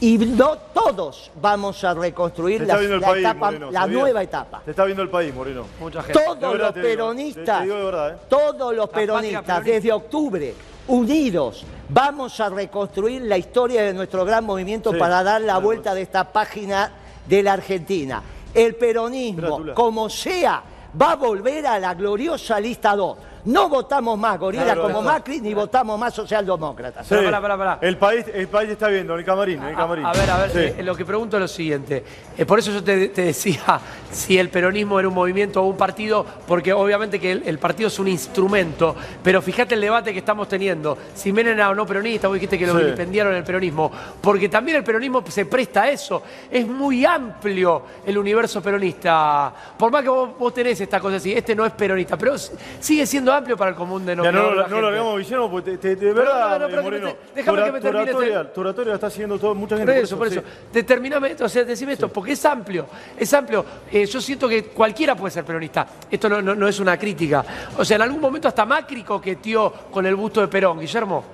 y 0.00 0.18
no 0.18 0.56
todos 0.74 1.30
vamos 1.40 1.84
a 1.84 1.94
reconstruir 1.94 2.60
la, 2.62 2.64
está 2.74 2.76
viendo 2.78 2.96
el 2.96 3.00
la 3.00 3.06
país, 3.08 3.24
etapa- 3.24 3.46
Moreno, 3.46 3.70
la 3.70 3.80
¿sabías? 3.82 4.00
nueva 4.00 4.22
etapa. 4.22 4.62
Te 4.64 4.70
está 4.72 4.84
viendo 4.84 5.02
el 5.04 5.08
país, 5.10 5.32
Moreno. 5.32 5.64
Mucha 5.78 6.02
gente. 6.02 6.20
Todos 6.24 6.40
verdad 6.40 6.58
los 6.58 6.74
te 6.74 6.80
digo, 6.80 6.90
peronistas, 6.90 7.58
te 7.60 7.64
digo 7.64 7.76
de 7.76 7.84
verdad, 7.84 8.10
¿eh? 8.14 8.16
todos 8.28 8.74
los 8.74 8.88
peronistas, 8.88 9.42
peronista. 9.44 9.60
desde 9.72 9.92
octubre, 9.92 10.54
unidos, 10.88 11.64
vamos 11.88 12.38
a 12.40 12.48
reconstruir 12.48 13.22
la 13.22 13.38
historia 13.38 13.82
de 13.82 13.92
nuestro 13.94 14.24
gran 14.24 14.44
movimiento 14.44 14.92
Sí, 14.92 14.98
para 14.98 15.22
dar 15.22 15.40
la 15.40 15.46
claro. 15.54 15.60
vuelta 15.62 15.94
de 15.94 16.02
esta 16.02 16.32
página 16.32 16.90
de 17.26 17.42
la 17.42 17.54
Argentina. 17.54 18.22
El 18.52 18.74
peronismo, 18.74 19.40
Gratula. 19.58 19.74
como 19.74 20.10
sea, 20.10 20.62
va 21.00 21.12
a 21.12 21.16
volver 21.16 21.66
a 21.66 21.78
la 21.78 21.94
gloriosa 21.94 22.60
lista 22.60 22.94
2. 22.96 23.16
No 23.44 23.68
votamos 23.68 24.16
más 24.18 24.38
gorila 24.38 24.62
Claro, 24.64 24.82
como 24.82 25.00
claro. 25.00 25.08
Macri, 25.18 25.40
ni 25.40 25.52
votamos 25.52 25.98
más 25.98 26.14
socialdemócratas. 26.14 27.06
Pero 27.08 27.24
pará, 27.24 27.40
pará, 27.40 27.56
pará. 27.58 27.78
El 27.80 27.96
país, 27.98 28.24
el 28.32 28.46
país 28.48 28.70
está 28.70 28.86
viendo, 28.88 29.14
en 29.14 29.18
el 29.18 29.24
camarín, 29.24 29.60
el 29.62 29.74
A, 29.74 29.76
camarín. 29.76 30.06
a 30.06 30.12
ver, 30.12 30.30
a 30.30 30.38
ver, 30.38 30.50
Sí. 30.50 30.58
eh, 30.78 30.82
lo 30.84 30.94
que 30.94 31.04
pregunto 31.04 31.36
es 31.36 31.40
lo 31.40 31.48
siguiente. 31.48 32.04
Eh, 32.38 32.46
por 32.46 32.60
eso 32.60 32.70
yo 32.70 32.84
te, 32.84 33.08
te 33.08 33.22
decía 33.22 33.80
si 34.12 34.38
el 34.38 34.48
peronismo 34.48 34.98
era 35.00 35.08
un 35.08 35.14
movimiento 35.14 35.60
o 35.62 35.66
un 35.66 35.76
partido, 35.76 36.24
porque 36.46 36.72
obviamente 36.72 37.18
que 37.18 37.32
el, 37.32 37.42
el 37.46 37.58
partido 37.58 37.88
es 37.88 37.98
un 37.98 38.06
instrumento, 38.08 38.94
pero 39.24 39.42
fíjate 39.42 39.74
el 39.74 39.80
debate 39.80 40.12
que 40.12 40.20
estamos 40.20 40.46
teniendo. 40.48 40.96
Si 41.14 41.32
Menem 41.32 41.54
era 41.54 41.70
o 41.70 41.74
no 41.74 41.84
peronista, 41.84 42.28
vos 42.28 42.34
dijiste 42.34 42.56
que 42.58 42.66
lo 42.66 42.72
Sí. 42.78 42.84
vilipendiaron 42.84 43.34
el 43.34 43.42
peronismo, 43.42 43.90
porque 44.20 44.48
también 44.48 44.76
el 44.76 44.84
peronismo 44.84 45.24
se 45.28 45.46
presta 45.46 45.82
a 45.82 45.90
eso. 45.90 46.22
Es 46.50 46.66
muy 46.66 47.04
amplio 47.04 47.82
el 48.06 48.16
universo 48.18 48.62
peronista. 48.62 49.52
Por 49.76 49.90
más 49.90 50.02
que 50.02 50.08
vos, 50.08 50.30
vos 50.38 50.54
tenés 50.54 50.80
esta 50.80 51.00
cosa 51.00 51.16
así, 51.16 51.32
este 51.32 51.54
no 51.56 51.66
es 51.66 51.72
peronista, 51.72 52.16
pero 52.16 52.36
sigue 52.38 53.04
siendo 53.06 53.31
amplio 53.32 53.56
para 53.56 53.70
el 53.70 53.76
común 53.76 54.04
de 54.06 54.14
Ya 54.14 54.30
no, 54.30 54.54
no 54.54 54.62
gente. 54.64 54.80
lo 54.80 54.88
hagamos, 54.88 55.18
Guillermo, 55.18 55.50
porque 55.50 55.72
te, 55.72 55.78
te- 55.78 55.88
de 55.96 56.12
Pero, 56.14 56.14
verdad, 56.14 56.60
no, 56.60 56.68
no, 56.68 56.82
Moreno, 56.82 57.12
déjame 57.34 57.58
tu 57.58 57.64
que 57.64 57.72
me 57.72 57.80
termine 57.80 58.04
tu 58.04 58.10
oratoria, 58.18 58.40
este- 58.42 58.54
tu 58.54 58.60
oratoria 58.60 58.94
está 58.94 59.10
siguiendo 59.10 59.38
todo, 59.38 59.54
mucha 59.54 59.76
Por 59.76 59.86
gente. 59.86 60.00
eso, 60.00 60.16
por 60.18 60.28
sí. 60.30 60.38
eso. 60.38 60.46
Determiname, 60.72 61.36
o 61.40 61.48
sea, 61.48 61.64
decime 61.64 61.92
esto, 61.94 62.08
porque 62.08 62.32
es 62.32 62.44
amplio, 62.44 62.86
es 63.16 63.32
amplio. 63.34 63.64
Eh, 63.90 64.06
yo 64.06 64.20
siento 64.20 64.48
que 64.48 64.64
cualquiera 64.66 65.14
puede 65.16 65.32
ser 65.32 65.44
peronista. 65.44 65.86
Esto 66.10 66.28
no, 66.28 66.40
no- 66.42 66.54
no 66.54 66.68
es 66.68 66.78
una 66.80 66.98
crítica. 66.98 67.44
O 67.78 67.84
sea, 67.84 67.96
en 67.96 68.02
algún 68.02 68.20
momento 68.20 68.48
hasta 68.48 68.64
Macri 68.64 69.02
coqueteó 69.02 69.72
con 69.90 70.06
el 70.06 70.14
busto 70.14 70.40
de 70.40 70.48
Perón, 70.48 70.78
Guillermo. 70.80 71.24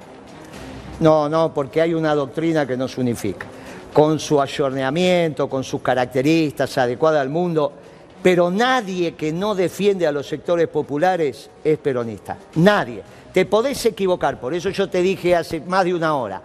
No, 1.00 1.28
no, 1.28 1.52
porque 1.54 1.80
hay 1.80 1.94
una 1.94 2.14
doctrina 2.14 2.66
que 2.66 2.76
nos 2.76 2.98
unifica, 2.98 3.46
con 3.92 4.18
su 4.18 4.40
ayorneamiento, 4.40 5.48
con 5.48 5.62
sus 5.62 5.80
características 5.80 6.76
adecuadas 6.78 7.20
al 7.22 7.28
mundo, 7.28 7.72
pero 8.22 8.50
nadie 8.50 9.14
que 9.14 9.32
no 9.32 9.54
defiende 9.54 10.06
a 10.06 10.12
los 10.12 10.26
sectores 10.26 10.68
populares 10.68 11.50
es 11.62 11.78
peronista. 11.78 12.36
Nadie. 12.56 13.02
Te 13.32 13.46
podés 13.46 13.84
equivocar, 13.86 14.40
por 14.40 14.54
eso 14.54 14.70
yo 14.70 14.88
te 14.88 15.02
dije 15.02 15.36
hace 15.36 15.60
más 15.60 15.84
de 15.84 15.94
una 15.94 16.14
hora. 16.14 16.42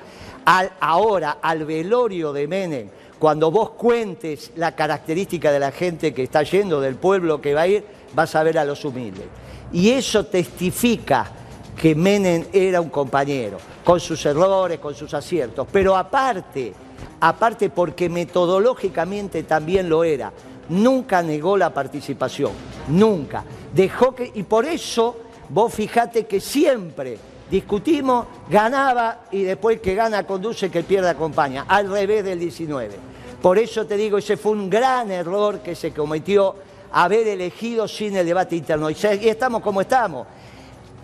Ahora, 0.79 1.37
al 1.41 1.65
velorio 1.65 2.33
de 2.33 2.47
Menem, 2.47 2.89
cuando 3.17 3.49
vos 3.49 3.71
cuentes 3.71 4.51
la 4.57 4.75
característica 4.75 5.51
de 5.51 5.59
la 5.59 5.71
gente 5.71 6.13
que 6.13 6.23
está 6.23 6.43
yendo, 6.43 6.81
del 6.81 6.95
pueblo 6.95 7.39
que 7.41 7.53
va 7.53 7.61
a 7.61 7.67
ir, 7.67 7.85
vas 8.13 8.35
a 8.35 8.43
ver 8.43 8.57
a 8.57 8.65
los 8.65 8.83
humildes. 8.83 9.25
Y 9.71 9.91
eso 9.91 10.25
testifica 10.25 11.31
que 11.75 11.95
Menem 11.95 12.45
era 12.53 12.81
un 12.81 12.89
compañero, 12.89 13.57
con 13.83 13.99
sus 13.99 14.25
errores, 14.25 14.79
con 14.79 14.93
sus 14.93 15.13
aciertos, 15.13 15.67
pero 15.71 15.95
aparte, 15.95 16.73
aparte 17.19 17.69
porque 17.69 18.09
metodológicamente 18.09 19.43
también 19.43 19.89
lo 19.89 20.03
era, 20.03 20.31
nunca 20.69 21.21
negó 21.21 21.57
la 21.57 21.73
participación, 21.73 22.51
nunca. 22.87 23.43
Dejó 23.73 24.13
que, 24.13 24.31
y 24.33 24.43
por 24.43 24.65
eso 24.65 25.17
vos 25.49 25.73
fijate 25.73 26.25
que 26.25 26.39
siempre 26.39 27.17
discutimos, 27.49 28.25
ganaba 28.49 29.25
y 29.31 29.43
después 29.43 29.79
que 29.79 29.95
gana 29.95 30.25
conduce, 30.25 30.69
que 30.69 30.83
pierde 30.83 31.09
acompaña, 31.09 31.65
al 31.67 31.89
revés 31.89 32.23
del 32.23 32.39
19. 32.39 33.13
Por 33.41 33.57
eso 33.57 33.85
te 33.85 33.97
digo, 33.97 34.17
ese 34.17 34.37
fue 34.37 34.53
un 34.53 34.69
gran 34.69 35.11
error 35.11 35.59
que 35.59 35.75
se 35.75 35.91
cometió 35.91 36.55
haber 36.93 37.27
elegido 37.27 37.87
sin 37.87 38.15
el 38.15 38.25
debate 38.25 38.55
interno. 38.55 38.89
Y 38.89 38.95
estamos 39.27 39.61
como 39.61 39.81
estamos. 39.81 40.25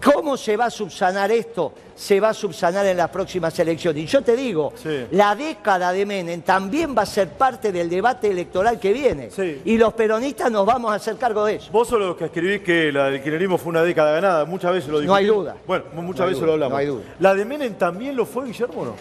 ¿Cómo 0.04 0.38
se 0.38 0.56
va 0.56 0.66
a 0.66 0.70
subsanar 0.70 1.30
esto? 1.32 1.74
Se 1.96 2.20
va 2.22 2.30
a 2.30 2.34
subsanar 2.34 2.86
en 2.86 2.96
las 2.96 3.10
próximas 3.10 3.58
elecciones. 3.60 4.04
Y 4.04 4.08
yo 4.08 4.22
te 4.22 4.36
digo, 4.36 4.72
Sí. 4.82 5.08
la 5.12 5.36
década 5.36 5.92
de 5.92 6.06
Menem 6.06 6.42
también 6.42 6.96
va 6.98 7.02
a 7.02 7.06
ser 7.06 7.28
parte 7.30 7.72
del 7.74 7.90
debate 7.90 8.30
electoral 8.32 8.80
que 8.80 8.94
viene. 8.94 9.30
Sí. 9.30 9.62
Y 9.66 9.78
los 9.78 9.94
peronistas 9.94 10.50
nos 10.50 10.66
vamos 10.66 10.92
a 10.92 10.96
hacer 10.96 11.18
cargo 11.18 11.44
de 11.44 11.56
eso. 11.56 11.70
Vos 11.72 11.88
sos 11.90 12.00
los 12.00 12.16
que 12.16 12.26
escribís 12.26 12.62
que 12.62 12.92
la 12.94 13.06
del 13.10 13.22
kirchnerismo 13.22 13.58
fue 13.58 13.72
una 13.72 13.84
década 13.84 14.12
ganada, 14.14 14.46
muchas 14.46 14.72
veces 14.72 14.90
lo 14.90 15.02
No 15.02 15.14
hay 15.14 15.26
duda. 15.26 15.58
Bueno, 15.68 15.84
muchas 15.96 16.22
No 16.22 16.26
veces 16.28 16.40
duda, 16.40 16.48
lo 16.48 16.54
hablamos. 16.54 16.72
no 16.74 16.78
hay 16.78 16.86
duda. 16.88 17.04
¿La 17.20 17.34
de 17.36 17.46
Menem 17.46 17.74
también 17.74 18.16
lo 18.16 18.26
fue, 18.26 18.46
Guillermo, 18.46 18.82
o 18.82 18.86
no? 18.86 18.96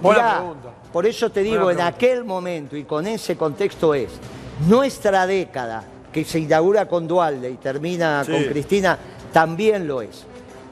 Buena 0.00 0.22
Mirá, 0.22 0.36
pregunta. 0.38 0.68
Por 0.92 1.06
eso 1.06 1.30
te 1.30 1.40
digo, 1.42 1.70
en 1.72 1.80
aquel 1.80 2.24
momento 2.24 2.76
y 2.76 2.84
con 2.84 3.06
ese 3.08 3.36
contexto 3.36 3.92
es, 3.94 4.10
nuestra 4.68 5.26
década, 5.26 5.82
que 6.12 6.24
se 6.24 6.38
inaugura 6.38 6.86
con 6.86 7.08
Dualde 7.08 7.50
y 7.50 7.54
termina 7.56 8.22
Sí. 8.24 8.30
con 8.30 8.44
Cristina, 8.44 8.96
también 9.32 9.88
lo 9.88 10.00
es. 10.00 10.24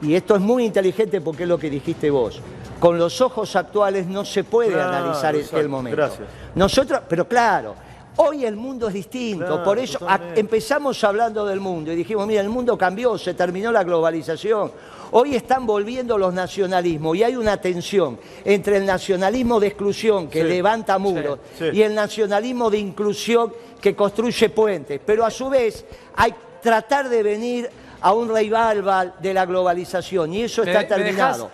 Y 0.03 0.15
esto 0.15 0.35
es 0.35 0.41
muy 0.41 0.65
inteligente 0.65 1.21
porque 1.21 1.45
es 1.45 1.49
lo 1.49 1.59
que 1.59 1.71
dijiste 1.71 2.11
vos. 2.11 2.41
Con 2.81 2.99
los 2.99 3.21
ojos 3.21 3.55
actuales 3.55 4.07
no 4.07 4.25
se 4.25 4.43
puede 4.45 4.73
Claro, 4.73 4.97
analizar 4.97 5.35
el- 5.35 5.41
exacto. 5.43 5.61
el 5.61 5.69
momento. 5.69 5.97
Gracias. 5.97 6.29
Nosotros, 6.57 7.01
pero 7.09 7.29
claro, 7.29 7.77
hoy 8.17 8.45
el 8.45 8.57
mundo 8.57 8.89
es 8.89 8.95
distinto. 8.95 9.47
Claro, 9.47 9.63
por 9.65 9.79
eso 9.79 9.99
a- 10.09 10.19
empezamos 10.35 11.03
hablando 11.05 11.47
del 11.47 11.61
mundo 11.61 11.93
y 11.93 11.97
dijimos, 11.97 12.27
mira, 12.27 12.41
el 12.41 12.49
mundo 12.49 12.77
cambió, 12.77 13.17
se 13.17 13.35
terminó 13.35 13.71
la 13.71 13.85
globalización. 13.85 14.73
Hoy 15.13 15.37
están 15.37 15.67
volviendo 15.67 16.19
los 16.19 16.35
nacionalismos 16.35 17.17
y 17.19 17.23
hay 17.23 17.37
una 17.37 17.59
tensión 17.59 18.19
entre 18.45 18.79
el 18.79 18.87
nacionalismo 18.87 19.61
de 19.61 19.69
exclusión 19.69 20.27
que 20.29 20.43
Sí, 20.43 20.49
levanta 20.49 20.99
muros 20.99 21.39
sí, 21.57 21.67
sí. 21.71 21.77
y 21.77 21.83
el 21.83 21.95
nacionalismo 21.95 22.69
de 22.71 22.79
inclusión 22.79 23.53
que 23.81 23.95
construye 23.95 24.49
puentes. 24.49 25.01
Pero 25.05 25.25
a 25.25 25.31
su 25.31 25.49
vez 25.51 25.85
hay 26.17 26.35
tratar 26.63 27.09
de 27.09 27.23
venir 27.23 27.69
a 28.03 28.13
un 28.13 28.29
revival 28.29 29.15
de 29.21 29.33
la 29.33 29.47
globalización 29.47 30.35
y 30.35 30.43
eso 30.43 30.65
está 30.65 30.87
terminado. 30.87 31.51